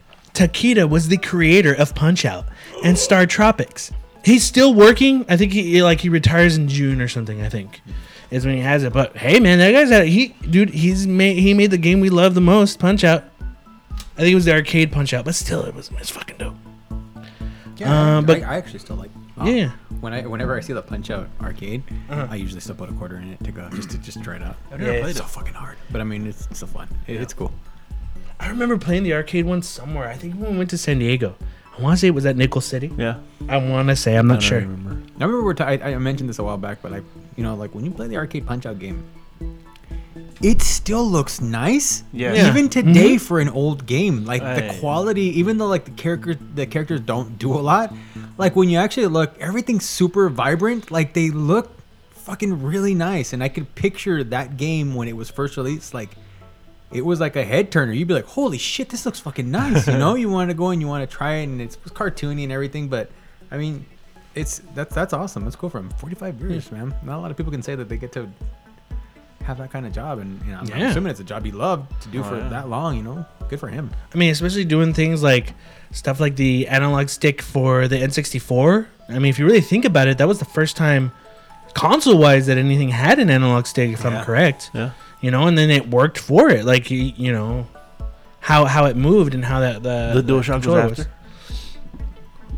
[0.40, 2.46] Takeda was the creator of Punch Out
[2.82, 3.92] and Star Tropics.
[4.24, 5.26] He's still working.
[5.28, 7.42] I think he like he retires in June or something.
[7.42, 7.82] I think
[8.30, 8.92] is when he has it.
[8.94, 10.70] But hey, man, that guy's at he dude.
[10.70, 13.24] He's made he made the game we love the most, Punch Out.
[13.90, 16.54] I think it was the arcade Punch Out, but still, it was it's fucking dope.
[17.76, 19.10] Yeah, Uh, but- I, I actually still like.
[19.38, 19.72] um, Yeah.
[20.00, 22.26] When I whenever I see the Punch Out arcade, Uh-huh.
[22.30, 24.42] I usually still put a quarter in it to go just to just try it
[24.42, 24.56] out.
[24.72, 25.22] I've never Yeah, played It's it.
[25.22, 26.88] so fucking hard, but I mean it's it's still fun.
[27.06, 27.52] It, It's cool.
[28.40, 30.08] I remember playing the arcade one somewhere.
[30.08, 31.36] I think when we went to San Diego.
[31.78, 32.90] I want to say it was at Nickel City.
[32.96, 33.18] Yeah.
[33.48, 34.58] I want to say I'm not sure.
[34.58, 37.02] I remember we're t- I, I mentioned this a while back, but I,
[37.36, 39.04] you know, like when you play the arcade Punch Out game,
[40.42, 42.02] it still looks nice.
[42.12, 42.32] Yeah.
[42.32, 42.48] Yeah.
[42.48, 43.24] Even today mm-hmm.
[43.24, 44.60] for an old game, like Aye.
[44.60, 47.94] the quality, even though like the character, the characters don't do a lot,
[48.38, 50.90] like when you actually look, everything's super vibrant.
[50.90, 51.76] Like they look
[52.10, 56.10] fucking really nice, and I could picture that game when it was first released, like.
[56.92, 57.92] It was like a head turner.
[57.92, 60.70] You'd be like, "Holy shit, this looks fucking nice!" You know, you want to go
[60.70, 62.88] and you want to try it, and it's cartoony and everything.
[62.88, 63.10] But
[63.50, 63.86] I mean,
[64.34, 65.44] it's that's that's awesome.
[65.44, 65.90] That's cool for him.
[65.90, 66.94] Forty five years, man.
[67.04, 68.28] Not a lot of people can say that they get to
[69.44, 70.90] have that kind of job, and you know, I'm Yeah.
[70.90, 72.48] assuming it's a job he loved to do Oh, for yeah.
[72.48, 72.96] that long.
[72.96, 73.90] You know, good for him.
[74.14, 75.54] I mean, especially doing things like
[75.92, 78.86] stuff like the analog stick for the N64.
[79.08, 81.10] I mean, if you really think about it, that was the first time
[81.74, 84.18] console wise that anything had an analog stick, if Yeah.
[84.18, 84.70] I'm correct.
[84.74, 84.90] Yeah.
[85.20, 86.64] You know, and then it worked for it.
[86.64, 87.66] Like, you know,
[88.40, 91.06] how how it moved and how that the, The DualShock was controller after.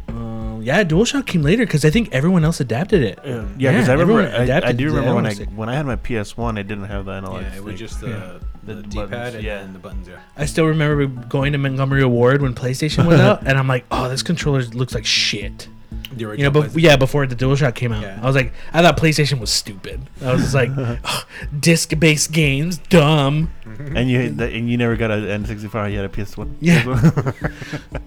[0.09, 3.19] Um, yeah, DualShock came later because I think everyone else adapted it.
[3.25, 4.23] Yeah, because I remember.
[4.23, 6.85] everyone I, I do remember when I when I had my PS One, I didn't
[6.85, 7.43] have the analog.
[7.43, 8.39] yeah, it was just the, Yeah.
[8.63, 9.59] the, The D-pad buttons, and yeah.
[9.63, 10.09] then the buttons.
[10.09, 10.21] Yeah.
[10.37, 14.09] I still remember going to Montgomery Ward when PlayStation was out, and I'm like, oh,
[14.09, 15.69] this controller looks like shit.
[16.17, 18.19] The You know, but yeah, before the DualShock came out, Yeah.
[18.23, 20.01] I was like, I thought PlayStation was stupid.
[20.23, 20.71] I was just like,
[21.61, 23.53] disc-based games, dumb.
[23.65, 25.91] and you and you never got an N64.
[25.91, 26.57] You had a PS One.
[26.61, 27.13] Yeah.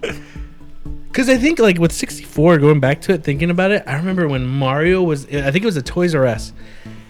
[1.16, 4.28] Because I think like with 64, going back to it, thinking about it, I remember
[4.28, 6.52] when Mario was, I think it was a Toys R Us,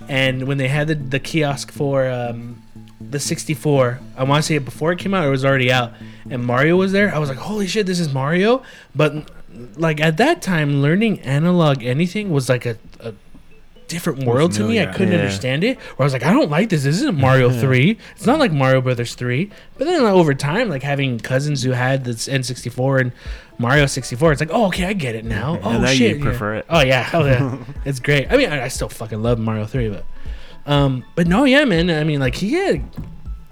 [0.09, 2.63] and when they had the, the kiosk for um,
[3.01, 5.93] the 64, I want to say it before it came out it was already out,
[6.31, 7.13] and Mario was there.
[7.13, 8.63] I was like, holy shit, this is Mario.
[8.95, 9.36] But
[9.77, 13.15] like at that time, learning analog anything was like a, a
[13.89, 14.81] different world to me.
[14.81, 15.21] I couldn't Yeah.
[15.21, 15.79] understand it.
[15.79, 16.83] Where I was like, I don't like this.
[16.85, 17.99] This isn't Mario Three.
[18.17, 19.51] It's not like Mario Brothers Three.
[19.79, 23.13] But then like, over time, like having cousins who had this N64 and
[23.59, 25.59] Mario 64, it's like, oh, okay, I get it now.
[25.63, 26.23] Oh And now you shit, yeah.
[26.25, 26.67] prefer it.
[26.69, 28.31] Oh yeah, hell yeah, it's great.
[28.31, 30.05] I mean, I, I still fucking love Mario Three, but
[30.67, 31.89] um, but no, yeah, man.
[31.91, 32.83] I mean, like he had.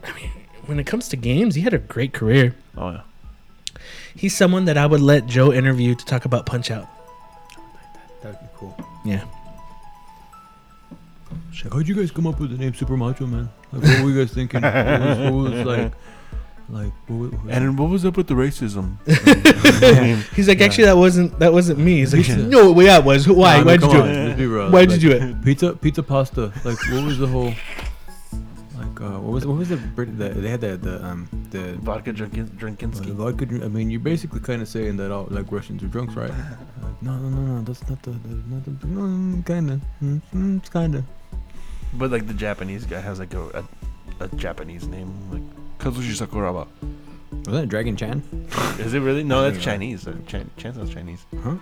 [0.02, 0.30] I mean,
[0.66, 2.54] when it comes to games, he had a great career.
[2.76, 3.00] Oh yeah.
[4.16, 6.88] He's someone that I would let Joe interview to talk about Punch Out.
[8.22, 8.76] That'd be cool.
[9.04, 9.24] Yeah.
[11.64, 13.48] Like, how'd you guys come up with the name Super Macho Man?
[13.72, 14.60] Like, what were you guys thinking?
[14.62, 15.92] what, was, what was like,
[16.68, 18.96] like, what, was- what was- And what was up with the racism?
[20.34, 21.98] He's like, actually, that wasn't that wasn't me.
[21.98, 23.26] He's like, no, well, yeah, it was.
[23.28, 23.34] Why?
[23.34, 24.24] Nah, I mean, Why'd you come do on, it?
[24.26, 24.70] let's be real.
[24.70, 25.44] Why'd Like, you do it?
[25.44, 26.52] Pizza, pizza pasta.
[26.64, 27.52] Like, what was the whole?
[29.00, 32.48] Uh, what was what was the, the they had the the um the Vodka drinking,
[32.48, 33.14] Drinkinski.
[33.14, 33.64] Well, I.
[33.64, 36.30] I mean, you're basically kind of saying that all like Russians are drunks, right?
[36.30, 36.38] Like,
[37.02, 37.62] no, no, no, no.
[37.62, 38.12] That's not the.
[38.12, 38.86] That's not the.
[38.86, 39.80] No, kind of.
[40.02, 41.04] Mm, it's kind of.
[41.94, 43.64] But like the Japanese guy has like a
[44.20, 45.42] a, a Japanese name like
[45.78, 46.66] Kazushi Sakuraba.
[47.46, 48.22] Was that Dragon Chan?
[48.78, 49.22] Is it really?
[49.22, 50.06] No, that's Chinese.
[50.06, 51.26] Uh, Chan, Chan sounds Chinese.
[51.42, 51.56] Huh?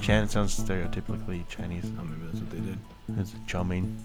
[0.00, 1.90] Chan sounds stereotypically Chinese.
[1.98, 2.78] Oh, maybe that's what they did.
[3.18, 3.96] It's chow mein.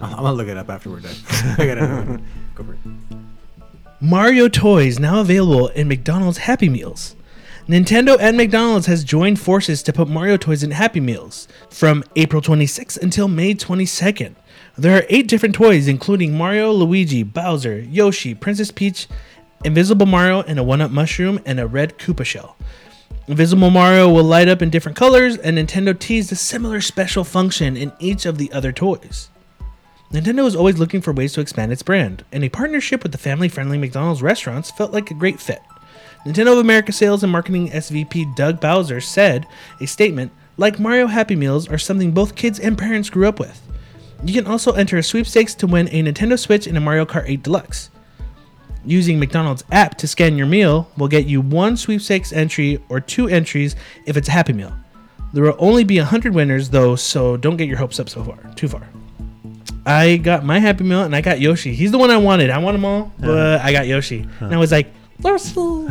[0.00, 1.14] I'm, gonna look it up after we're done.
[1.58, 2.20] I gotta
[2.54, 2.78] go for it.
[4.00, 7.14] Mario toys now available in McDonald's Happy Meals.
[7.68, 12.42] Nintendo and McDonald's has joined forces to put Mario toys in Happy Meals from April
[12.42, 14.34] 26th until May 22nd.
[14.76, 19.06] There are eight different toys, including Mario, Luigi, Bowser, Yoshi, Princess Peach,
[19.64, 22.56] Invisible Mario, and a one-up mushroom, and a red Koopa shell.
[23.28, 27.76] Invisible Mario will light up in different colors, and Nintendo teased a similar special function
[27.76, 29.28] in each of the other toys.
[30.12, 33.18] Nintendo is always looking for ways to expand its brand, and a partnership with the
[33.18, 35.62] family friendly McDonald's restaurants felt like a great fit.
[36.26, 39.46] Nintendo of America sales and marketing SVP Doug Bowser said
[39.80, 43.60] a statement like Mario Happy Meals are something both kids and parents grew up with.
[44.24, 47.24] You can also enter a sweepstakes to win a Nintendo Switch and a Mario Kart
[47.26, 47.90] 8 Deluxe.
[48.84, 53.28] Using McDonald's app to scan your meal will get you one sweepstakes entry or two
[53.28, 53.76] entries
[54.06, 54.72] if it's a Happy Meal.
[55.32, 58.38] There will only be 100 winners though, so don't get your hopes up so far,
[58.54, 58.86] too far.
[59.86, 61.74] I got my Happy Meal and I got Yoshi.
[61.74, 62.50] He's the one I wanted.
[62.50, 63.26] I want them all, uh-huh.
[63.26, 64.26] but I got Yoshi.
[64.40, 64.92] And I was like,
[65.24, 65.86] Yoshi.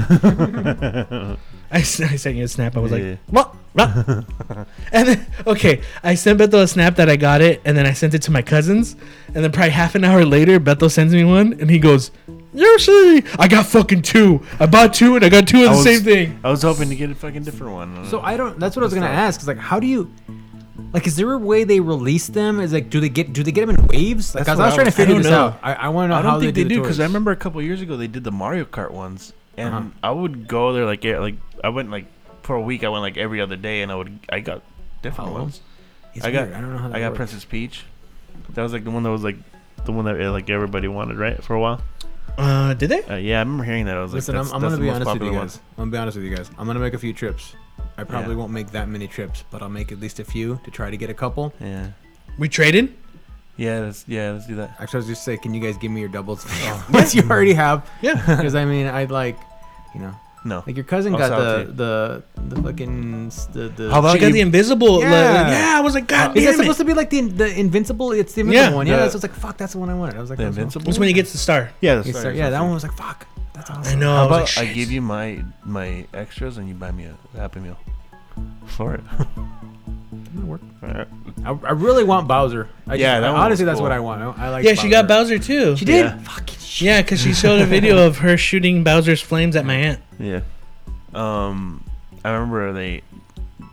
[1.72, 2.76] I sent you a snap.
[2.76, 3.56] I was like, what?
[3.74, 3.89] What?
[4.92, 7.94] and then, okay, I sent Beto a snap that I got it, and then I
[7.94, 8.98] sent it to my cousins.
[9.28, 12.12] And then probably half an hour later, Beto sends me one, and he goes,
[12.54, 13.24] Yoshi!
[13.39, 14.45] I got fucking two.
[14.60, 16.39] I bought two, and I got two of the was- same thing.
[16.43, 18.06] I was hoping to get a fucking different one.
[18.10, 18.60] So I don't.
[18.60, 19.41] That's what I was gonna ask.
[19.41, 20.12] Is like, how do you?
[20.93, 22.60] Like, is there a way they release them?
[22.60, 23.32] Is like, do they get?
[23.34, 24.36] Do they get them in waves?
[24.36, 25.45] Like, I was, I was trying to figure I this know.
[25.47, 25.60] out.
[25.64, 27.36] I, I want to know I don't think they do do because I remember a
[27.36, 29.88] couple years ago they did the Mario Kart ones, and Uh-huh.
[30.04, 32.06] I would go there like yeah, like I went like
[32.43, 32.84] for a week.
[32.84, 34.62] I went like every other day, and I would I got
[35.02, 35.62] different Oh, ones.
[36.16, 36.49] It's I got.
[36.49, 37.18] I don't know how that I got works.
[37.18, 37.86] Princess Peach.
[38.49, 39.38] That was like the one that was like
[39.86, 41.41] the one that uh, like everybody wanted, right?
[41.41, 41.82] For a while.
[42.42, 43.04] Uh, did they?
[43.04, 43.98] Uh, yeah, I remember hearing that.
[43.98, 45.46] I was Listen, like, I'm, that's, I'm gonna the be most honest with you popular
[45.46, 45.60] guys.
[45.60, 46.50] I'm gonna be honest with you guys.
[46.58, 47.56] I'm gonna make a few trips.
[47.98, 48.38] I probably Yeah.
[48.39, 50.98] won't make that many trips, but I'll make at least a few to try to
[50.98, 51.54] get a couple.
[51.60, 51.88] Yeah.
[52.38, 52.96] We traded?
[53.58, 54.76] Yeah, let's yeah, let's do that.
[54.80, 56.46] Actually, I was just say, can you guys give me your doubles?
[56.92, 58.16] Once you already have, Yeah.
[58.38, 59.38] because I mean, I'd like,
[59.94, 60.64] you know, No.
[60.66, 62.24] like your cousin I'll got sell the, the
[62.56, 63.92] the fucking the the.
[63.92, 65.02] How about She got the invisible.
[65.02, 65.12] Yeah.
[65.12, 65.50] Yeah.
[65.52, 68.12] yeah, I was like, God Is that damn supposed to be like the the invincible?
[68.12, 68.88] It's the invincible Yeah, one.
[68.88, 69.58] Yeah, the- so it's like fuck.
[69.58, 70.16] That's the one I wanted.
[70.18, 70.64] I was like, The that's the one.
[70.66, 70.86] Invincible.
[70.86, 71.70] That's when he gets the star.
[71.82, 72.32] Yeah, Yes, that's sir.
[72.32, 73.28] Yeah, that one was like fuck.
[73.54, 73.84] That's awesome.
[73.84, 74.00] I awesome.
[74.00, 74.16] know.
[74.16, 74.76] How I was about like, I shit.
[74.76, 77.78] give you my my extras and you buy me a Happy Meal
[78.66, 79.02] for it?
[80.34, 80.62] might work.
[80.84, 82.68] I, I really want Bowser.
[82.88, 83.84] I Yeah, just, that honestly, was that's cool.
[83.84, 84.22] what I want.
[84.40, 84.66] I, I like.
[84.66, 85.76] Yeah, she got Bowser too.
[85.78, 86.06] She did.
[86.06, 86.18] Yeah.
[86.20, 86.86] Fucking shit.
[86.86, 90.00] Yeah, because she showed a video of her shooting Bowser's flames at my aunt.
[90.20, 90.42] Yeah.
[91.14, 91.84] Um,
[92.24, 93.02] I remember they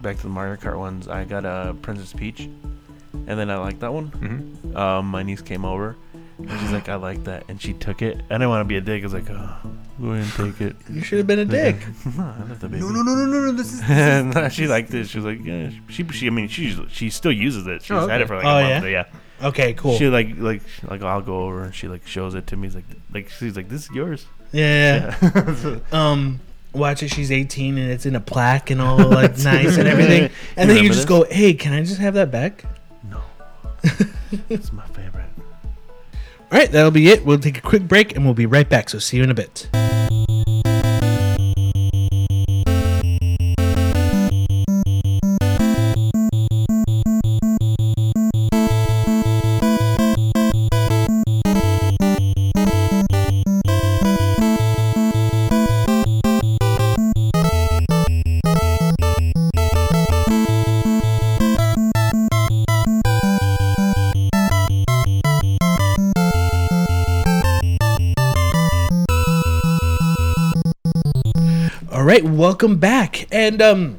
[0.00, 1.08] back to the Mario Kart ones.
[1.08, 4.10] I got a Princess Peach, and then I liked that one.
[4.10, 4.76] Mhm.
[4.76, 5.96] Um, my niece came over,
[6.38, 8.16] and she's like, "I like that," and she took it.
[8.30, 9.02] I didn't want to be a dick.
[9.02, 9.56] I was like, "Oh,
[10.00, 11.76] go ahead and take it." You should have been a dick.
[12.16, 12.80] no, I love the baby.
[12.82, 13.52] No, no, no, no, no, no.
[13.52, 13.82] This is.
[13.88, 15.08] and she liked it.
[15.08, 17.82] She was like, "Yeah." She, she, I mean, she, she still uses it.
[17.82, 18.68] She's Oh, had it for like Oh, a yeah?
[18.70, 18.84] month.
[18.84, 19.04] but Yeah.
[19.40, 19.96] Okay, cool.
[19.96, 22.68] She like, like, like, I'll go over and she like shows it to me.
[22.68, 22.84] She's like,
[23.14, 25.78] like, she's like, "This is yours." yeah, yeah.
[25.92, 26.40] Um,
[26.72, 27.08] watch it.
[27.08, 30.22] She's 18 and it's in a plaque and all like nice and everything.
[30.24, 31.04] You And then you just this?
[31.08, 32.64] go, "Hey, can I just have that back?"
[33.10, 33.20] No,
[34.50, 35.17] it's my favorite.
[36.50, 37.26] All right, that'll be it.
[37.26, 38.88] We'll take a quick break and we'll be right back.
[38.88, 39.68] So see you in a bit.
[72.18, 73.28] Right, welcome back.
[73.30, 73.98] And um,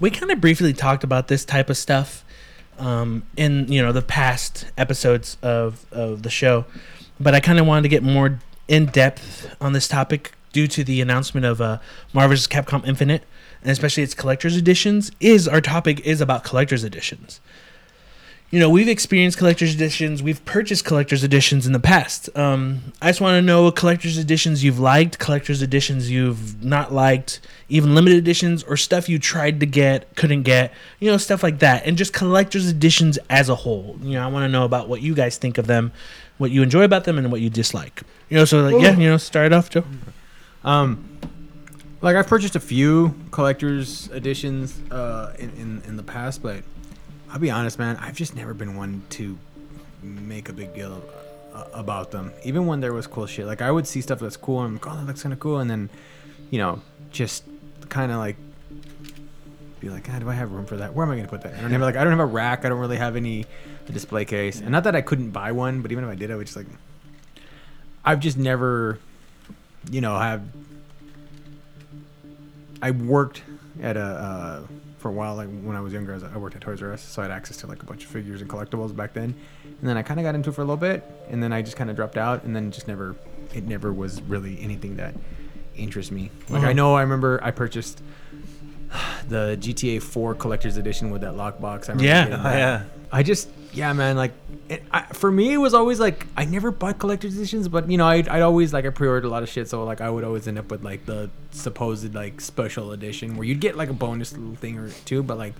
[0.00, 2.24] we kind of briefly talked about this type of stuff
[2.76, 6.64] um, in you know the past episodes of of the show,
[7.20, 10.82] but I kind of wanted to get more in depth on this topic due to
[10.82, 11.78] the announcement of uh,
[12.12, 12.48] Marvel vs.
[12.48, 13.22] Capcom Infinite,
[13.62, 15.12] and especially its collector's editions.
[15.20, 17.40] Is our topic is about collector's editions.
[18.50, 20.24] You know, we've experienced collector's editions.
[20.24, 22.28] We've purchased collector's editions in the past.
[22.36, 26.92] Um, I just want to know what collector's editions you've liked, collector's editions you've not
[26.92, 31.44] liked, even limited editions or stuff you tried to get, couldn't get, you know, stuff
[31.44, 31.86] like that.
[31.86, 33.96] And just collector's editions as a whole.
[34.02, 35.92] You know, I want to know about what you guys think of them,
[36.38, 38.02] what you enjoy about them, and what you dislike.
[38.30, 39.84] You know, so like, yeah, you know, start off, Joe.
[40.64, 41.08] Um,
[42.00, 46.64] like I've purchased a few collector's editions uh, in, in in the past, but
[47.32, 49.38] I'll be honest, man, I've just never been one to
[50.02, 51.02] make a big deal
[51.54, 52.32] uh, about them.
[52.44, 54.74] Even when there was cool shit, like I would see stuff that's cool, and I'm
[54.74, 55.90] like, oh, that looks kind of cool, and then,
[56.50, 57.44] you know, just
[57.88, 58.36] kind of like
[59.80, 60.94] be like, ah, do I have room for that?
[60.94, 61.54] Where am I gonna put that?
[61.54, 62.64] I don't have like I don't have a rack.
[62.64, 63.46] I don't really have any
[63.86, 66.36] display case, and not that I couldn't buy one, but even if I did, I
[66.36, 66.66] would just like.
[68.02, 68.98] I've just never,
[69.90, 70.42] you know, have.
[72.82, 73.42] I worked
[73.82, 74.62] at a uh,
[75.00, 76.14] for a while, like when I was younger.
[76.14, 78.10] I, worked at Toys R Us, so I had access to like a bunch of
[78.10, 79.34] figures and collectibles back then.
[79.64, 81.62] And then I kind of got into it for a little bit, and then I
[81.62, 83.16] just kind of dropped out, and then just never,
[83.54, 85.14] it never was really anything that
[85.76, 86.30] interests me.
[86.48, 86.72] Like I Uh-huh.
[86.74, 88.02] know, I remember I purchased
[89.28, 91.88] the GTA 4 collector's edition with that lockbox.
[91.88, 92.42] I remember Yeah.
[92.44, 92.82] Oh, yeah.
[93.12, 94.16] I just, yeah, man.
[94.16, 94.32] Like,
[94.68, 97.98] it, I, for me, it was always like I never bought collector's editions, but you
[97.98, 100.24] know, I'd, I'd always like I pre-ordered a lot of shit, so like I would
[100.24, 103.94] always end up with like the supposed like special edition where you'd get like a
[103.94, 105.54] bonus little thing or two, but like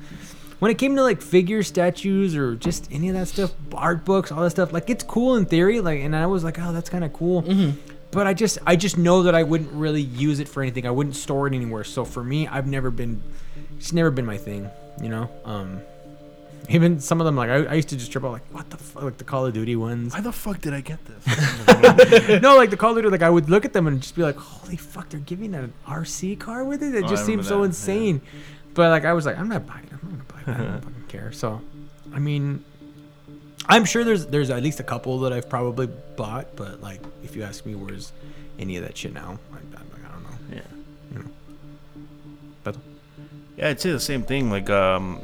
[0.60, 4.30] when it came to like figure statues or just any of that stuff, art books,
[4.30, 6.90] all that stuff, like it's cool in theory, like, and I was like, oh, that's
[6.90, 7.42] kind of cool.
[8.10, 10.86] But I just, I just know that I wouldn't really use it for anything.
[10.86, 11.84] I wouldn't store it anywhere.
[11.84, 13.22] So for me, I've never been,
[13.78, 14.68] it's never been my thing,
[15.00, 15.30] you know.
[15.44, 15.80] Um,
[16.68, 18.76] even some of them, like I, I used to just trip out, like what the
[18.76, 20.12] fuck, like the Call of Duty ones.
[20.14, 21.26] Why the fuck did I get this?
[22.42, 24.22] no, like the Call of Duty, like I would look at them and just be
[24.22, 26.94] like, holy fuck, they're giving an RC car with it.
[26.94, 28.20] It Oh, just seems so that, insane.
[28.74, 29.92] But like I was like, I'm not buying it.
[29.92, 30.54] I'm not gonna buy it.
[30.54, 31.32] I don't fucking care.
[31.32, 31.60] So,
[32.14, 32.64] I mean,
[33.66, 37.34] I'm sure there's there's at least a couple that I've probably bought, but like if
[37.34, 38.12] you ask me, where's
[38.58, 39.38] any of that shit now?
[39.52, 40.56] Like, I'm like, I don't know.
[40.56, 40.60] yeah.
[41.12, 41.30] You know.
[42.62, 42.76] But
[43.56, 44.50] Yeah, I'd say the same thing.
[44.50, 45.20] Like, um,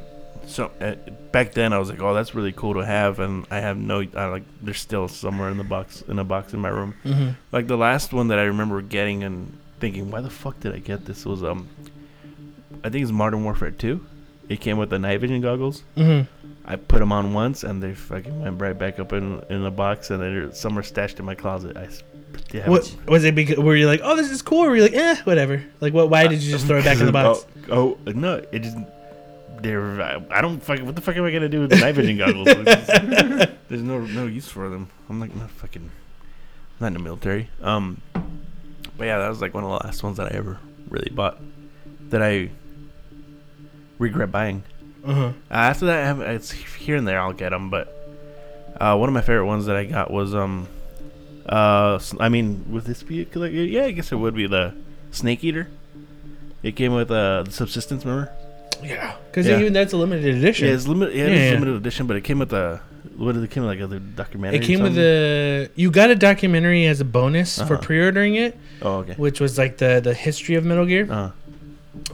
[0.47, 0.95] so uh,
[1.33, 4.05] back then I was like, "Oh, that's really cool to have," and I have no,
[4.15, 6.95] I like, there's still somewhere in the box, in a box in my room.
[7.05, 7.31] Mm-hmm.
[7.53, 10.79] Like the last one that I remember getting and thinking, "Why the fuck did I
[10.79, 11.69] get this?" Was um,
[12.85, 14.07] I think it's Modern Warfare Two.
[14.49, 15.83] It came with the night vision goggles.
[15.97, 16.31] Mm-hmm.
[16.65, 19.71] I put them on once, and they fucking went right back up in in the
[19.71, 21.77] box, and they're some are stashed in my closet.
[21.77, 21.89] I,
[22.53, 23.35] yeah, What was it?
[23.35, 24.65] Because were you like, oh, this is cool?
[24.65, 25.63] Or were you like, eh, whatever?
[25.81, 26.11] Like, what?
[26.11, 27.47] Why did you just throw it back in the box?
[27.71, 28.45] Oh, oh no!
[28.53, 28.77] It just
[29.63, 30.01] they're.
[30.31, 30.85] I, don't fucking.
[30.85, 32.47] What the fuck am I gonna do with the night vision goggles?
[33.69, 34.91] There's no no use for them.
[35.09, 35.91] I'm like not fucking.
[36.81, 37.49] Not in the military.
[37.63, 38.01] Um,
[38.97, 41.41] but yeah, that was like one of the last ones that I ever really bought.
[42.11, 42.51] That I
[43.99, 44.63] regret buying.
[45.05, 45.29] Uh-huh.
[45.29, 47.21] Uh, after that, I have, it's here and there.
[47.21, 47.89] I'll get them, but
[48.81, 50.69] uh, one of my favorite ones that I got was um,
[51.49, 53.57] uh, I mean, would this be a collector?
[53.57, 54.75] Yeah, I guess it would be the
[55.13, 55.69] Snake Eater.
[56.63, 58.33] It came with uh, the subsistence, remember?
[58.83, 59.59] Yeah, because Yeah.
[59.61, 60.69] even that's a limited edition.
[60.69, 61.15] Yeah, it's limited.
[61.17, 61.53] Yeah, it is Yeah, yeah.
[61.53, 62.81] limited edition, but it came with a.
[63.17, 64.59] What did it came with like a documentary?
[64.59, 65.69] it came with a.
[65.75, 67.79] You got a documentary as a bonus for Uh-huh.
[67.83, 69.15] pre-ordering it, Oh, okay.
[69.17, 71.31] which was like the the history of Metal Gear, Uh,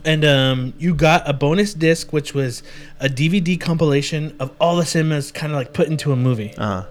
[0.05, 2.63] and um, you got a bonus disc, which was
[3.01, 6.53] a DVD compilation of all the cinemas, kind of like put into a movie.
[6.57, 6.85] uh,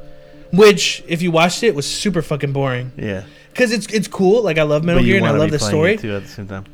[0.52, 2.92] Which, if you watched it, was super fucking boring.
[2.98, 3.24] yeah.
[3.54, 4.42] Because it's it's cool.
[4.44, 5.94] Like I love Metal But Gear and I love the story.
[5.96, 6.66] it too at the same time.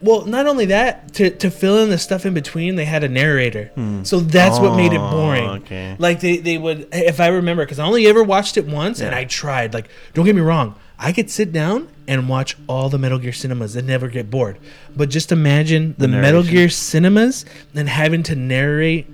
[0.00, 3.08] Well, not only that, to to fill in the stuff in between, they had a
[3.08, 3.70] narrator.
[3.74, 4.02] Hmm.
[4.04, 5.48] So that's what made it Oh, boring.
[5.62, 5.96] Okay.
[5.98, 9.14] Like they, they would, if I remember, because I only ever watched it once, and
[9.14, 9.72] I tried.
[9.72, 13.32] Like, don't get me wrong, I could sit down and watch all the Metal Gear
[13.32, 14.58] cinemas and never get bored.
[14.94, 16.42] But just imagine the, The Metal.
[16.42, 17.44] Gear cinemas
[17.74, 19.06] and having to narrate,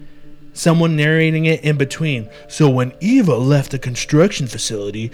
[0.52, 2.28] someone narrating it in between.
[2.48, 5.10] So when Eva left the construction facility.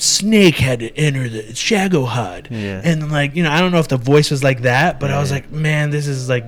[0.00, 2.80] Snake had to enter the Shagohod, Yeah.
[2.84, 5.18] and like you know, I don't know if the voice was like that, but I
[5.20, 5.36] was Yeah.
[5.36, 6.44] like, man, this is like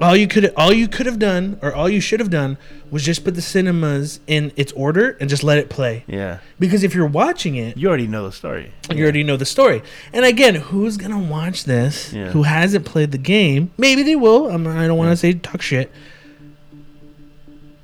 [0.00, 2.56] all you could all you could have done or all you should have done
[2.88, 6.38] was just put the cinemas in its order and just let it play Yeah.
[6.60, 8.70] because if you're watching it You already know the story.
[8.94, 9.82] you already know the story
[10.12, 12.28] and again who's gonna watch this Yeah.
[12.30, 15.62] who hasn't played the game maybe they will I'm, i don't want to say talk
[15.62, 15.90] shit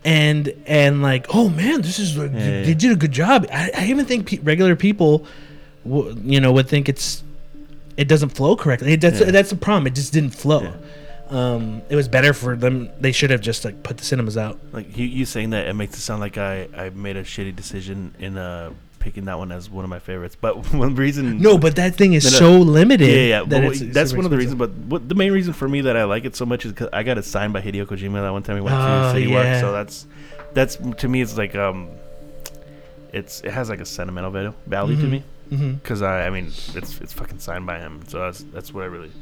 [0.04, 2.74] and and like oh man this is like, Yeah, they yeah.
[2.74, 5.24] did a good job i, I even think pe- regular people
[5.84, 7.22] w- you know would think it's
[7.96, 9.30] it doesn't flow correctly that's Yeah.
[9.30, 10.74] that's the problem it just didn't flow Yeah.
[11.30, 12.90] um, it was better for them.
[13.00, 14.58] They should have just like put the cinemas out.
[14.72, 17.56] Like you, you saying that, it makes it sound like I, I made a shitty
[17.56, 18.70] decision in uh
[19.04, 20.36] picking that one as one of my favorites.
[20.40, 21.38] But one reason.
[21.38, 22.36] No, but that thing is No, no.
[22.38, 23.08] so limited.
[23.08, 23.40] Yeah, yeah.
[23.44, 24.56] that But it's that's one of the reasons.
[24.58, 26.88] But what, the main reason for me that I like it so much is because
[26.92, 29.30] I got it signed by Hideo Kojima that one time we went Oh, to City
[29.30, 29.52] yeah.
[29.52, 29.60] Walk.
[29.60, 30.06] So that's
[30.54, 31.90] that's to me it's like um,
[33.12, 35.22] it's it has like a sentimental value value to me
[35.74, 38.00] because I I mean it's it's fucking signed by him.
[38.08, 39.12] So that's that's what I really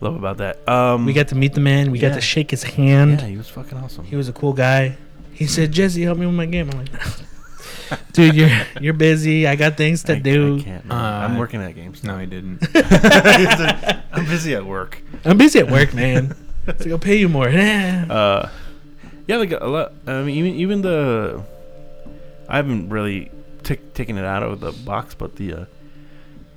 [0.00, 0.68] love about that.
[0.68, 1.90] Um, We got to meet the man.
[1.90, 3.20] We got to shake his hand.
[3.20, 4.04] yeah, he was fucking awesome.
[4.04, 4.96] He was a cool guy.
[5.32, 6.90] He said, "Jesse, help me with my game." I'm like,
[8.12, 9.46] "Dude, you're you're busy.
[9.46, 10.58] I got things to I, do.
[10.58, 10.84] I can't.
[10.86, 10.98] man.
[10.98, 12.02] Uh, I'm working at games.
[12.04, 12.62] No, I didn't.
[14.12, 15.02] I'm busy at work.
[15.24, 16.34] I'm busy at work, man.
[16.78, 17.48] so I'll pay you more."
[18.10, 18.48] Uh,
[19.26, 19.92] yeah, like a lot.
[20.06, 21.42] I mean, even even the,
[22.48, 23.30] I haven't really
[23.62, 25.64] t- taken it out of the box, but the uh,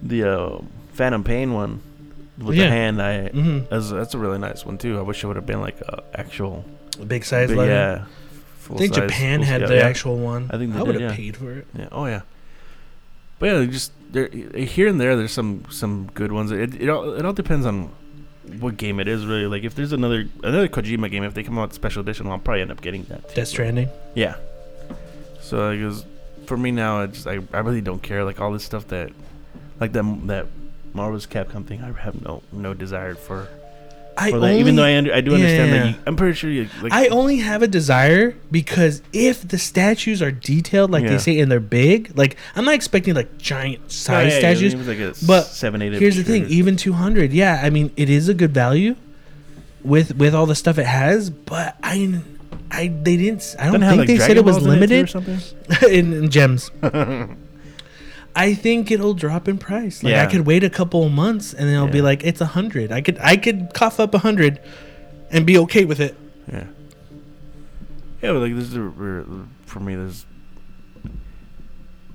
[0.02, 0.62] the uh,
[0.94, 1.82] Phantom Pain one
[2.40, 2.66] with Yeah.
[2.66, 3.70] the hand, I Mhm.
[3.70, 4.98] that's that's a really nice one too.
[4.98, 6.66] I wish it would have been like a actual,
[7.08, 8.08] Big size big- letter.
[8.74, 8.78] Yeah.
[8.78, 9.90] I think full-size, Japan had full-scale, the yeah.
[9.90, 10.50] actual one.
[10.52, 11.16] I think they I would have yeah.
[11.16, 11.68] paid for it.
[11.78, 11.88] Yeah.
[11.92, 12.22] Oh yeah.
[13.40, 15.16] But yeah, just there eh, here and there.
[15.16, 16.52] There's some some good ones.
[16.52, 17.92] It it all, it all depends on
[18.60, 19.48] what game it is really.
[19.48, 22.40] Like if there's another another Kojima game, if they come out with special edition, I'll
[22.40, 23.30] probably end up getting that.
[23.30, 23.36] too.
[23.36, 23.90] Death Stranding.
[24.16, 24.36] Yeah.
[25.42, 26.06] So I guess
[26.46, 28.24] for me now, I just I, I really don't care.
[28.24, 29.12] Like all this stuff that,
[29.80, 30.48] like that that
[30.94, 31.32] Marvel vs.
[31.32, 33.48] Capcom thing, I have no no desire for.
[34.18, 34.60] I only.
[34.60, 35.84] Even though I under, I do understand Yeah.
[35.84, 36.92] that you, I'm pretty sure you like.
[36.94, 41.10] I only have a desire because if the statues are detailed like Yeah.
[41.12, 44.76] they say and they're big, like I'm not expecting like giant Oh, size statues.
[44.76, 45.94] Like but seven eight.
[45.94, 48.96] Here's the thing, even 200, yeah, I mean it is a good value
[49.84, 52.22] with with all the stuff it has, but I
[52.72, 55.40] I they didn't I don't think they said it was limited or something.
[55.90, 56.70] in, in gems.
[58.36, 60.04] I think it'll drop in price.
[60.04, 62.48] Like I could wait a couple of months and then it'll be like it's a
[62.48, 62.92] hundred.
[62.92, 64.60] I could I could cough up a hundred
[65.30, 66.16] and be okay with it.
[66.52, 66.66] Yeah.
[68.22, 68.92] Yeah, but like this is
[69.66, 69.96] for me.
[69.96, 70.26] This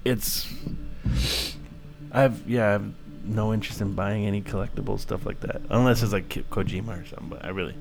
[0.04, 0.52] It's.
[2.10, 2.74] I've yeah.
[2.74, 2.92] I've
[3.24, 7.28] no interest in buying any collectible stuff like that unless it's like Kojima or something.
[7.28, 7.74] But I really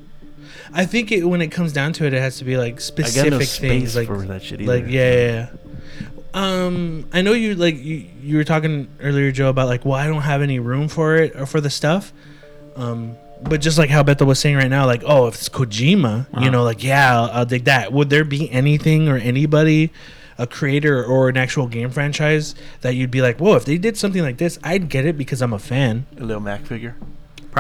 [0.74, 2.76] I think it, when it comes down to it, it has to be like I
[2.76, 4.62] got specific no things, like for that shit.
[4.62, 5.50] like yeah, yeah, yeah.
[6.38, 10.06] Um, I know you like you, you were talking earlier, Joe, about like, well, I
[10.08, 12.14] don't have any room for it or for the stuff.
[12.76, 16.28] Um, but just like how Bethel was saying right now, like, oh, if it's Kojima,
[16.32, 16.50] you Uh-huh.
[16.52, 17.92] know, like, yeah, I'll, I'll dig that.
[17.92, 19.92] Would there be anything or anybody,
[20.38, 23.98] a creator or an actual game franchise that you'd be like, whoa, if they did
[23.98, 26.06] something like this, I'd get it because I'm a fan.
[26.18, 26.96] A little Mac figure,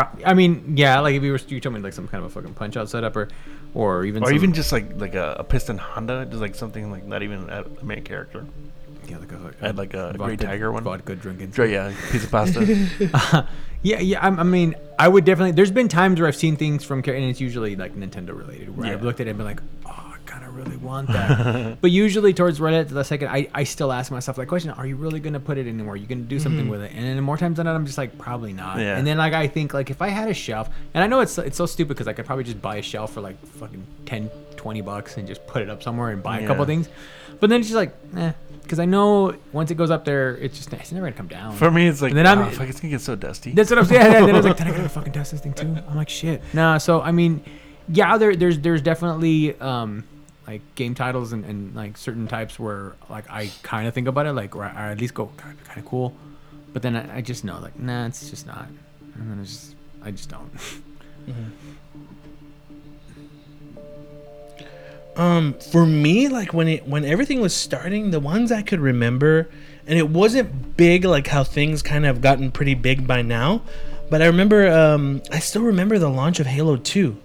[0.04, 2.30] Pro- I mean, yeah, like if you were you told me like some kind of
[2.32, 3.28] a fucking punch out setup or,
[3.74, 6.92] or even or some- even just like like a, a piston Honda, just like something
[6.92, 8.46] like not even a a main character.
[9.08, 10.84] yeah, like a, like I had like a vodka- Great Tiger one.
[10.84, 11.50] vodka drinking.
[11.52, 12.64] Dre, yeah, piece of pasta.
[13.82, 14.26] yeah, yeah.
[14.26, 15.52] I'm, I mean, I would definitely.
[15.52, 18.76] There's been times where I've seen things from, char- and it's usually like Nintendo related,
[18.76, 20.07] where I've looked at it and been like, oh, I kind of
[20.58, 21.78] really want that.
[21.82, 24.86] but usually towards right at the second, I, I still ask myself that question: Are
[24.86, 25.94] you really gonna put it anywhere?
[25.94, 26.70] Are you gonna do something Mhm.
[26.72, 26.92] with it?
[26.96, 28.80] And then more times than not, I'm just like, probably not.
[28.80, 28.98] Yeah.
[28.98, 31.38] And then like I think like if I had a shelf, and I know it's
[31.38, 34.30] it's so stupid because I could probably just buy a shelf for like fucking 10,
[34.56, 36.90] 20 bucks and just put it up somewhere and buy a couple things.
[37.40, 38.32] But then it's just like, eh.
[38.64, 41.56] Because I know once it goes up there, it's just it's never gonna come down.
[41.56, 43.52] For me, it's like, And then I'm- oh, fuck, it's gonna get so dusty.
[43.54, 44.02] That's what I'm saying.
[44.14, 45.74] And then I was like, then I gotta fucking test this thing too.
[45.88, 46.42] I'm like, shit.
[46.54, 46.78] Nah.
[46.80, 47.42] So I mean,
[47.88, 50.04] yeah, there, there's there's definitely um,
[50.48, 54.26] like game titles and, and like certain types where like I kind of think about
[54.26, 56.16] it, like or I at least go kind of cool,
[56.74, 58.68] but then I, I just know like nah, it's just not.
[59.16, 60.52] And then it's just I just don't.
[65.18, 69.50] Um, for me, like when it when everything was starting, the ones I could remember,
[69.88, 73.64] and it wasn't big like how things kind of gotten pretty big by now,
[74.12, 77.18] but I remember, um, I still remember the launch of Halo Two,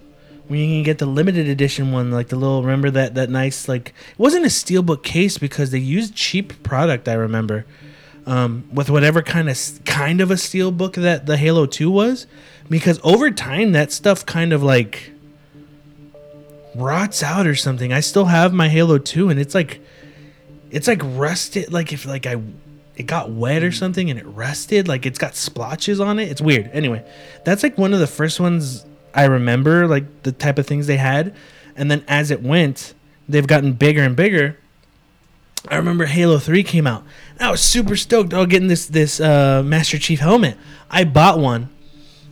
[0.53, 3.67] when you can get the limited edition one, like the little remember that that nice
[3.67, 7.09] like it wasn't a steelbook case because they used cheap product.
[7.09, 7.65] I remember,
[8.27, 12.27] um, with whatever kind of kind of a steelbook that the Halo Two was,
[12.69, 15.11] because over time that stuff kind of like
[16.75, 17.91] rots out or something.
[17.91, 19.81] I still have my Halo 2 and it's like
[20.69, 22.41] it's like rusted like if like I
[22.95, 26.29] it got wet or something and it rusted like it's got splotches on it.
[26.29, 26.69] It's weird.
[26.73, 27.03] Anyway,
[27.43, 30.97] that's like one of the first ones I remember like the type of things they
[30.97, 31.35] had
[31.75, 32.93] and then as it went,
[33.27, 34.57] they've gotten bigger and bigger.
[35.69, 37.03] I remember Halo 3 came out.
[37.39, 40.57] I was super stoked on getting this this uh, Master Chief helmet.
[40.89, 41.69] I bought one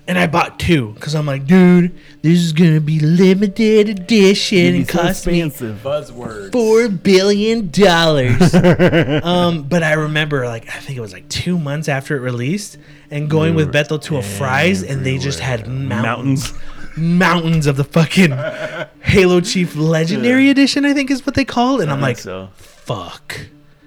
[0.08, 4.88] and I bought two because I'm like, dude, this is gonna be limited edition and
[4.88, 6.52] cost me Buzzwords.
[6.52, 8.54] four billion dollars.
[9.24, 12.78] um, but I remember, like, I think it was like two months after it released,
[13.10, 16.54] and going with Bethel to a Fry's, and they just had mountains,
[16.98, 18.32] mountains of the fucking
[19.02, 20.86] Halo Chief Legendary Edition.
[20.86, 22.50] I think is what they called, and I'm like, so.
[22.56, 23.38] fuck.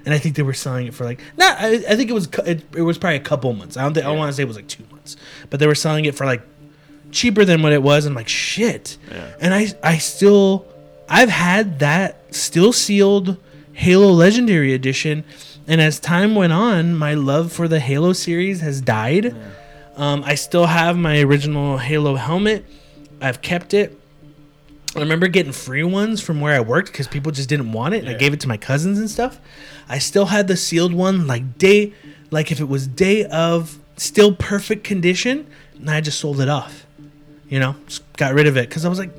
[0.04, 1.58] And I think they were selling it for like not.
[1.58, 3.76] I, I think it was it, it was probably a couple months.
[3.76, 5.16] I don't think I want to say it was like two months,
[5.50, 6.42] but they were selling it for like
[7.10, 8.04] cheaper than what it was.
[8.04, 8.98] And I'm like shit.
[9.10, 9.34] Yeah.
[9.40, 10.66] And I I still
[11.08, 13.38] I've had that still sealed
[13.72, 15.24] Halo Legendary Edition,
[15.66, 19.34] and as time went on, my love for the Halo series has died.
[19.96, 22.64] Um, I still have my original Halo helmet.
[23.20, 23.98] I've kept it.
[24.96, 27.98] I remember getting free ones from where I worked because people just didn't want it,
[27.98, 29.40] and I gave it to my cousins and stuff.
[29.88, 31.92] I still had the sealed one, like day,
[32.30, 35.46] like if it was day of, still perfect condition,
[35.78, 36.86] and I just sold it off.
[37.48, 39.10] You know, just got rid of it because I was like,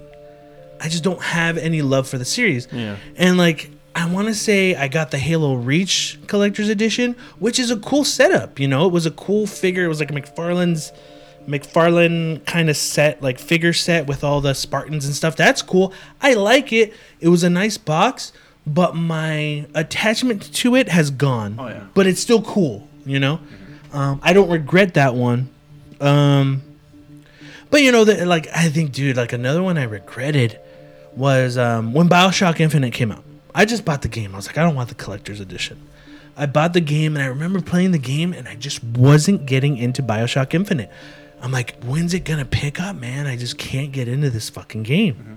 [0.82, 2.68] I just don't have any love for the series.
[2.72, 2.98] Yeah.
[3.16, 7.72] And like, I want to say I got the Halo Reach Collector's Edition, which is
[7.72, 8.60] a cool setup.
[8.60, 9.86] You know, it was a cool figure.
[9.86, 10.92] It was like a McFarlane's
[11.48, 15.36] McFarlane kind of set, like figure set with all the Spartans and stuff.
[15.36, 15.94] That's cool.
[16.22, 16.94] I like it.
[17.20, 18.32] It was a nice box,
[18.66, 21.56] but my attachment to it has gone.
[21.60, 21.88] Oh, yeah.
[21.94, 22.88] But it's still cool.
[23.06, 23.40] You know,
[23.94, 25.50] um, I don't regret that one.
[26.02, 26.64] Um,
[27.70, 30.60] but you know that, like, I think, dude, like another one I regretted
[31.16, 33.24] was um, when Bioshock Infinite came out.
[33.54, 34.34] I just bought the game.
[34.34, 35.82] I was like, I don't want the collector's edition.
[36.36, 39.78] I bought the game and I remember playing the game and I just wasn't getting
[39.78, 40.92] into Bioshock Infinite.
[41.46, 43.28] I'm like, when's it gonna pick up, man?
[43.28, 45.14] I just can't get into this fucking game.
[45.14, 45.34] Mm-hmm.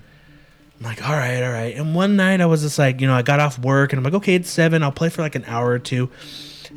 [0.78, 1.76] I'm like, all right, all right.
[1.76, 4.04] And one night I was just like, you know, I got off work and I'm
[4.04, 4.82] like, okay, it's seven.
[4.82, 6.09] I'll play for like an hour or two.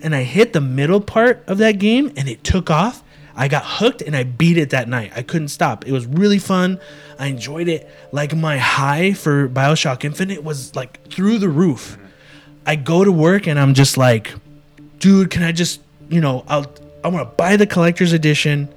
[0.02, 3.06] And I hit the middle part of that game and it took off.
[3.34, 5.14] I got hooked and I beat it that night.
[5.16, 5.88] I couldn't stop.
[5.88, 6.82] It was really fun.
[7.18, 7.90] I enjoyed it.
[8.12, 11.94] Like my high for Bioshock Infinite was like through the roof.
[11.94, 12.06] Mm-hmm.
[12.66, 14.34] I go to work and I'm just like,
[15.00, 15.80] dude, can I just,
[16.10, 16.66] you know, I'll
[17.04, 18.68] I want to buy the collector's edition,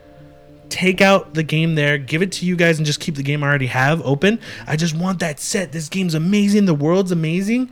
[0.69, 3.43] take out the game there, give it to you guys, and just keep the game
[3.45, 4.41] I already have open.
[4.67, 5.73] I just want that set.
[5.73, 6.65] This game's amazing.
[6.67, 7.71] The world's amazing.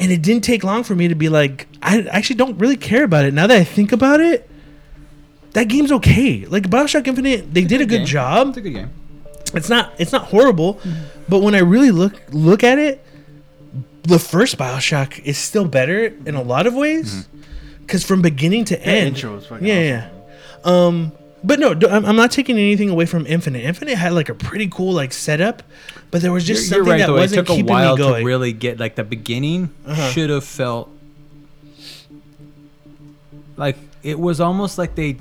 [0.00, 3.04] And it didn't take long for me to be like, I actually don't really care
[3.04, 3.32] about it.
[3.32, 4.50] Now that I think about it,
[5.52, 6.44] that game's okay.
[6.46, 8.06] Like Bioshock Infinite, they did a good game.
[8.06, 8.90] job It's a good game.
[9.54, 10.80] it's not it's not horrible
[11.28, 13.04] but when i really look look at it
[14.02, 17.28] the first bioshock is still better in a lot of ways
[17.80, 20.10] because from beginning to end intro was fucking yeah yeah
[20.64, 21.12] um
[21.44, 24.66] but no I'm, I'm not taking anything away from infinite infinite had like a pretty
[24.68, 25.62] cool like setup
[26.10, 27.14] but there was just You're, you're something right that though.
[27.20, 29.70] Wasn't took a keeping while me going to really get like the beginning.
[29.86, 30.10] Uh-huh.
[30.10, 30.88] Should have felt
[33.56, 35.16] like it was almost like they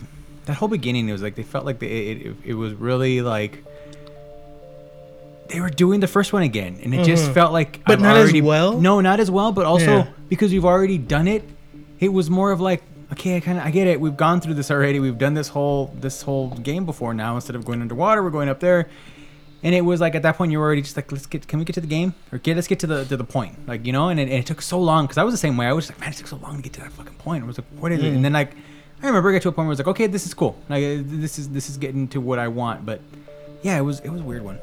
[0.45, 1.09] that whole beginning.
[1.09, 3.63] It was like they felt like they, it, it it was really like
[5.49, 7.33] they were doing the first one again, and it just Mhm.
[7.33, 8.79] felt like But I've not as well?
[8.79, 10.07] No, not as well, but also Yeah.
[10.29, 11.43] because you've already done it.
[11.99, 12.83] It was more of like.
[13.13, 13.99] Okay, I kind of I get it.
[13.99, 14.99] We've gone through this already.
[14.99, 17.13] We've done this whole this whole game before.
[17.13, 18.89] Now instead of going underwater, we're going up there.
[19.65, 21.57] And it was like at that point you were already just like, let's get, can
[21.57, 23.85] we get to the game or get, let's get to the to the point, like
[23.85, 24.09] you know.
[24.09, 25.67] And it, and it took so long because I was the same way.
[25.67, 27.43] I was like, man, it took so long to get to that fucking point.
[27.43, 28.11] I was like, what is it?
[28.11, 28.15] Mm.
[28.15, 28.51] And then like,
[29.01, 30.57] I remember I got to a point where I was like, okay, this is cool.
[30.67, 32.85] Like uh, this is this is getting to what I want.
[32.85, 32.99] But
[33.61, 34.59] yeah, it was it was a weird one.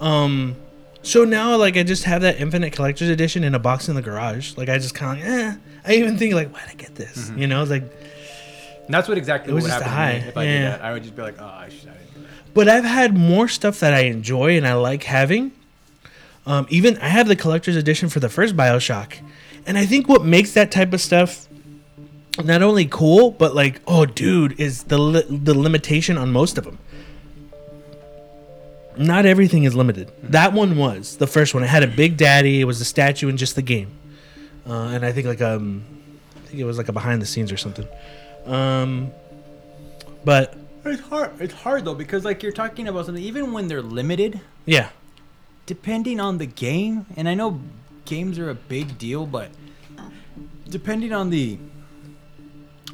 [0.00, 0.56] um
[1.02, 4.02] so now like i just have that infinite collector's edition in a box in the
[4.02, 5.56] garage like i just kind of like eh.
[5.86, 7.38] I even think like why did i get this Mm-hmm.
[7.38, 10.44] you know it's like And that's what exactly would happen to me high, if I
[10.44, 10.70] did yeah.
[10.70, 10.80] that.
[10.82, 11.88] I would just be like, oh, I should.
[11.88, 12.54] I didn't do that.
[12.54, 15.50] But I've had more stuff that I enjoy and I like having.
[16.46, 19.14] Um, even I have the collector's edition for the first Bioshock,
[19.66, 21.48] and I think what makes that type of stuff
[22.44, 26.62] not only cool, but like, oh, dude, is the li- the limitation on most of
[26.64, 26.78] them.
[28.96, 30.10] Not everything is limited.
[30.22, 31.62] That one was the first one.
[31.64, 32.60] It had a Big Daddy.
[32.60, 33.90] It was a statue in just the game,
[34.68, 35.84] uh, and I think like um,
[36.36, 37.86] I think it was like a behind the scenes or something.
[38.46, 39.10] Um,
[40.24, 40.54] but
[40.84, 41.40] It's hard.
[41.40, 43.22] It's hard though because like you're talking about something.
[43.22, 44.90] Even when they're limited, yeah,
[45.66, 47.60] depending on the game, and I know
[48.04, 49.50] games are a big deal, but
[50.68, 51.58] depending on the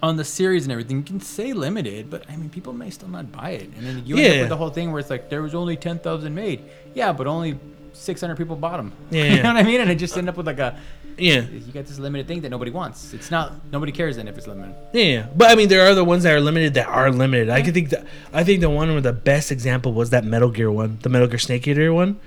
[0.02, 3.08] on the series and everything, you can say limited, but I mean people may still
[3.08, 4.30] not buy it, and then you end Yeah.
[4.32, 6.64] up with the whole thing where it's like there was only ten thousand made,
[6.94, 7.58] yeah, but only
[7.92, 8.92] six hundred people bought them.
[9.10, 9.80] Yeah, you know what I mean?
[9.80, 10.78] And it just end up with like a
[11.18, 11.40] yeah.
[11.42, 13.12] you got this limited thing that nobody wants.
[13.14, 14.74] It's not nobody cares then if it's limited.
[14.92, 17.50] Yeah, yeah, but I mean, there are the ones that are limited that are limited.
[17.50, 20.50] I could think that I think the one with the best example was that Metal
[20.50, 22.18] Gear one, the Metal Gear Snake Eater one.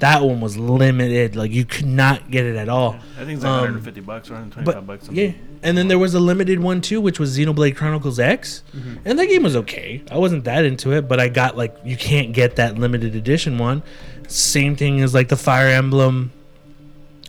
[0.00, 2.96] That one was limited; like you could not get it at all.
[3.16, 5.06] I think it's like Um, 150 bucks or 125 But bucks.
[5.06, 5.24] something.
[5.24, 5.32] yeah,
[5.62, 8.64] and then there was a limited one too, which was Xenoblade Chronicles X,
[9.04, 10.02] and that game was okay.
[10.10, 13.56] I wasn't that into it, but I got like you can't get that limited edition
[13.56, 13.84] one.
[14.26, 16.32] Same thing as like the Fire Emblem,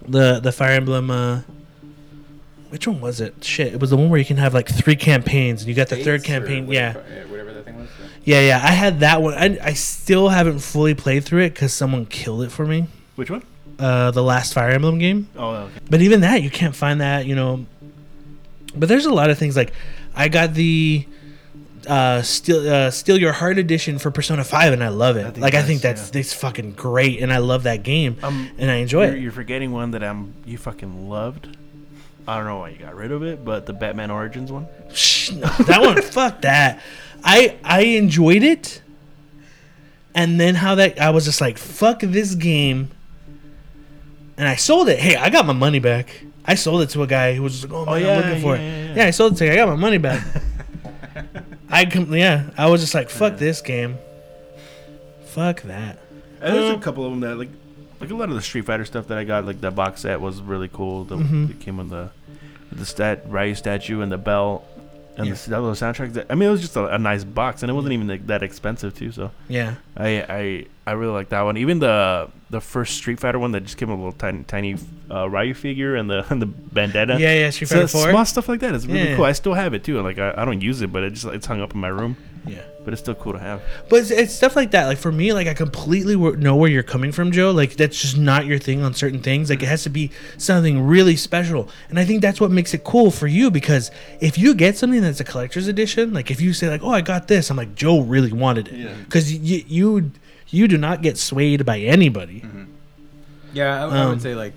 [0.08, 1.10] the the Fire Emblem.
[1.12, 1.42] uh
[2.70, 3.42] which one was it?
[3.44, 5.88] Shit, it was the one where you can have like three campaigns, and you got
[5.88, 6.70] the third campaign.
[6.70, 6.94] Yeah,
[7.30, 7.90] whatever that thing was.
[8.26, 8.58] yeah, yeah.
[8.62, 9.34] I had that one.
[9.34, 12.88] I, I still haven't fully played through it because someone killed it for me.
[13.16, 13.44] Which one?
[13.80, 15.30] Uh, the last Fire Emblem game.
[15.38, 15.74] Oh, okay.
[15.90, 17.66] But even that, you can't find that, you know.
[18.76, 19.72] But there's a lot of things like
[20.14, 21.08] I got the
[21.88, 25.26] uh, Steal uh, Steal Your Heart edition for Persona Five, and I love it.
[25.26, 28.18] I think like I think that's- that's that's fucking great, and I love that game,
[28.24, 29.22] Um, and I enjoy you're, it.
[29.22, 31.58] You're forgetting one that I'm you fucking loved.
[32.28, 34.68] I don't know why you got rid of it, but the Batman Origins one.
[34.94, 36.82] Shh, no, that one, fuck that.
[37.24, 38.82] I I enjoyed it,
[40.14, 42.90] and then how that I was just like, fuck this game,
[44.38, 45.00] and I sold it.
[45.00, 46.24] Hey, I got my money back.
[46.48, 48.42] I sold it to a guy who was just like, oh, man, yeah, I'm looking
[48.44, 48.66] for yeah, it.
[48.66, 49.06] yeah, Yeah, yeah.
[49.08, 49.52] I sold it to.
[49.52, 50.24] I got my money back.
[51.76, 53.98] I com- yeah, I was just like, fuck this game.
[55.26, 56.00] Fuck that.
[56.42, 57.50] And there's Uh, a couple of them that like,
[58.00, 59.46] like a lot of the Street Fighter stuff that I got.
[59.46, 61.04] Like that box set was really cool.
[61.04, 61.50] The Mhm.
[61.52, 62.10] it came with the
[62.72, 64.66] the stat Ryu statue and the belt
[65.18, 65.34] and Yeah.
[65.34, 66.14] the little soundtrack.
[66.14, 68.28] That, I mean, it was just a, a nice box, and it wasn't even like,
[68.28, 69.12] that expensive too.
[69.12, 69.76] So Yeah.
[69.98, 71.58] I I I really like that one.
[71.58, 74.76] Even the the first Street Fighter one that just came with a little tiny tiny
[75.10, 77.18] uh, Ryu figure and the and the bandana.
[77.20, 77.50] Yeah, yeah.
[77.50, 78.10] Street So Fighter Four.
[78.12, 79.16] small stuff like that is really Yeah.
[79.16, 79.26] cool.
[79.26, 80.02] I still have it too.
[80.02, 82.18] Like I, I don't use it, but it just it's hung up in my room.
[82.48, 82.62] Yeah.
[82.84, 83.62] But it's still cool to have.
[83.90, 84.86] But it's, it's stuff like that.
[84.86, 87.50] Like for me, like I completely w- know where you're coming from, Joe.
[87.52, 89.50] Like that's just not your thing on certain things.
[89.50, 92.84] Like it has to be something really special, and I think that's what makes it
[92.84, 93.50] cool for you.
[93.50, 93.90] Because
[94.22, 97.02] if you get something that's a collector's edition, like if you say like, "Oh, I
[97.02, 98.76] got this," I'm like, Joe really wanted it.
[98.76, 98.94] Yeah.
[99.06, 100.12] Because you you
[100.50, 102.44] you do not get swayed by anybody.
[103.54, 104.54] Yeah, I, I Um, would say like,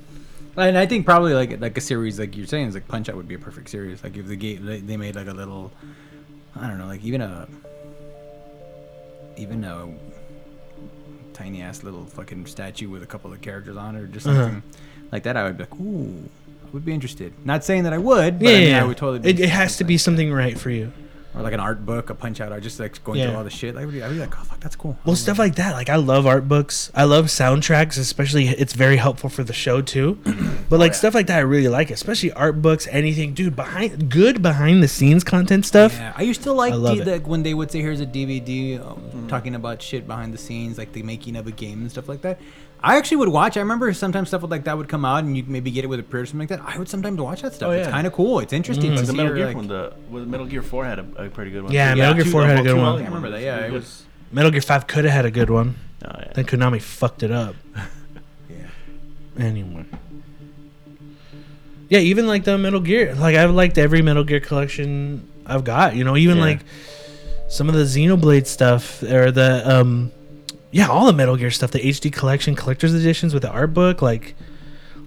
[0.57, 3.17] and I think probably like like a series like you're saying is like Punch Out
[3.17, 4.05] would be a perfect series.
[4.05, 5.73] Like if the game they, they made like a little,
[6.55, 7.49] I don't know, like even a
[9.39, 9.89] even a
[11.33, 14.43] tiny ass little fucking statue with a couple of characters on it or just Uh-huh.
[14.45, 14.63] something
[15.13, 16.29] like that, I would be like, ooh,
[16.67, 17.33] I would be interested.
[17.45, 18.83] Not saying that I would, but Yeah, I, mean, yeah.
[18.83, 19.21] I would totally.
[19.21, 20.33] Be it, it has to be something.
[20.33, 20.93] right for you.
[21.35, 23.27] or like an art book, a Punch Out, or just like going Yeah.
[23.29, 23.75] through all the shit.
[23.75, 24.99] Like, I'd be, like, oh fuck, that's cool.
[25.05, 25.73] Well, stuff like that.
[25.75, 26.91] Like I love art books.
[26.95, 30.19] I love soundtracks, especially it's very helpful for the show too.
[30.69, 30.99] But like yeah.
[30.99, 32.87] stuff like that, I really like, especially art books.
[32.91, 33.57] Anything, dude.
[33.57, 35.95] Behind good behind the scenes content stuff.
[35.95, 37.23] Yeah, I used to like I love the, it.
[37.25, 38.79] the, when they would say, "Here's a DVD,"
[39.33, 42.09] um, talking about shit behind the scenes, like the making of a game and stuff
[42.09, 42.41] like that.
[42.81, 43.57] I actually would watch.
[43.57, 45.89] I remember sometimes stuff like that would come out, and you would maybe get it
[45.89, 46.61] with a pre or something like that.
[46.65, 47.71] I would sometimes watch that stuff.
[47.71, 47.79] Oh, yeah.
[47.81, 48.39] It's kind of cool.
[48.39, 49.17] It's interesting Like to the see.
[49.17, 51.73] Metal Gear like, one, the well, Metal Gear Four had a, a pretty good one.
[51.73, 52.01] Yeah, too.
[52.01, 53.03] Metal Gear 4 the had a good one.
[53.03, 55.75] I remember that, yeah, it was- Metal Gear Five could have had a good one.
[56.05, 56.33] Oh, yeah.
[56.35, 57.57] Then Konami fucked it up.
[58.49, 58.57] yeah.
[59.39, 59.87] Anyway.
[61.89, 63.15] Yeah, even like the Metal Gear.
[63.15, 65.97] Like I've liked every Metal Gear collection I've got.
[65.97, 66.43] You know, even Yeah.
[66.45, 66.61] like
[67.49, 70.13] some of the Xenoblade stuff or the um,
[70.71, 74.03] yeah, all the Metal Gear stuff, the HD collection, collector's editions with the art book,
[74.03, 74.35] like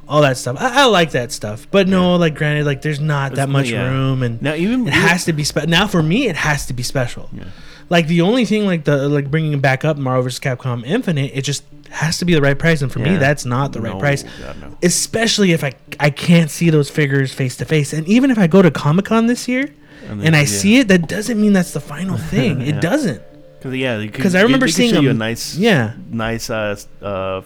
[0.08, 0.58] all that stuff.
[0.60, 2.18] I, I like that stuff, but no, Yeah.
[2.18, 3.88] like granted, like there's not that much yeah.
[3.88, 5.70] room, and Now even it has to be special.
[5.70, 7.30] Now for me, it has to be special.
[7.32, 7.46] Yeah.
[7.90, 10.40] Like the only thing, like the like bringing it back up, Marvel vs.
[10.40, 13.74] Capcom Infinite, it just has to be the right price, and for me, that's not
[13.74, 14.24] the right No, price.
[14.24, 14.78] God, no.
[14.82, 18.48] Especially if I I can't see those figures face to face, and even if I
[18.48, 19.74] go to Comic Con this year
[20.08, 22.62] And, and I see it, that doesn't mean that's the final thing.
[22.62, 23.22] It doesn't.
[23.62, 27.42] Cause yeah, 'Cause I remember seeing show you a nice, Yeah, nice, uh, uh,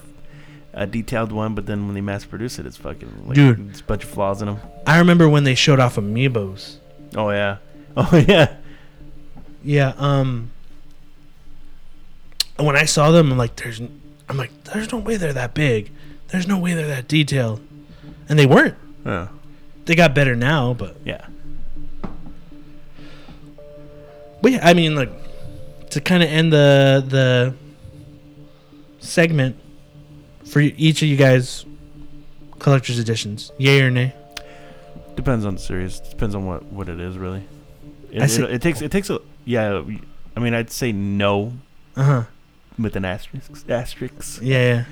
[0.74, 3.70] a detailed one, but then when they mass produce it, it's fucking like, Dude.
[3.70, 4.60] it's a bunch of flaws in them.
[4.88, 6.78] I remember when they showed off amiibos.
[7.16, 7.58] Oh yeah,
[7.98, 8.56] oh yeah.
[9.62, 10.52] Yeah, um
[12.58, 13.82] when I saw them, I'm like, there's,
[14.30, 15.92] I'm like, there's no way they're that big.
[16.30, 17.60] There's no way they're that detailed,
[18.30, 18.76] and they weren't.
[19.06, 19.28] Yeah.
[19.86, 21.26] They got better now, but Yeah.
[24.46, 25.10] But yeah, I mean, like
[25.90, 27.56] to kind of end the the
[29.00, 29.56] segment
[30.46, 31.66] for each of you guys,
[32.60, 34.14] collector's editions, yay or nay?
[35.16, 36.00] Depends on the series.
[36.00, 37.44] Depends on what what it is really.
[38.12, 39.82] It, I see- it, it takes it takes a yeah.
[40.38, 41.54] I mean, I'd say no
[41.96, 42.24] Uh huh.
[42.78, 43.68] with an asterisk.
[43.68, 44.42] Asterisk.
[44.44, 44.84] Yeah, yeah.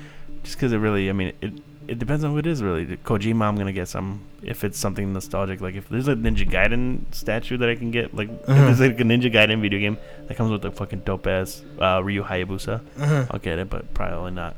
[0.42, 1.52] Just because it really, I mean, it
[1.86, 2.86] it depends on what it is really.
[2.96, 5.60] Kojima, I'm gonna get some if it's something nostalgic.
[5.60, 8.52] Like if there's a Ninja Gaiden statue that I can get, like Uh-huh.
[8.52, 11.62] if there's like a Ninja Gaiden video game that comes with a fucking dope ass
[11.80, 13.26] uh, Ryu Hayabusa, Uh huh.
[13.30, 14.56] I'll get it, but probably not.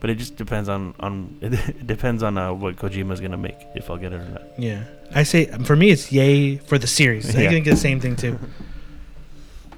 [0.00, 3.88] But it just depends on on it depends on uh, what Kojima's gonna make if
[3.90, 4.42] I'll get it or not.
[4.58, 4.84] Yeah.
[5.14, 7.34] I say for me, it's yay for the series.
[7.34, 7.50] I Yeah.
[7.50, 8.38] think the same thing too.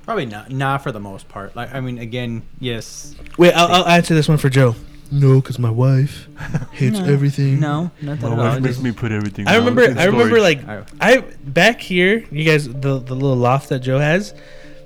[0.05, 0.51] Probably not.
[0.51, 1.55] Nah, for the most part.
[1.55, 3.15] Like, I mean, again, yes.
[3.37, 4.75] Wait, I'll, I'll answer this one for Joe.
[5.11, 6.29] No, because my wife
[6.73, 7.05] hates No.
[7.07, 7.61] everything.
[7.61, 8.61] No, not that at all.
[8.61, 9.49] Just- me put everything.
[9.49, 9.83] I remember.
[9.99, 12.25] I remember like I- I back here.
[12.31, 14.35] You guys, the the little loft that Joe has.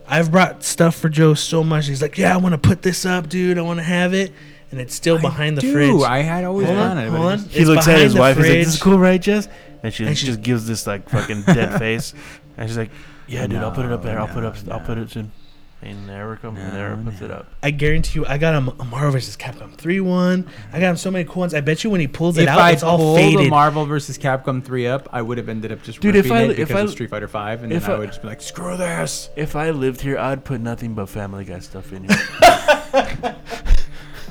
[0.08, 1.86] I've brought stuff for Joe so much.
[1.86, 3.56] He's like, "Yeah, I want to put this up, dude.
[3.58, 4.32] I want to have it,"
[4.70, 5.72] and it's still behind the do.
[5.72, 6.02] fridge.
[6.02, 7.10] I had always hold on, wanted it.
[7.10, 7.38] hold on.
[7.38, 8.36] he It's looks at his the wife.
[8.36, 9.48] He's like, "This is cool, right, Jess?"
[9.82, 12.14] And she And she- just gives this like fucking dead face,
[12.56, 12.90] and she's like,
[13.26, 14.20] "Yeah, dude, I'll put it up No, there.
[14.20, 14.56] I'll put it up.
[14.66, 15.02] no, I'll put no.
[15.04, 15.32] it soon."
[15.82, 16.58] He never comes.
[16.58, 17.46] he never No, puts it up.
[17.62, 19.36] I guarantee you, I got him a Marvel vs.
[19.36, 20.46] Capcom 3 one.
[20.72, 21.54] I got him so many cool ones.
[21.54, 23.50] I bet you when he pulls it if out, I it's all pulled a faded.
[23.50, 26.42] Marvel versus Capcom 3 up, I would have ended up just Dude, if ripping I-
[26.44, 28.22] it if because I- of Street Fighter 5, and if then I, I- would just
[28.22, 29.28] be like, screw this.
[29.36, 33.36] If I lived here, I'd put nothing but Family Guy stuff in here.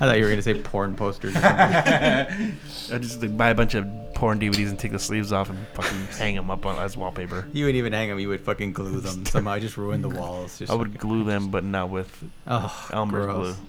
[0.01, 1.35] I thought you were going to say porn posters.
[1.35, 2.57] Or something.
[2.91, 5.59] I'd just like, buy a bunch of porn DVDs and take the sleeves off and
[5.75, 7.47] fucking hang them up on as wallpaper.
[7.53, 8.19] you wouldn't even hang them.
[8.19, 9.25] You would fucking glue them.
[9.27, 10.57] Somehow I just ruin the walls.
[10.59, 13.55] Just I would glue them, but not with Oh, Elmer's gross.
[13.55, 13.65] glue.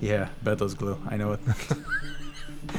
[0.00, 0.98] Yeah, Bethel's glue.
[1.08, 1.40] I know it.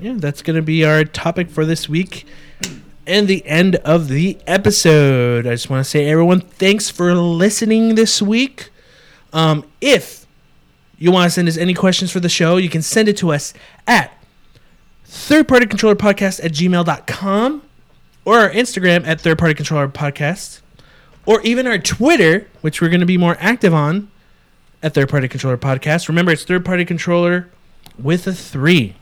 [0.00, 2.26] yeah, that's going to be our topic for this week
[3.06, 5.46] and the end of the episode.
[5.46, 8.70] I just want to say, everyone, thanks for listening this week.
[9.32, 10.26] Um, if
[11.00, 13.32] you want to send us any questions for the show, you can send it to
[13.32, 13.52] us
[13.88, 14.12] at
[15.06, 17.62] thirdpartycontrollerpodcast party controller podcast at gmail.com
[18.24, 20.60] or our Instagram at third party controller podcast
[21.26, 24.10] or even our Twitter, which we're going to be more active on
[24.82, 26.06] at third party controller podcast.
[26.06, 27.48] Remember, it's third party controller
[27.98, 28.94] with a three.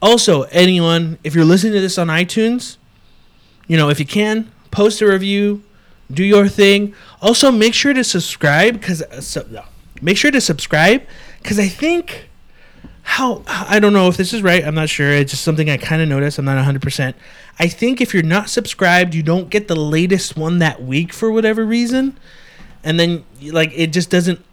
[0.00, 2.78] Also, anyone, if you're listening to this on iTunes,
[3.66, 5.62] you know, if you can, post a review,
[6.10, 6.94] do your thing.
[7.20, 9.64] Also, make sure to subscribe because uh, so, no.
[10.00, 11.02] Make sure to subscribe
[11.42, 12.28] because I think
[13.02, 14.64] how I don't know if this is right.
[14.64, 15.10] I'm not sure.
[15.10, 16.38] It's just something I kind of noticed.
[16.38, 16.82] I'm not 100.
[16.82, 17.16] percent
[17.58, 21.30] I think if you're not subscribed, you don't get the latest one that week for
[21.30, 22.18] whatever reason,
[22.84, 24.44] and then like it just doesn't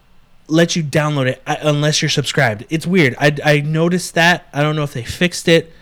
[0.47, 2.65] let you download it uh, unless you're subscribed.
[2.69, 3.15] It's weird.
[3.19, 4.47] I, I noticed that.
[4.53, 5.73] I don't know if they fixed it.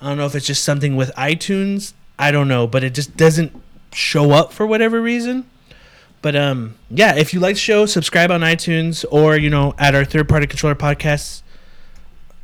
[0.00, 1.94] I don't know if it's just something with iTunes.
[2.18, 3.60] I don't know, but it just doesn't
[3.92, 5.48] show up for whatever reason.
[6.24, 9.94] But um, yeah, if you like the show, subscribe on iTunes or you know at
[9.94, 11.42] our third party controller podcast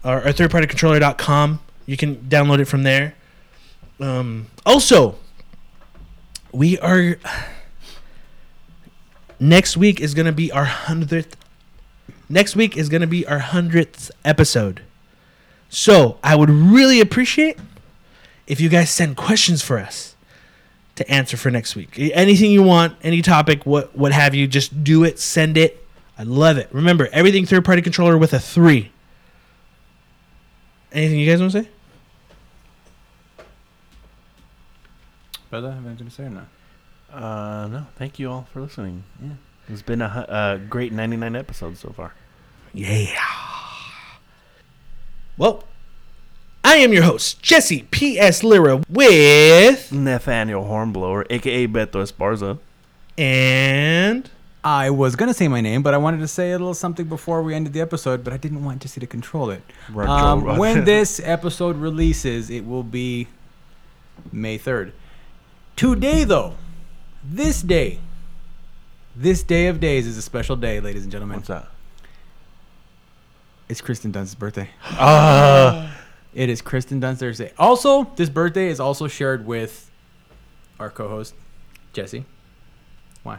[0.05, 1.61] or our third party controller.com.
[1.86, 3.15] You can download it from there.
[3.98, 5.16] Um, also,
[6.52, 7.16] we are
[9.40, 11.35] next week is gonna be our hundredth
[12.28, 14.82] next week is to be our 100th episode.
[15.70, 17.59] So I would really appreciate
[18.47, 20.10] if you guys send questions for us
[21.01, 21.99] to answer for next week.
[21.99, 25.85] Anything you want, any topic, what what have you, just do it, send it.
[26.19, 26.69] I love it.
[26.73, 28.93] Remember, everything third party controller with a three.
[30.93, 31.69] Anything you guys want to say?
[35.51, 36.49] Bella, have anything to say or not?
[37.13, 39.03] Uh, no, thank you all for listening.
[39.23, 39.31] Yeah,
[39.69, 42.15] it's been a, hu- a great 99 episodes so far.
[42.75, 43.17] Yeah.
[45.39, 45.65] Well,
[46.71, 48.45] I am your host, Jesse P.S.
[48.45, 52.61] Lira, with Nathaniel Hornblower, aka Beto Esparza.
[53.19, 54.31] and
[54.63, 57.43] I was gonna say my name, but I wanted to say a little something before
[57.43, 59.63] we ended the episode, but I didn't want Jesse to control it.
[59.93, 60.61] Roger- Um, Roger.
[60.65, 63.27] when this episode releases, it will be
[64.31, 64.93] May third.
[65.75, 66.55] Today, though,
[67.25, 67.99] this day,
[69.17, 71.39] this day of days is a special day, ladies and gentlemen.
[71.39, 71.67] What's that?
[73.69, 74.71] It's Kristen Dunst's birthday.
[74.85, 75.97] Ah,
[76.35, 77.52] It is Kristen Dunst's birthday.
[77.59, 79.90] Also, this birthday is also shared with
[80.78, 81.35] our co-host
[81.93, 82.24] Jesse.
[83.23, 83.39] Why?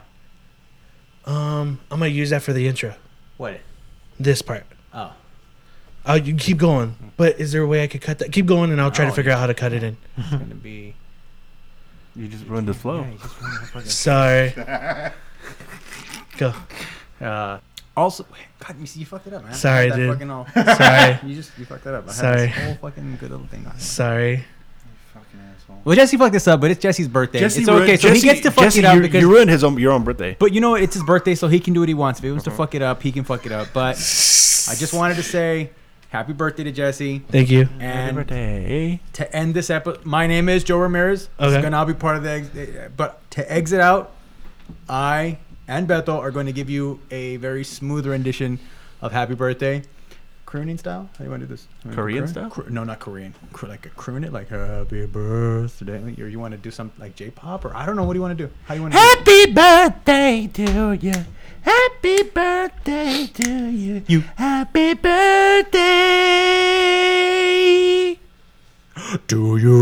[1.24, 2.94] um, I'm gonna use that for the intro.
[3.38, 3.60] What?
[4.20, 4.64] This part.
[4.92, 5.12] Oh,
[6.04, 6.96] Oh, you keep going.
[7.16, 8.32] But is there a way I could cut that?
[8.32, 9.96] Keep going, and I'll try to Oh, figure out how to cut it in.
[10.16, 10.94] it's gonna be.
[12.16, 13.02] you just ruined the flow.
[13.02, 15.12] Yeah, you just ruined the Sorry.
[16.38, 16.52] Go.
[17.24, 17.58] Uh,
[17.96, 18.24] also,
[18.58, 19.54] God, you see, you fucked it up, man.
[19.54, 20.12] Sorry, had that dude.
[20.12, 20.46] Fucking all,
[20.76, 21.18] Sorry.
[21.26, 22.08] you just you fucked that up.
[22.08, 22.46] I Sorry.
[22.46, 23.78] had this whole fucking good little thing on.
[23.78, 24.44] Sorry.
[25.12, 25.80] Fucking asshole.
[25.84, 27.40] Well, Jesse fucked this up, but it's Jesse's birthday.
[27.40, 29.20] Jesse it's ruined- so Jesse- he gets to fuck Jesse, it up you, because.
[29.20, 30.36] you ruined his own your own birthday.
[30.38, 30.82] but you know, what?
[30.82, 32.18] it's his birthday, so he can do what he wants.
[32.18, 32.56] If he wants to uh-huh.
[32.56, 33.68] fuck it up, he can fuck it up.
[33.74, 35.70] But I just wanted to say,
[36.08, 37.18] happy birthday to Jesse.
[37.28, 37.64] Thank you.
[37.64, 39.00] Happy And birthday.
[39.14, 41.28] to end this episode, my name is Joe Ramirez.
[41.38, 41.62] This is Okay.
[41.62, 42.30] gonna be part of the.
[42.30, 44.12] Ex- eh, but to exit out,
[44.88, 45.36] I
[45.68, 48.58] and Beto are going to give you a very smooth rendition
[49.00, 49.82] of Happy Birthday,
[50.46, 51.08] crooning style.
[51.12, 51.66] How do you want to do this?
[51.94, 52.52] Korean style?
[52.68, 53.34] No, not Korean.
[53.62, 56.02] Like a croon it, like Happy Birthday.
[56.22, 58.04] Or you want to do something like J-pop, or I don't know.
[58.04, 58.52] What do you want to do?
[58.64, 59.00] How do you want to?
[59.00, 61.24] Happy birthday to you.
[61.62, 64.02] Happy birthday to you.
[64.08, 64.24] You.
[64.36, 65.82] Happy birthday.
[69.28, 69.72] Do you?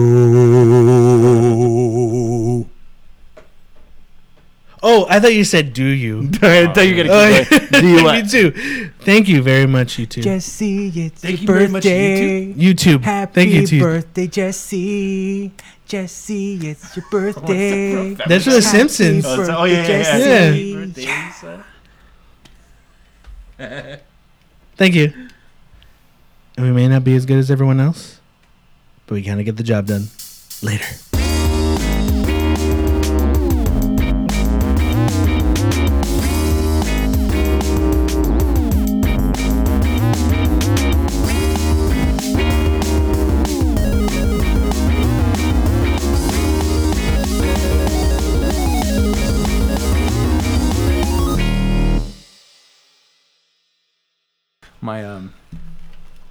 [4.83, 7.59] Oh, I thought you said "Do you?" I thought you were Oh, gonna keep oh,
[7.59, 7.69] going.
[7.83, 8.31] Do you Me what?
[8.31, 8.51] too.
[9.01, 10.23] Thank you very much, YouTube.
[10.23, 12.53] Jesse, it's Thank your you very much, birthday.
[12.55, 13.03] YouTube.
[13.03, 13.81] Happy Thank you, YouTube.
[13.81, 15.53] birthday, Jesse.
[15.87, 18.15] Jesse, it's your birthday.
[18.15, 19.25] That's for The Simpsons.
[19.27, 20.87] Oh, it's- oh, yeah, yeah, yeah.
[20.87, 21.63] Jesse.
[23.59, 23.97] Yeah.
[24.77, 25.13] Thank you.
[26.57, 28.21] And we may not be as good as everyone else,
[29.07, 30.07] but we kind of get the job done.
[30.63, 30.87] Later.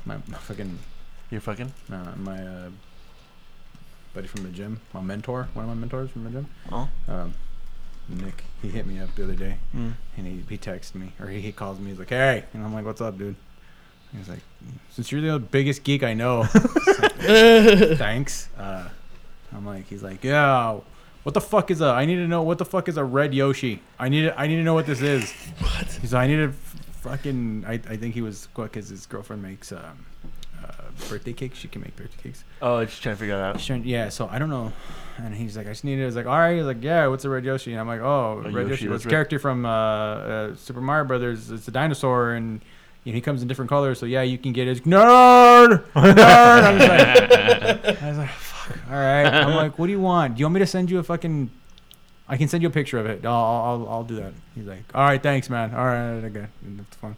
[0.06, 0.80] My, my fucking
[1.32, 1.72] You're fucking.
[1.92, 2.70] uh, my uh,
[4.14, 6.48] buddy from the gym, my mentor, one of my mentors from the gym.
[6.72, 6.90] Oh.
[7.08, 7.34] Um,
[8.08, 9.94] Nick, he hit me up the other day, Mm.
[10.18, 11.92] and he he texted me or he, he calls me.
[11.92, 13.36] He's like, "Hey," and I'm like, "What's up, dude?"
[14.18, 14.40] He's like,
[14.90, 16.44] "Since you're the biggest geek I know,
[17.24, 18.90] thanks." Uh,
[19.54, 20.80] I'm like, he's like, "Yeah."
[21.24, 21.88] What the fuck is a?
[21.88, 23.82] I need to know what the fuck is a red Yoshi.
[24.00, 25.32] I need to, I need to know what this is.
[25.60, 25.86] What?
[26.02, 26.54] He's like, I need to
[27.02, 27.66] fucking.
[27.68, 30.06] I, I think he was because his girlfriend makes um,
[30.64, 30.72] uh,
[31.10, 31.58] birthday cakes.
[31.58, 32.44] She can make birthday cakes.
[32.62, 33.60] Oh, just trying to figure that out.
[33.60, 34.72] Trying- yeah, so I don't know.
[35.18, 36.04] And he's like, I just need it.
[36.04, 36.56] I was like, all right.
[36.58, 37.72] He's like, yeah, what's a red Yoshi?
[37.72, 38.86] And I'm like, oh, A red Yoshi, Yoshi.
[38.86, 39.12] that's What's right.
[39.12, 41.52] character from uh, uh, Super Mario Brothers?
[41.52, 42.62] It's a dinosaur, and
[43.04, 44.00] you know, he comes in different colors.
[44.00, 45.86] So yeah, you can get his Nerd, nerd.
[45.96, 46.82] I was
[47.86, 48.78] like, I was like, fuck.
[48.90, 49.26] All right.
[49.26, 50.36] I'm like, what do you want?
[50.36, 51.50] Do you want me to send you a fucking?
[52.30, 53.26] I can send you a picture of it.
[53.26, 54.34] I'll, I'll, I'll do that.
[54.56, 55.74] He's like, all right, thanks, man.
[55.74, 57.16] All right, okay, that's fine.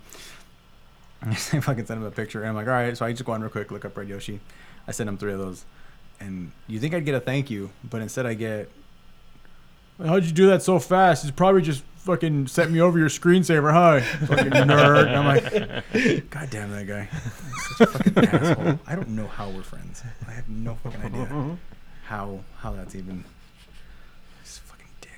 [1.22, 2.98] I fucking sent him a picture, and I'm like, all right.
[2.98, 4.40] So I just go on real quick, look up Red Yoshi.
[4.88, 5.66] I sent him three of those,
[6.20, 8.70] and you think I'd get a thank you, but instead I get,
[10.04, 11.24] how'd you do that so fast?
[11.24, 14.00] It's probably just fucking sent me over your screensaver, huh?
[14.26, 15.08] Fucking nerd.
[15.08, 17.04] And I'm like, god damn that guy.
[17.12, 18.80] He's such a fucking asshole.
[18.88, 20.02] I don't know how we're friends.
[20.28, 21.58] I have no fucking idea
[22.06, 23.24] how how that's even.
[24.42, 25.12] This fucking dick.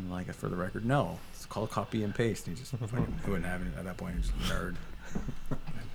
[0.00, 1.18] I'm like, for the record, no.
[1.34, 2.46] It's called copy and paste.
[2.46, 4.16] And He just fucking he wouldn't have it at that point.
[4.16, 4.76] He's just a nerd.